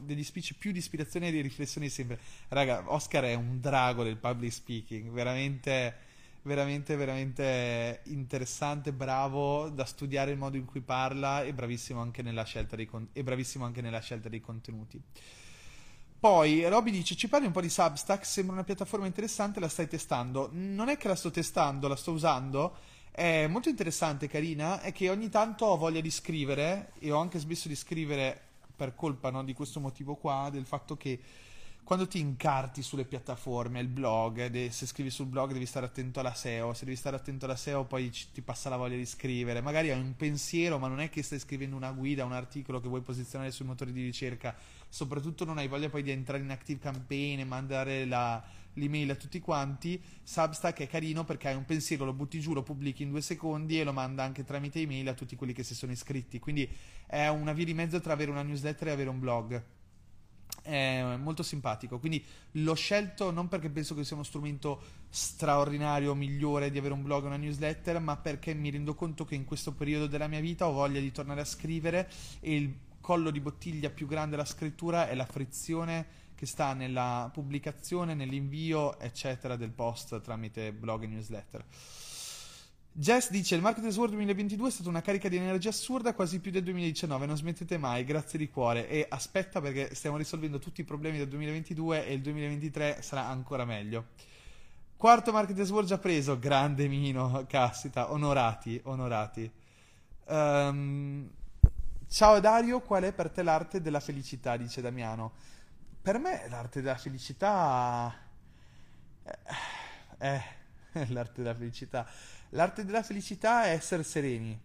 degli 0.03 0.25
spicci 0.25 0.55
più 0.55 0.73
di 0.73 0.79
ispirazione 0.79 1.29
e 1.29 1.31
di 1.31 1.41
riflessioni 1.41 1.89
sempre. 1.89 2.19
Raga, 2.49 2.85
Oscar 2.87 3.25
è 3.25 3.35
un 3.35 3.61
drago 3.61 4.03
del 4.03 4.17
public 4.17 4.53
speaking, 4.53 5.11
veramente, 5.11 5.95
veramente, 6.43 6.97
veramente 6.97 8.01
interessante, 8.05 8.93
bravo 8.93 9.69
da 9.69 9.85
studiare 9.85 10.31
il 10.31 10.39
modo 10.39 10.57
in 10.57 10.65
cui 10.65 10.81
parla 10.81 11.43
e 11.43 11.53
bravissimo 11.53 12.01
anche 12.01 12.23
nella 12.23 12.45
scelta 12.45 12.77
dei, 12.77 12.87
con- 12.87 13.09
anche 13.61 13.81
nella 13.81 14.01
scelta 14.01 14.29
dei 14.29 14.41
contenuti. 14.41 15.03
Poi 16.19 16.67
Robby 16.67 16.91
dice: 16.91 17.15
Ci 17.15 17.29
parli 17.29 17.47
un 17.47 17.53
po' 17.53 17.61
di 17.61 17.69
Substack? 17.69 18.25
Sembra 18.25 18.55
una 18.55 18.65
piattaforma 18.65 19.07
interessante, 19.07 19.61
la 19.61 19.69
stai 19.69 19.87
testando. 19.87 20.49
Non 20.53 20.89
è 20.89 20.97
che 20.97 21.09
la 21.09 21.15
sto 21.15 21.31
testando, 21.31 21.89
la 21.89 21.97
sto 21.97 22.13
usando. 22.13 22.77
È 23.11 23.47
molto 23.47 23.69
interessante, 23.69 24.27
carina. 24.27 24.81
È 24.81 24.93
che 24.93 25.11
ogni 25.11 25.29
tanto 25.29 25.67
ho 25.67 25.77
voglia 25.77 26.01
di 26.01 26.11
scrivere 26.11 26.93
e 26.99 27.11
ho 27.11 27.19
anche 27.19 27.39
smesso 27.39 27.69
di 27.69 27.77
scrivere 27.77 28.46
per 28.77 28.95
colpa 28.95 29.31
no, 29.31 29.43
di 29.43 29.55
questo 29.55 29.81
motivo 29.81 30.15
qua, 30.15 30.49
del 30.53 30.67
fatto 30.67 30.97
che 30.97 31.19
quando 31.87 32.09
ti 32.09 32.19
incarti 32.19 32.83
sulle 32.83 33.05
piattaforme, 33.05 33.79
il 33.79 33.87
blog, 33.87 34.47
de- 34.47 34.73
se 34.73 34.87
scrivi 34.87 35.09
sul 35.09 35.27
blog 35.27 35.53
devi 35.53 35.67
stare 35.67 35.87
attento 35.87 36.19
alla 36.19 36.35
SEO, 36.35 36.75
se 36.75 36.85
devi 36.85 36.97
stare 36.97 37.15
attento 37.15 37.45
alla 37.45 37.55
SEO 37.55 37.85
poi 37.85 38.11
ci- 38.11 38.27
ti 38.33 38.43
passa 38.43 38.69
la 38.69 38.77
voglia 38.77 38.97
di 38.97 39.07
scrivere, 39.07 39.61
magari 39.61 39.91
hai 39.91 40.01
un 40.01 40.17
pensiero 40.17 40.79
ma 40.79 40.89
non 40.89 40.99
è 40.99 41.09
che 41.11 41.23
stai 41.23 41.39
scrivendo 41.39 41.77
una 41.77 41.93
guida, 41.93 42.25
un 42.25 42.33
articolo 42.33 42.81
che 42.81 42.89
vuoi 42.89 43.03
posizionare 43.03 43.53
sui 43.53 43.67
motori 43.67 43.93
di 43.93 44.03
ricerca, 44.03 44.53
soprattutto 44.89 45.45
non 45.45 45.59
hai 45.59 45.69
voglia 45.69 45.89
poi 45.89 46.03
di 46.03 46.11
entrare 46.11 46.43
in 46.43 46.51
Active 46.51 46.81
Campaign 46.81 47.39
e 47.39 47.45
mandare 47.45 48.05
la, 48.05 48.43
l'email 48.77 49.11
a 49.11 49.15
tutti 49.15 49.41
quanti, 49.41 50.03
Substack 50.23 50.81
è 50.81 50.89
carino 50.89 51.25
perché 51.25 51.49
hai 51.49 51.55
un 51.55 51.65
pensiero, 51.65 52.05
lo 52.05 52.15
butti 52.15 52.41
giù, 52.41 52.55
lo 52.55 52.63
pubblichi 52.63 53.03
in 53.03 53.11
due 53.11 53.21
secondi 53.21 53.79
e 53.79 53.85
lo 53.85 53.93
manda 53.93 54.23
anche 54.23 54.45
tramite 54.45 54.81
email 54.81 55.09
a 55.09 55.15
tutti 55.15 55.37
quelli 55.37 55.53
che 55.53 55.63
si 55.63 55.75
sono 55.75 55.93
iscritti, 55.93 56.39
quindi 56.39 56.69
è 57.07 57.29
una 57.29 57.53
via 57.53 57.65
di 57.65 57.75
mezzo 57.75 58.01
tra 58.01 58.13
avere 58.13 58.31
una 58.31 58.43
newsletter 58.43 58.89
e 58.89 58.93
avere 58.93 59.11
un 59.11 59.21
blog 59.21 59.65
è 60.67 61.17
molto 61.17 61.43
simpatico. 61.43 61.99
Quindi 61.99 62.23
l'ho 62.53 62.75
scelto 62.75 63.31
non 63.31 63.49
perché 63.49 63.71
penso 63.71 63.95
che 63.95 64.05
sia 64.05 64.17
uno 64.17 64.25
strumento 64.25 64.83
straordinario, 65.09 66.15
migliore 66.15 66.71
di 66.71 66.79
avere 66.79 66.95
un 66.95 67.03
blog 67.03 67.25
o 67.25 67.27
una 67.27 67.37
newsletter, 67.37 68.01
ma 68.01 68.17
perché 68.17 68.53
mi 68.53 68.71
rendo 68.71 68.95
conto 68.95 69.25
che 69.25 69.35
in 69.35 69.45
questo 69.45 69.73
periodo 69.73 70.07
della 70.07 70.27
mia 70.27 70.41
vita 70.41 70.67
ho 70.67 70.73
voglia 70.73 71.01
di 71.01 71.13
tornare 71.13 71.41
a 71.41 71.45
scrivere 71.45 72.11
e 72.41 72.57
il 72.57 72.75
collo 73.01 73.31
di 73.31 73.41
bottiglia 73.41 73.91
più 73.91 74.07
grande 74.07 74.33
della 74.33 74.45
scrittura 74.45 75.09
è 75.09 75.15
la 75.15 75.27
frizione 75.27 76.25
che 76.37 76.47
sta 76.47 76.75
nella 76.75 77.29
pubblicazione, 77.33 78.15
nell'invio, 78.15 78.99
eccetera, 79.01 79.57
del 79.57 79.71
post 79.71 80.21
tramite 80.21 80.73
blog 80.73 81.03
e 81.03 81.07
newsletter. 81.07 81.65
Jess 82.93 83.31
dice: 83.31 83.57
Il 83.57 83.63
Marketers 83.63 83.97
World 83.97 84.15
2022 84.15 84.69
è 84.69 84.71
stata 84.71 84.89
una 84.89 85.03
carica 85.03 85.29
di 85.29 85.37
energia 85.37 85.71
assurda, 85.71 86.15
quasi 86.15 86.41
più 86.41 86.51
del 86.51 86.63
2019. 86.63 87.27
Non 87.27 87.37
smettete 87.37 87.79
mai, 87.79 88.05
grazie 88.05 88.39
di 88.39 88.49
cuore. 88.49 88.89
E 88.89 89.07
aspetta, 89.09 89.61
perché 89.61 89.95
stiamo 89.95 90.17
risolvendo 90.17 90.59
tutti 90.59 90.83
i 90.83 90.85
problemi 90.85 91.19
del 91.19 91.29
2022 91.29 92.07
e 92.07 92.13
il 92.13 92.21
2023 92.21 93.03
sarà 93.03 93.27
ancora 93.27 93.65
meglio. 93.65 94.07
Quarto 94.97 95.31
Marketers 95.31 95.71
World 95.71 95.89
già 95.89 95.99
preso, 95.99 96.39
grande 96.39 96.89
Mino, 96.89 97.45
cassita, 97.47 98.13
onorati, 98.13 98.81
onorati. 98.85 99.51
Um, 100.29 101.31
ciao 102.09 102.41
Dario, 102.41 102.81
qual 102.81 103.05
è 103.05 103.13
per 103.13 103.31
te 103.31 103.43
l'arte 103.43 103.83
della 103.83 104.01
felicità? 104.01 104.57
Dice 104.57 104.81
Damiano. 104.81 105.33
Per 106.07 106.21
me 106.21 106.47
l'arte 106.49 106.83
della 106.83 106.97
felicità. 106.97 108.15
Eh, 109.25 109.35
eh 110.19 110.43
l'arte 111.11 111.43
della 111.43 111.53
felicità 111.53 112.09
L'arte 112.51 112.85
della 112.85 113.03
felicità 113.03 113.65
è 113.65 113.71
essere 113.71 114.05
sereni. 114.05 114.57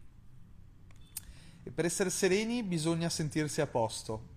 E 1.63 1.71
per 1.71 1.85
essere 1.85 2.11
sereni 2.11 2.61
bisogna 2.61 3.09
sentirsi 3.09 3.59
a 3.59 3.65
posto. 3.65 4.27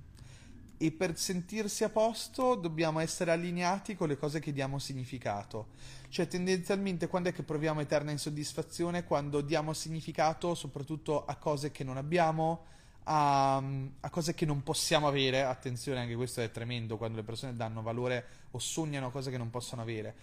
E 0.79 0.93
per 0.93 1.19
sentirsi 1.19 1.85
a 1.85 1.91
posto 1.91 2.55
dobbiamo 2.55 3.01
essere 3.01 3.33
allineati 3.33 3.97
con 3.97 4.09
le 4.09 4.17
cose 4.17 4.41
che 4.41 4.55
diamo 4.55 4.79
significato. 4.79 5.73
Cioè, 6.09 6.27
tendenzialmente, 6.27 7.09
quando 7.09 7.29
è 7.29 7.35
che 7.35 7.43
proviamo 7.43 7.83
eterna 7.83 8.13
insoddisfazione? 8.13 9.05
Quando 9.05 9.43
diamo 9.43 9.75
significato 9.75 10.55
soprattutto 10.55 11.27
a 11.27 11.37
cose 11.37 11.71
che 11.71 11.85
non 11.85 11.99
abbiamo, 11.99 12.65
a, 13.05 13.57
a, 13.57 14.11
cose 14.11 14.35
che 14.35 14.47
non 14.47 14.63
possiamo 14.63 15.07
avere. 15.07 15.43
Attenzione, 15.43 16.01
anche 16.01 16.15
questo 16.15 16.41
è 16.41 16.51
tremendo 16.51 16.97
quando 16.97 17.17
le 17.17 17.25
persone 17.25 17.55
danno 17.55 17.83
valore 17.83 18.27
o 18.53 18.59
sognano 18.59 19.11
cose 19.11 19.31
che 19.31 19.39
non 19.39 19.51
possono 19.51 19.83
avere 19.83 20.15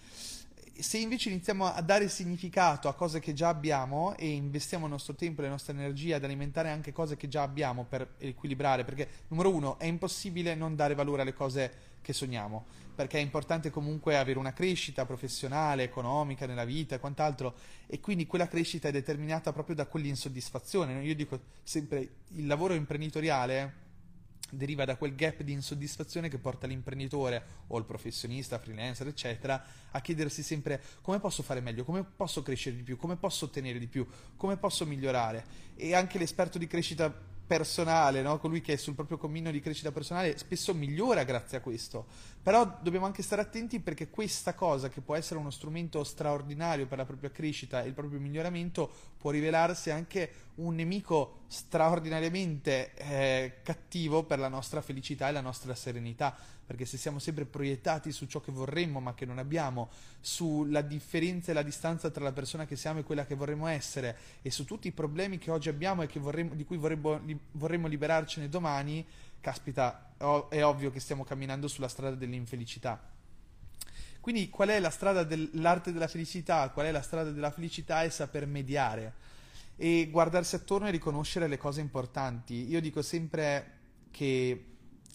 se 0.78 0.98
invece 0.98 1.28
iniziamo 1.28 1.66
a 1.66 1.80
dare 1.82 2.08
significato 2.08 2.88
a 2.88 2.94
cose 2.94 3.20
che 3.20 3.34
già 3.34 3.48
abbiamo 3.48 4.16
e 4.16 4.30
investiamo 4.30 4.86
il 4.86 4.92
nostro 4.92 5.14
tempo 5.14 5.40
e 5.40 5.44
la 5.44 5.50
nostra 5.50 5.72
energia 5.72 6.16
ad 6.16 6.24
alimentare 6.24 6.70
anche 6.70 6.92
cose 6.92 7.16
che 7.16 7.28
già 7.28 7.42
abbiamo 7.42 7.84
per 7.84 8.14
equilibrare, 8.18 8.84
perché 8.84 9.08
numero 9.28 9.54
uno 9.54 9.78
è 9.78 9.84
impossibile 9.84 10.54
non 10.54 10.74
dare 10.74 10.94
valore 10.94 11.22
alle 11.22 11.34
cose 11.34 11.90
che 12.02 12.12
sogniamo, 12.12 12.66
perché 12.94 13.18
è 13.18 13.22
importante 13.22 13.70
comunque 13.70 14.18
avere 14.18 14.38
una 14.38 14.52
crescita 14.52 15.06
professionale, 15.06 15.84
economica 15.84 16.44
nella 16.44 16.64
vita 16.64 16.96
e 16.96 17.00
quant'altro, 17.00 17.54
e 17.86 18.00
quindi 18.00 18.26
quella 18.26 18.48
crescita 18.48 18.88
è 18.88 18.92
determinata 18.92 19.52
proprio 19.52 19.74
da 19.74 19.86
quell'insoddisfazione. 19.86 21.02
Io 21.02 21.14
dico 21.14 21.40
sempre, 21.62 22.16
il 22.32 22.46
lavoro 22.46 22.74
imprenditoriale 22.74 23.80
deriva 24.52 24.84
da 24.84 24.96
quel 24.96 25.14
gap 25.14 25.40
di 25.40 25.52
insoddisfazione 25.52 26.28
che 26.28 26.38
porta 26.38 26.66
l'imprenditore 26.66 27.42
o 27.68 27.78
il 27.78 27.84
professionista, 27.84 28.58
freelancer, 28.58 29.06
eccetera, 29.06 29.64
a 29.90 30.00
chiedersi 30.00 30.42
sempre 30.42 30.80
come 31.00 31.18
posso 31.20 31.42
fare 31.42 31.60
meglio, 31.60 31.84
come 31.84 32.04
posso 32.04 32.42
crescere 32.42 32.76
di 32.76 32.82
più, 32.82 32.98
come 32.98 33.16
posso 33.16 33.46
ottenere 33.46 33.78
di 33.78 33.86
più, 33.86 34.06
come 34.36 34.58
posso 34.58 34.84
migliorare. 34.84 35.44
E 35.74 35.94
anche 35.94 36.18
l'esperto 36.18 36.58
di 36.58 36.66
crescita 36.66 37.30
personale, 37.46 38.22
no? 38.22 38.38
colui 38.38 38.60
che 38.60 38.74
è 38.74 38.76
sul 38.76 38.94
proprio 38.94 39.18
cammino 39.18 39.50
di 39.50 39.60
crescita 39.60 39.92
personale, 39.92 40.38
spesso 40.38 40.74
migliora 40.74 41.24
grazie 41.24 41.58
a 41.58 41.60
questo. 41.60 42.06
Però 42.42 42.78
dobbiamo 42.82 43.06
anche 43.06 43.22
stare 43.22 43.40
attenti 43.40 43.78
perché 43.78 44.10
questa 44.10 44.54
cosa, 44.54 44.88
che 44.88 45.00
può 45.00 45.14
essere 45.14 45.38
uno 45.38 45.50
strumento 45.50 46.02
straordinario 46.02 46.86
per 46.86 46.98
la 46.98 47.04
propria 47.04 47.30
crescita 47.30 47.82
e 47.82 47.86
il 47.86 47.94
proprio 47.94 48.18
miglioramento, 48.18 48.90
può 49.16 49.30
rivelarsi 49.30 49.90
anche 49.90 50.30
un 50.56 50.74
nemico 50.74 51.42
straordinariamente 51.46 52.94
eh, 52.94 53.52
cattivo 53.62 54.24
per 54.24 54.40
la 54.40 54.48
nostra 54.48 54.80
felicità 54.80 55.28
e 55.28 55.32
la 55.32 55.40
nostra 55.40 55.76
serenità. 55.76 56.36
Perché 56.64 56.84
se 56.84 56.96
siamo 56.96 57.20
sempre 57.20 57.44
proiettati 57.44 58.10
su 58.10 58.26
ciò 58.26 58.40
che 58.40 58.50
vorremmo 58.50 58.98
ma 58.98 59.14
che 59.14 59.26
non 59.26 59.38
abbiamo, 59.38 59.90
sulla 60.20 60.80
differenza 60.80 61.50
e 61.50 61.54
la 61.54 61.62
distanza 61.62 62.10
tra 62.10 62.24
la 62.24 62.32
persona 62.32 62.64
che 62.64 62.76
siamo 62.76 63.00
e 63.00 63.02
quella 63.04 63.26
che 63.26 63.34
vorremmo 63.34 63.66
essere 63.66 64.16
e 64.42 64.50
su 64.50 64.64
tutti 64.64 64.88
i 64.88 64.92
problemi 64.92 65.38
che 65.38 65.50
oggi 65.50 65.68
abbiamo 65.68 66.02
e 66.02 66.08
vorremmo, 66.18 66.54
di 66.54 66.64
cui 66.64 66.76
vorremmo, 66.76 67.20
li, 67.24 67.38
vorremmo 67.52 67.88
liberarcene 67.88 68.48
domani, 68.48 69.04
caspita, 69.42 70.14
è 70.48 70.64
ovvio 70.64 70.90
che 70.90 71.00
stiamo 71.00 71.24
camminando 71.24 71.68
sulla 71.68 71.88
strada 71.88 72.16
dell'infelicità. 72.16 73.10
Quindi 74.20 74.48
qual 74.48 74.68
è 74.68 74.78
la 74.78 74.90
strada 74.90 75.24
dell'arte 75.24 75.92
della 75.92 76.06
felicità? 76.06 76.70
Qual 76.70 76.86
è 76.86 76.92
la 76.92 77.02
strada 77.02 77.30
della 77.30 77.50
felicità? 77.50 78.02
È 78.02 78.08
saper 78.08 78.46
mediare 78.46 79.14
e 79.76 80.08
guardarsi 80.10 80.54
attorno 80.54 80.86
e 80.86 80.92
riconoscere 80.92 81.48
le 81.48 81.58
cose 81.58 81.80
importanti. 81.80 82.68
Io 82.68 82.80
dico 82.80 83.02
sempre 83.02 83.80
che 84.12 84.66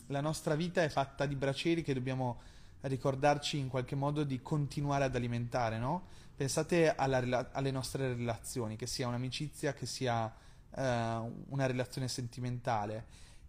la 0.07 0.19
nostra 0.19 0.55
vita 0.55 0.83
è 0.83 0.89
fatta 0.89 1.25
di 1.25 1.35
braceri 1.35 1.83
che 1.83 1.93
dobbiamo 1.93 2.41
ricordarci 2.81 3.57
in 3.57 3.69
qualche 3.69 3.95
modo 3.95 4.23
di 4.23 4.41
continuare 4.41 5.05
ad 5.05 5.15
alimentare, 5.15 5.77
no? 5.77 6.07
Pensate 6.35 6.93
alla, 6.93 7.49
alle 7.51 7.71
nostre 7.71 8.13
relazioni, 8.13 8.75
che 8.75 8.87
sia 8.87 9.07
un'amicizia, 9.07 9.73
che 9.73 9.85
sia 9.85 10.25
uh, 10.25 10.81
una 10.81 11.65
relazione 11.65 12.07
sentimentale. 12.07 13.05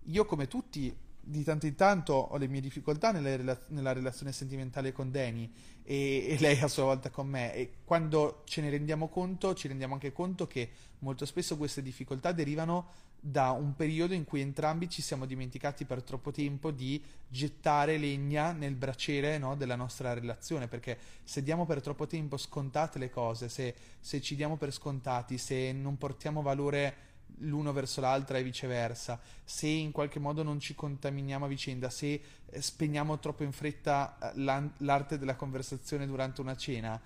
Io 0.09 0.25
come 0.25 0.49
tutti 0.49 0.95
di 1.29 1.45
tanto 1.45 1.67
in 1.67 1.75
tanto 1.75 2.15
ho 2.15 2.37
le 2.39 2.49
mie 2.49 2.63
difficoltà 2.63 3.13
nella, 3.13 3.59
nella 3.69 3.93
relazione 3.93 4.33
sentimentale 4.33 4.93
con 4.93 5.11
Dani 5.11 5.53
e, 5.83 6.27
e, 6.27 6.39
lei 6.41 6.59
a 6.61 6.69
sua 6.69 6.85
volta 6.85 7.11
con 7.11 7.29
me. 7.29 7.55
E 7.55 7.73
quando 7.85 8.43
ce 8.45 8.63
ne 8.63 8.71
rendiamo 8.71 9.09
conto 9.09 9.55
ci 9.55 9.69
rendiamo 9.69 9.95
anche 9.95 10.13
conto 10.13 10.47
che 10.47 10.71
molto 11.01 11.27
spesso 11.27 11.59
queste 11.59 11.83
difficoltà 11.83 12.33
derivano 12.33 13.07
da 13.21 13.51
un 13.51 13.75
periodo 13.75 14.15
in 14.15 14.25
cui 14.25 14.41
entrambi 14.41 14.89
ci 14.89 15.03
siamo 15.03 15.27
dimenticati 15.27 15.85
per 15.85 16.03
troppo 16.03 16.31
tempo 16.31 16.71
di 16.71 17.03
gettare 17.27 17.99
legna 17.99 18.53
nel 18.53 18.77
braciere 18.77 19.37
no, 19.37 19.55
della 19.55 19.77
nostra 19.77 20.15
relazione. 20.15 20.69
Perché 20.69 20.97
se 21.25 21.43
diamo 21.43 21.67
per 21.67 21.83
troppo 21.83 22.07
tempo 22.07 22.39
scontate 22.39 22.99
le 22.99 23.11
cose 23.11 23.51
se, 23.51 23.75
se 24.01 24.23
ci 24.23 24.35
diamo 24.35 24.57
per 24.57 24.73
scontati 24.73 25.37
se 25.37 25.73
non 25.73 25.99
portiamo 25.99 26.41
valore 26.41 27.08
l'uno 27.39 27.73
verso 27.73 28.01
l'altra 28.01 28.39
e 28.39 28.43
viceversa, 28.43 29.21
se 29.45 29.67
in 29.67 29.93
qualche 29.93 30.19
modo 30.19 30.43
non 30.43 30.61
ci 30.61 30.75
contaminiamo 30.75 31.45
a 31.45 31.49
vicenda, 31.49 31.91
se 31.91 32.21
eh, 32.47 32.61
spegniamo 32.61 33.19
troppo 33.19 33.45
in 33.45 33.53
fretta 33.53 34.19
eh, 34.19 34.71
l'arte 34.79 35.19
della 35.19 35.37
conversazione 35.37 36.07
durante 36.07 36.41
una 36.41 36.57
cena, 36.57 37.01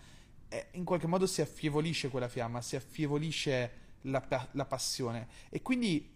eh, 0.49 0.67
in 0.73 0.85
qualche 0.85 1.07
modo 1.07 1.27
si 1.27 1.41
affievolisce 1.41 2.09
quella 2.09 2.29
fiamma, 2.29 2.61
si 2.61 2.77
affievolisce 2.77 3.71
la, 4.03 4.49
la 4.53 4.65
passione. 4.65 5.29
E 5.49 5.63
quindi 5.63 6.11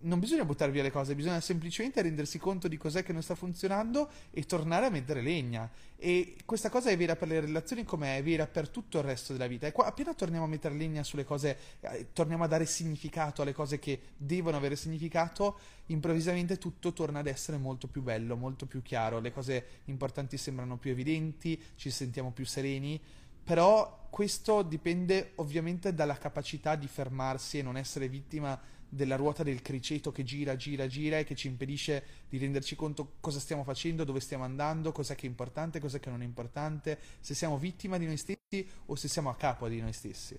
non 0.00 0.20
bisogna 0.20 0.44
buttare 0.44 0.70
via 0.70 0.82
le 0.82 0.90
cose, 0.90 1.14
bisogna 1.14 1.40
semplicemente 1.40 2.02
rendersi 2.02 2.38
conto 2.38 2.68
di 2.68 2.76
cos'è 2.76 3.02
che 3.02 3.12
non 3.12 3.22
sta 3.22 3.34
funzionando 3.34 4.08
e 4.30 4.44
tornare 4.44 4.86
a 4.86 4.90
mettere 4.90 5.22
legna. 5.22 5.70
E 5.96 6.36
questa 6.44 6.68
cosa 6.68 6.90
è 6.90 6.96
vera 6.96 7.16
per 7.16 7.28
le 7.28 7.40
relazioni 7.40 7.84
come 7.84 8.18
è 8.18 8.22
vera 8.22 8.46
per 8.46 8.68
tutto 8.68 8.98
il 8.98 9.04
resto 9.04 9.32
della 9.32 9.46
vita. 9.46 9.66
E 9.66 9.72
qua, 9.72 9.86
appena 9.86 10.14
torniamo 10.14 10.44
a 10.44 10.48
mettere 10.48 10.74
legna 10.74 11.02
sulle 11.02 11.24
cose, 11.24 11.58
eh, 11.80 12.08
torniamo 12.12 12.44
a 12.44 12.46
dare 12.46 12.66
significato 12.66 13.42
alle 13.42 13.52
cose 13.52 13.78
che 13.78 14.00
devono 14.16 14.56
avere 14.56 14.76
significato, 14.76 15.58
improvvisamente 15.86 16.58
tutto 16.58 16.92
torna 16.92 17.20
ad 17.20 17.26
essere 17.26 17.56
molto 17.56 17.86
più 17.86 18.02
bello, 18.02 18.36
molto 18.36 18.66
più 18.66 18.82
chiaro. 18.82 19.20
Le 19.20 19.32
cose 19.32 19.66
importanti 19.84 20.36
sembrano 20.36 20.76
più 20.76 20.90
evidenti, 20.90 21.60
ci 21.76 21.90
sentiamo 21.90 22.30
più 22.30 22.44
sereni. 22.44 23.00
Però 23.44 24.06
questo 24.08 24.62
dipende 24.62 25.32
ovviamente 25.36 25.92
dalla 25.92 26.16
capacità 26.16 26.76
di 26.76 26.86
fermarsi 26.86 27.58
e 27.58 27.62
non 27.62 27.76
essere 27.76 28.08
vittima 28.08 28.58
della 28.94 29.16
ruota 29.16 29.42
del 29.42 29.60
criceto 29.60 30.12
che 30.12 30.22
gira, 30.22 30.56
gira, 30.56 30.86
gira 30.86 31.18
e 31.18 31.24
che 31.24 31.34
ci 31.34 31.48
impedisce 31.48 32.04
di 32.28 32.38
renderci 32.38 32.76
conto 32.76 33.14
cosa 33.20 33.40
stiamo 33.40 33.64
facendo, 33.64 34.04
dove 34.04 34.20
stiamo 34.20 34.44
andando, 34.44 34.92
cos'è 34.92 35.14
che 35.16 35.26
è 35.26 35.28
importante, 35.28 35.80
cos'è 35.80 35.98
che 35.98 36.10
non 36.10 36.22
è 36.22 36.24
importante, 36.24 36.98
se 37.20 37.34
siamo 37.34 37.58
vittima 37.58 37.98
di 37.98 38.06
noi 38.06 38.16
stessi 38.16 38.68
o 38.86 38.94
se 38.94 39.08
siamo 39.08 39.30
a 39.30 39.34
capo 39.34 39.68
di 39.68 39.80
noi 39.80 39.92
stessi. 39.92 40.38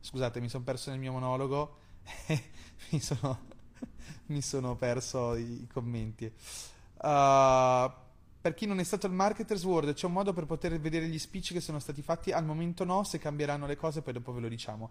Scusate, 0.00 0.40
mi 0.40 0.48
sono 0.48 0.64
perso 0.64 0.90
nel 0.90 0.98
mio 0.98 1.12
monologo, 1.12 1.76
mi, 2.90 3.00
sono, 3.00 3.38
mi 4.26 4.42
sono 4.42 4.74
perso 4.74 5.36
i, 5.36 5.62
i 5.62 5.66
commenti. 5.68 6.32
Uh, 6.96 7.90
per 8.40 8.54
chi 8.54 8.64
non 8.64 8.80
è 8.80 8.84
stato 8.84 9.06
al 9.06 9.12
Marketers 9.12 9.62
World, 9.64 9.92
c'è 9.92 10.06
un 10.06 10.12
modo 10.12 10.32
per 10.32 10.46
poter 10.46 10.80
vedere 10.80 11.06
gli 11.06 11.18
speech 11.18 11.52
che 11.52 11.60
sono 11.60 11.78
stati 11.78 12.00
fatti? 12.00 12.32
Al 12.32 12.44
momento 12.44 12.84
no, 12.84 13.04
se 13.04 13.18
cambieranno 13.18 13.66
le 13.66 13.76
cose 13.76 14.00
poi 14.00 14.14
dopo 14.14 14.32
ve 14.32 14.40
lo 14.40 14.48
diciamo. 14.48 14.90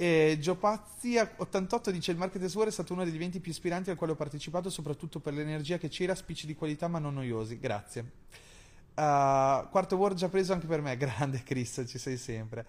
E 0.00 0.38
Gio 0.38 0.54
Pazzi 0.54 1.16
88 1.16 1.90
dice 1.90 2.12
il 2.12 2.18
Marketers 2.18 2.54
World 2.54 2.70
è 2.70 2.72
stato 2.72 2.92
uno 2.92 3.02
degli 3.02 3.16
eventi 3.16 3.40
più 3.40 3.50
ispiranti 3.50 3.90
al 3.90 3.96
quale 3.96 4.12
ho 4.12 4.14
partecipato, 4.14 4.70
soprattutto 4.70 5.18
per 5.18 5.34
l'energia 5.34 5.76
che 5.76 5.88
c'era, 5.88 6.14
speech 6.14 6.44
di 6.44 6.54
qualità 6.54 6.86
ma 6.86 7.00
non 7.00 7.14
noiosi. 7.14 7.58
Grazie. 7.58 8.12
Uh, 8.94 9.68
quarto 9.68 9.96
World 9.96 10.16
già 10.16 10.28
preso 10.28 10.52
anche 10.52 10.68
per 10.68 10.82
me, 10.82 10.94
grande 10.96 11.42
Chris, 11.42 11.82
ci 11.88 11.98
sei 11.98 12.16
sempre. 12.16 12.64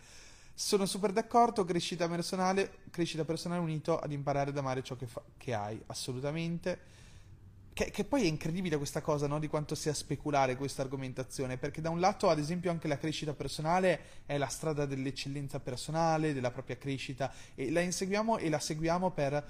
Sono 0.55 0.87
super 0.87 1.11
d'accordo, 1.11 1.63
crescita 1.65 2.09
personale, 2.09 2.79
crescita 2.89 3.23
personale 3.25 3.61
unito 3.61 3.99
ad 3.99 4.11
imparare 4.11 4.49
ad 4.49 4.57
amare 4.57 4.81
ciò 4.81 4.95
che, 4.95 5.05
fa- 5.05 5.21
che 5.37 5.53
hai, 5.53 5.79
assolutamente. 5.85 6.79
Che, 7.73 7.91
che, 7.91 8.03
poi 8.03 8.23
è 8.23 8.27
incredibile 8.27 8.77
questa 8.77 9.01
cosa, 9.01 9.27
no? 9.27 9.39
Di 9.39 9.47
quanto 9.47 9.73
sia 9.75 9.93
speculare 9.93 10.57
questa 10.57 10.81
argomentazione, 10.81 11.57
perché 11.57 11.81
da 11.81 11.89
un 11.89 11.99
lato, 11.99 12.29
ad 12.29 12.39
esempio, 12.39 12.71
anche 12.71 12.87
la 12.87 12.97
crescita 12.97 13.33
personale 13.33 14.23
è 14.25 14.37
la 14.37 14.47
strada 14.47 14.85
dell'eccellenza 14.85 15.59
personale, 15.59 16.33
della 16.33 16.51
propria 16.51 16.77
crescita, 16.77 17.31
e 17.55 17.71
la 17.71 17.79
inseguiamo 17.79 18.37
e 18.37 18.49
la 18.49 18.59
seguiamo 18.59 19.11
per 19.11 19.43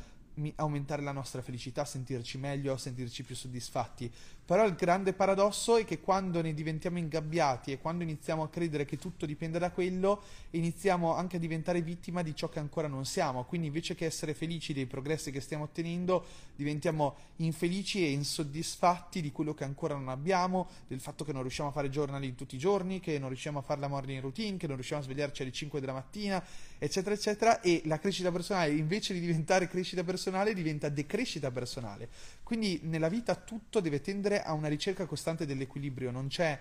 aumentare 0.55 1.01
la 1.01 1.11
nostra 1.11 1.41
felicità, 1.41 1.85
sentirci 1.85 2.37
meglio, 2.37 2.77
sentirci 2.77 3.23
più 3.23 3.35
soddisfatti. 3.35 4.11
Però 4.49 4.65
il 4.65 4.73
grande 4.73 5.13
paradosso 5.13 5.77
è 5.77 5.85
che 5.85 5.99
quando 5.99 6.41
ne 6.41 6.55
diventiamo 6.55 6.97
ingabbiati 6.97 7.71
e 7.71 7.77
quando 7.77 8.01
iniziamo 8.01 8.41
a 8.41 8.49
credere 8.49 8.83
che 8.83 8.97
tutto 8.97 9.27
dipende 9.27 9.59
da 9.59 9.69
quello, 9.69 10.23
iniziamo 10.49 11.13
anche 11.13 11.35
a 11.35 11.39
diventare 11.39 11.83
vittima 11.83 12.23
di 12.23 12.35
ciò 12.35 12.49
che 12.49 12.57
ancora 12.57 12.87
non 12.87 13.05
siamo. 13.05 13.43
Quindi 13.43 13.67
invece 13.67 13.93
che 13.93 14.05
essere 14.05 14.33
felici 14.33 14.73
dei 14.73 14.87
progressi 14.87 15.29
che 15.29 15.39
stiamo 15.39 15.65
ottenendo, 15.65 16.25
diventiamo 16.55 17.15
infelici 17.35 18.03
e 18.03 18.09
insoddisfatti 18.09 19.21
di 19.21 19.31
quello 19.31 19.53
che 19.53 19.65
ancora 19.65 19.93
non 19.93 20.09
abbiamo, 20.09 20.67
del 20.87 20.99
fatto 20.99 21.23
che 21.23 21.31
non 21.31 21.43
riusciamo 21.43 21.69
a 21.69 21.71
fare 21.71 21.91
journaling 21.91 22.33
tutti 22.33 22.55
i 22.55 22.57
giorni, 22.57 22.99
che 22.99 23.19
non 23.19 23.27
riusciamo 23.27 23.59
a 23.59 23.61
fare 23.61 23.79
la 23.79 23.87
morning 23.87 24.19
routine, 24.19 24.57
che 24.57 24.65
non 24.65 24.77
riusciamo 24.77 25.01
a 25.01 25.03
svegliarci 25.03 25.43
alle 25.43 25.51
5 25.51 25.79
della 25.79 25.93
mattina, 25.93 26.43
eccetera, 26.79 27.13
eccetera. 27.13 27.61
E 27.61 27.83
la 27.85 27.99
crescita 27.99 28.31
personale, 28.31 28.71
invece 28.71 29.13
di 29.13 29.19
diventare 29.19 29.67
crescita 29.67 30.03
personale, 30.03 30.55
diventa 30.55 30.89
decrescita 30.89 31.51
personale. 31.51 32.09
Quindi 32.41 32.79
nella 32.85 33.09
vita 33.09 33.35
tutto 33.35 33.79
deve 33.79 34.01
tendere 34.01 34.37
a 34.43 34.53
una 34.53 34.67
ricerca 34.67 35.05
costante 35.05 35.45
dell'equilibrio, 35.45 36.11
non 36.11 36.27
c'è 36.27 36.59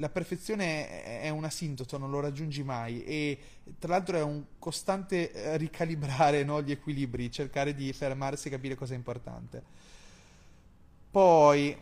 la 0.00 0.08
perfezione 0.08 1.20
è 1.20 1.28
un 1.28 1.44
asintoto, 1.44 1.98
non 1.98 2.10
lo 2.10 2.20
raggiungi 2.20 2.62
mai 2.62 3.02
e 3.04 3.38
tra 3.78 3.92
l'altro 3.92 4.16
è 4.16 4.22
un 4.22 4.44
costante 4.58 5.32
eh, 5.32 5.56
ricalibrare 5.56 6.44
no, 6.44 6.62
gli 6.62 6.70
equilibri, 6.70 7.30
cercare 7.30 7.74
di 7.74 7.92
fermarsi 7.92 8.48
e 8.48 8.50
capire 8.52 8.76
cosa 8.76 8.94
è 8.94 8.96
importante. 8.96 9.62
Poi 11.10 11.76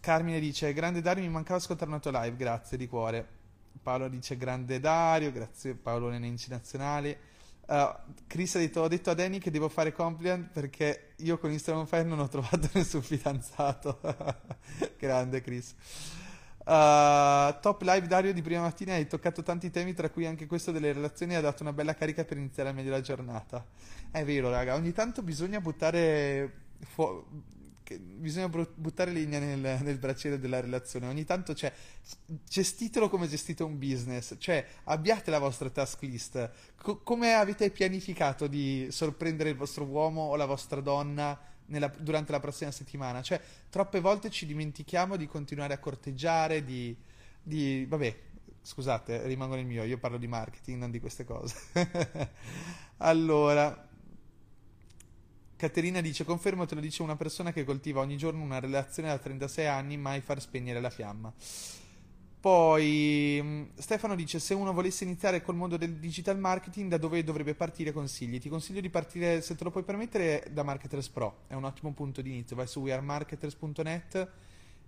Carmine 0.00 0.40
dice 0.40 0.72
grande 0.72 1.00
Dario 1.00 1.22
mi 1.22 1.30
mancava 1.30 1.58
ascoltare 1.58 1.90
una 1.90 2.00
tua 2.00 2.22
live, 2.22 2.36
grazie 2.36 2.76
di 2.76 2.88
cuore. 2.88 3.26
Paolo 3.80 4.08
dice 4.08 4.36
grande 4.36 4.80
Dario, 4.80 5.30
grazie 5.30 5.74
Paolo 5.74 6.08
Nenenci 6.08 6.50
Nazionale. 6.50 7.32
Uh, 7.66 8.12
Chris 8.26 8.54
ha 8.56 8.58
detto, 8.58 8.82
ho 8.82 8.88
detto 8.88 9.10
a 9.10 9.14
Danny 9.14 9.38
che 9.38 9.50
devo 9.50 9.68
fare 9.68 9.92
compliment 9.92 10.50
perché 10.50 11.12
io 11.16 11.38
con 11.38 11.50
Instagram 11.50 11.86
Fire 11.86 12.02
non 12.02 12.18
ho 12.18 12.28
trovato 12.28 12.68
nessun 12.74 13.02
fidanzato. 13.02 14.00
Grande 14.98 15.40
Chris. 15.40 15.74
Uh, 16.64 17.54
top 17.60 17.82
live 17.82 18.06
Dario 18.06 18.32
di 18.32 18.40
prima 18.40 18.62
mattina 18.62 18.94
hai 18.94 19.06
toccato 19.06 19.42
tanti 19.42 19.70
temi 19.70 19.92
tra 19.92 20.08
cui 20.08 20.24
anche 20.24 20.46
questo 20.46 20.72
delle 20.72 20.94
relazioni 20.94 21.34
ha 21.34 21.42
dato 21.42 21.62
una 21.62 21.74
bella 21.74 21.94
carica 21.94 22.24
per 22.24 22.38
iniziare 22.38 22.72
meglio 22.72 22.90
la 22.90 23.02
giornata 23.02 23.66
è 24.10 24.24
vero 24.24 24.48
raga 24.48 24.74
ogni 24.74 24.92
tanto 24.92 25.22
bisogna 25.22 25.60
buttare 25.60 26.50
fu- 26.80 27.22
bisogna 27.98 28.48
buttare 28.48 29.10
legna 29.10 29.38
nel, 29.38 29.78
nel 29.82 29.98
braciere 29.98 30.38
della 30.38 30.60
relazione. 30.60 31.06
Ogni 31.06 31.24
tanto, 31.24 31.54
cioè, 31.54 31.72
gestitelo 32.48 33.08
come 33.08 33.28
gestite 33.28 33.62
un 33.62 33.78
business, 33.78 34.36
cioè, 34.38 34.66
abbiate 34.84 35.30
la 35.30 35.38
vostra 35.38 35.68
task 35.68 36.02
list. 36.02 36.50
Co- 36.76 36.98
come 37.02 37.34
avete 37.34 37.70
pianificato 37.70 38.46
di 38.46 38.88
sorprendere 38.90 39.50
il 39.50 39.56
vostro 39.56 39.84
uomo 39.84 40.22
o 40.22 40.36
la 40.36 40.46
vostra 40.46 40.80
donna 40.80 41.38
nella, 41.66 41.92
durante 41.98 42.32
la 42.32 42.40
prossima 42.40 42.70
settimana? 42.70 43.22
Cioè, 43.22 43.40
troppe 43.68 44.00
volte 44.00 44.30
ci 44.30 44.46
dimentichiamo 44.46 45.16
di 45.16 45.26
continuare 45.26 45.74
a 45.74 45.78
corteggiare, 45.78 46.64
di, 46.64 46.96
di 47.42 47.84
vabbè, 47.86 48.16
scusate, 48.62 49.26
rimango 49.26 49.56
nel 49.56 49.66
mio, 49.66 49.84
io 49.84 49.98
parlo 49.98 50.16
di 50.16 50.26
marketing, 50.26 50.78
non 50.78 50.90
di 50.90 51.00
queste 51.00 51.24
cose. 51.24 51.54
allora, 52.98 53.88
Caterina 55.64 56.02
dice: 56.02 56.24
Confermo, 56.24 56.66
te 56.66 56.74
lo 56.74 56.80
dice 56.82 57.02
una 57.02 57.16
persona 57.16 57.50
che 57.50 57.64
coltiva 57.64 58.00
ogni 58.00 58.18
giorno 58.18 58.42
una 58.42 58.60
relazione 58.60 59.08
da 59.08 59.16
36 59.16 59.66
anni, 59.66 59.96
mai 59.96 60.20
far 60.20 60.38
spegnere 60.38 60.78
la 60.78 60.90
fiamma. 60.90 61.32
Poi 62.38 63.40
mm, 63.42 63.62
Stefano 63.76 64.14
dice: 64.14 64.38
Se 64.40 64.52
uno 64.52 64.74
volesse 64.74 65.04
iniziare 65.04 65.40
col 65.40 65.54
mondo 65.54 65.78
del 65.78 65.94
digital 65.94 66.38
marketing, 66.38 66.90
da 66.90 66.98
dove 66.98 67.24
dovrebbe 67.24 67.54
partire? 67.54 67.92
Consigli? 67.92 68.38
Ti 68.38 68.50
consiglio 68.50 68.82
di 68.82 68.90
partire, 68.90 69.40
se 69.40 69.54
te 69.54 69.64
lo 69.64 69.70
puoi 69.70 69.84
permettere, 69.84 70.46
da 70.50 70.62
Marketers 70.62 71.08
Pro. 71.08 71.44
È 71.46 71.54
un 71.54 71.64
ottimo 71.64 71.92
punto 71.92 72.20
di 72.20 72.28
inizio. 72.28 72.56
Vai 72.56 72.66
su 72.66 72.80
wearemarketers.net 72.80 74.28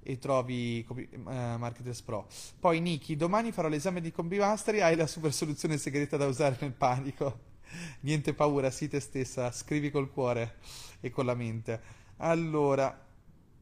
e 0.02 0.18
trovi 0.18 0.86
uh, 0.86 1.20
Marketers 1.24 2.02
Pro. 2.02 2.26
Poi 2.60 2.80
Niki, 2.80 3.16
domani 3.16 3.50
farò 3.50 3.68
l'esame 3.68 4.02
di 4.02 4.12
Combi 4.12 4.38
Hai 4.38 4.94
la 4.94 5.06
super 5.06 5.32
soluzione 5.32 5.78
segreta 5.78 6.18
da 6.18 6.26
usare 6.26 6.58
nel 6.60 6.72
panico. 6.72 7.54
Niente 8.00 8.34
paura, 8.34 8.70
sii 8.70 8.88
te 8.88 9.00
stessa, 9.00 9.50
scrivi 9.52 9.90
col 9.90 10.10
cuore 10.10 10.56
e 11.00 11.10
con 11.10 11.26
la 11.26 11.34
mente. 11.34 11.80
Allora, 12.18 12.88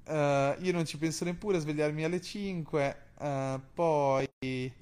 uh, 0.07 0.13
io 0.13 0.73
non 0.73 0.85
ci 0.85 0.99
penso 0.99 1.25
neppure 1.25 1.57
a 1.57 1.61
svegliarmi 1.61 2.05
alle 2.05 2.21
5, 2.21 2.97
uh, 3.19 3.25
eh, 3.25 3.61
poi 3.75 4.73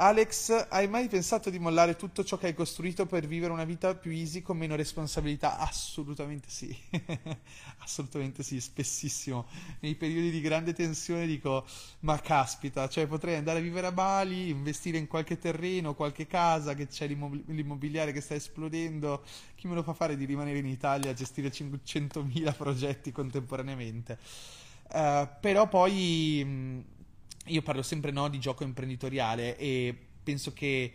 Alex, 0.00 0.68
hai 0.70 0.86
mai 0.86 1.08
pensato 1.08 1.50
di 1.50 1.58
mollare 1.58 1.96
tutto 1.96 2.22
ciò 2.22 2.36
che 2.38 2.46
hai 2.46 2.54
costruito 2.54 3.04
per 3.04 3.26
vivere 3.26 3.52
una 3.52 3.64
vita 3.64 3.96
più 3.96 4.12
easy 4.12 4.42
con 4.42 4.56
meno 4.56 4.76
responsabilità? 4.76 5.58
Assolutamente 5.58 6.48
sì, 6.50 6.76
assolutamente 7.78 8.44
sì, 8.44 8.60
spessissimo. 8.60 9.48
Nei 9.80 9.96
periodi 9.96 10.30
di 10.30 10.40
grande 10.40 10.72
tensione 10.72 11.26
dico, 11.26 11.66
ma 12.00 12.16
caspita, 12.20 12.88
cioè 12.88 13.08
potrei 13.08 13.34
andare 13.34 13.58
a 13.58 13.62
vivere 13.62 13.88
a 13.88 13.92
Bali, 13.92 14.50
investire 14.50 14.98
in 14.98 15.08
qualche 15.08 15.36
terreno, 15.36 15.94
qualche 15.94 16.28
casa, 16.28 16.74
che 16.74 16.86
c'è 16.86 17.08
l'immobiliare 17.08 18.12
che 18.12 18.20
sta 18.20 18.36
esplodendo, 18.36 19.24
chi 19.56 19.66
me 19.66 19.74
lo 19.74 19.82
fa 19.82 19.94
fare 19.94 20.16
di 20.16 20.26
rimanere 20.26 20.58
in 20.58 20.66
Italia 20.66 21.10
a 21.10 21.14
gestire 21.14 21.50
500.000 21.50 22.54
progetti 22.56 23.10
contemporaneamente? 23.10 24.16
Uh, 24.90 25.28
però 25.40 25.68
poi 25.68 26.84
io 27.48 27.62
parlo 27.62 27.82
sempre 27.82 28.10
no, 28.10 28.28
di 28.28 28.38
gioco 28.38 28.64
imprenditoriale 28.64 29.56
e 29.56 29.96
penso 30.22 30.52
che 30.52 30.92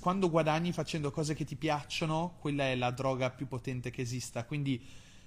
quando 0.00 0.30
guadagni 0.30 0.72
facendo 0.72 1.10
cose 1.10 1.34
che 1.34 1.44
ti 1.44 1.56
piacciono, 1.56 2.36
quella 2.38 2.64
è 2.64 2.74
la 2.74 2.90
droga 2.90 3.30
più 3.30 3.46
potente 3.48 3.90
che 3.90 4.02
esista. 4.02 4.44
Quindi 4.44 4.82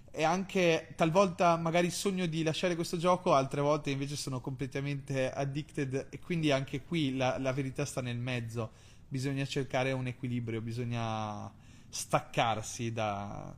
è 0.10 0.24
anche 0.24 0.94
talvolta 0.96 1.58
magari 1.58 1.92
sogno 1.92 2.26
di 2.26 2.44
lasciare 2.44 2.76
questo 2.76 2.98
gioco, 2.98 3.34
altre 3.34 3.62
volte 3.62 3.92
invece 3.92 4.16
sono 4.16 4.42
completamente 4.42 5.32
addicted 5.32 6.08
e 6.10 6.20
quindi 6.20 6.52
anche 6.52 6.82
qui 6.82 7.16
la, 7.16 7.38
la 7.38 7.54
verità 7.54 7.86
sta 7.86 8.02
nel 8.02 8.18
mezzo. 8.18 8.72
bisogna 9.08 9.46
cercare 9.46 9.92
un 9.92 10.08
equilibrio, 10.08 10.62
bisogna 10.62 11.52
staccarsi 11.90 12.92
da, 12.92 13.56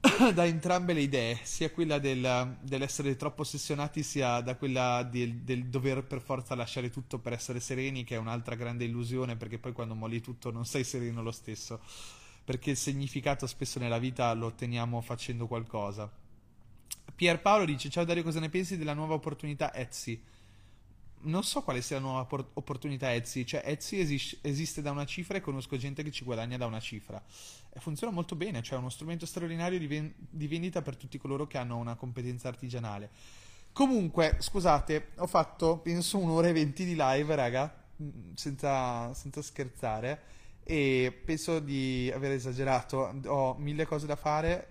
da 0.34 0.46
entrambe 0.46 0.94
le 0.94 1.02
idee, 1.02 1.38
sia 1.42 1.70
quella 1.70 1.98
del, 1.98 2.56
dell'essere 2.62 3.16
troppo 3.16 3.42
ossessionati, 3.42 4.02
sia 4.02 4.40
da 4.40 4.56
quella 4.56 5.02
del, 5.02 5.36
del, 5.40 5.66
dover 5.66 6.04
per 6.04 6.20
forza 6.20 6.54
lasciare 6.54 6.88
tutto 6.88 7.18
per 7.18 7.34
essere 7.34 7.60
sereni, 7.60 8.02
che 8.02 8.14
è 8.14 8.18
un'altra 8.18 8.54
grande 8.54 8.84
illusione, 8.84 9.36
perché 9.36 9.58
poi 9.58 9.72
quando 9.72 9.94
molli 9.94 10.20
tutto 10.20 10.50
non 10.50 10.64
sei 10.64 10.84
sereno 10.84 11.22
lo 11.22 11.32
stesso, 11.32 11.80
perché 12.44 12.70
il 12.70 12.76
significato 12.78 13.46
spesso 13.46 13.78
nella 13.78 13.98
vita 13.98 14.32
lo 14.32 14.46
otteniamo 14.46 15.02
facendo 15.02 15.46
qualcosa. 15.46 16.10
Pierpaolo 17.14 17.66
dice: 17.66 17.90
Ciao 17.90 18.04
Dario, 18.04 18.22
cosa 18.22 18.40
ne 18.40 18.48
pensi 18.48 18.78
della 18.78 18.94
nuova 18.94 19.14
opportunità 19.14 19.74
Etsy? 19.74 20.18
Non 21.22 21.42
so 21.44 21.62
quale 21.62 21.82
sia 21.82 21.96
la 21.96 22.02
nuova 22.02 22.24
por- 22.24 22.50
opportunità 22.54 23.12
Etsy, 23.12 23.44
cioè 23.44 23.62
Etsy 23.64 23.98
esis- 23.98 24.38
esiste 24.42 24.82
da 24.82 24.90
una 24.90 25.04
cifra 25.04 25.36
e 25.36 25.40
conosco 25.40 25.76
gente 25.76 26.02
che 26.02 26.10
ci 26.10 26.24
guadagna 26.24 26.56
da 26.56 26.66
una 26.66 26.80
cifra 26.80 27.22
e 27.72 27.80
funziona 27.80 28.12
molto 28.12 28.36
bene, 28.36 28.62
cioè 28.62 28.76
è 28.76 28.80
uno 28.80 28.90
strumento 28.90 29.26
straordinario 29.26 29.78
di, 29.78 29.86
ven- 29.86 30.14
di 30.16 30.48
vendita 30.48 30.82
per 30.82 30.96
tutti 30.96 31.18
coloro 31.18 31.46
che 31.46 31.58
hanno 31.58 31.76
una 31.76 31.94
competenza 31.94 32.48
artigianale. 32.48 33.10
Comunque, 33.72 34.36
scusate, 34.40 35.10
ho 35.16 35.26
fatto 35.26 35.78
penso 35.78 36.18
un'ora 36.18 36.48
e 36.48 36.52
venti 36.52 36.84
di 36.84 36.94
live, 36.96 37.34
raga, 37.34 37.72
mm, 38.02 38.34
senza, 38.34 39.12
senza 39.14 39.42
scherzare 39.42 40.22
e 40.64 41.20
penso 41.24 41.58
di 41.60 42.10
aver 42.14 42.32
esagerato, 42.32 43.14
ho 43.26 43.54
mille 43.58 43.86
cose 43.86 44.06
da 44.06 44.16
fare 44.16 44.68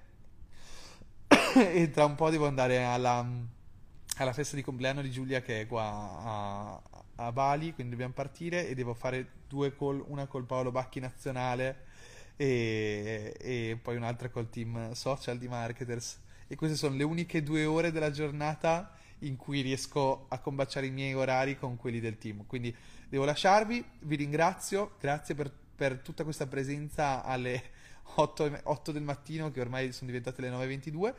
e 1.56 1.89
tra 1.91 2.06
un 2.06 2.16
po' 2.16 2.30
devo 2.30 2.47
andare 2.47 2.84
alla 2.84 3.28
alla 4.24 4.34
festa 4.34 4.55
di 4.55 4.61
compleanno 4.61 5.01
di 5.01 5.11
Giulia 5.11 5.41
che 5.41 5.61
è 5.61 5.67
qua 5.67 5.84
a, 5.86 6.82
a 7.15 7.32
Bali, 7.32 7.74
quindi 7.74 7.91
dobbiamo 7.91 8.13
partire 8.13 8.67
e 8.67 8.76
devo 8.76 8.93
fare 8.93 9.28
due 9.47 9.76
call, 9.76 10.03
una 10.07 10.26
col 10.28 10.45
Paolo 10.45 10.72
Bacchi 10.72 10.99
nazionale 10.99 11.86
e, 12.36 13.34
e 13.39 13.80
poi 13.82 13.95
un'altra 13.95 14.30
col 14.30 14.49
team 14.49 14.91
social 14.93 15.38
di 15.38 15.47
marketers. 15.47 16.20
E 16.47 16.55
queste 16.55 16.76
sono 16.76 16.95
le 16.95 17.03
uniche 17.03 17.43
due 17.43 17.65
ore 17.65 17.91
della 17.91 18.11
giornata 18.11 18.93
in 19.20 19.36
cui 19.36 19.61
riesco 19.61 20.26
a 20.30 20.39
combaciare 20.39 20.88
i 20.88 20.91
miei 20.91 21.13
orari 21.13 21.57
con 21.57 21.78
quelli 21.78 21.99
del 21.99 22.17
team. 22.17 22.45
Quindi 22.45 22.76
devo 23.07 23.26
lasciarvi, 23.26 23.84
vi 24.01 24.15
ringrazio, 24.15 24.95
grazie 24.99 25.36
per, 25.36 25.51
per 25.76 25.99
tutta 25.99 26.24
questa 26.24 26.47
presenza 26.47 27.24
alle 27.24 27.61
8, 28.15 28.61
8, 28.63 28.91
del 28.91 29.03
mattino 29.03 29.51
che 29.51 29.61
ormai 29.61 29.91
sono 29.91 30.09
diventate 30.09 30.41
le 30.41 30.49
9.22 30.49 31.13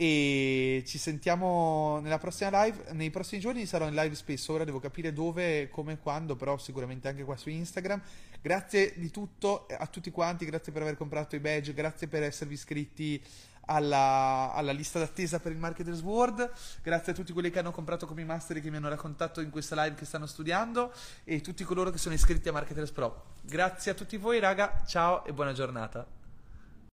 e 0.00 0.82
ci 0.86 0.96
sentiamo 0.96 2.00
nella 2.00 2.16
prossima 2.16 2.64
live. 2.64 2.84
Nei 2.92 3.10
prossimi 3.10 3.38
giorni 3.38 3.66
sarò 3.66 3.86
in 3.86 3.94
live 3.94 4.14
spesso. 4.14 4.54
Ora 4.54 4.64
devo 4.64 4.80
capire 4.80 5.12
dove, 5.12 5.68
come 5.68 5.92
e 5.92 5.98
quando, 5.98 6.36
però 6.36 6.56
sicuramente 6.56 7.08
anche 7.08 7.22
qua 7.22 7.36
su 7.36 7.50
Instagram. 7.50 8.00
Grazie 8.40 8.94
di 8.96 9.10
tutto 9.10 9.66
a 9.66 9.86
tutti 9.88 10.10
quanti. 10.10 10.46
Grazie 10.46 10.72
per 10.72 10.80
aver 10.80 10.96
comprato 10.96 11.36
i 11.36 11.38
badge. 11.38 11.74
Grazie 11.74 12.08
per 12.08 12.22
esservi 12.22 12.54
iscritti 12.54 13.22
alla, 13.66 14.52
alla, 14.54 14.72
lista 14.72 14.98
d'attesa 14.98 15.38
per 15.38 15.52
il 15.52 15.58
Marketers 15.58 16.00
World. 16.00 16.50
Grazie 16.82 17.12
a 17.12 17.14
tutti 17.14 17.34
quelli 17.34 17.50
che 17.50 17.58
hanno 17.58 17.70
comprato 17.70 18.06
come 18.06 18.24
master 18.24 18.56
e 18.56 18.60
che 18.62 18.70
mi 18.70 18.76
hanno 18.76 18.88
raccontato 18.88 19.42
in 19.42 19.50
questa 19.50 19.82
live 19.82 19.96
che 19.96 20.06
stanno 20.06 20.24
studiando. 20.24 20.94
E 21.24 21.42
tutti 21.42 21.62
coloro 21.62 21.90
che 21.90 21.98
sono 21.98 22.14
iscritti 22.14 22.48
a 22.48 22.52
Marketers 22.52 22.90
Pro. 22.90 23.24
Grazie 23.42 23.90
a 23.90 23.94
tutti 23.94 24.16
voi, 24.16 24.38
raga. 24.38 24.82
Ciao 24.86 25.26
e 25.26 25.34
buona 25.34 25.52
giornata. 25.52 26.19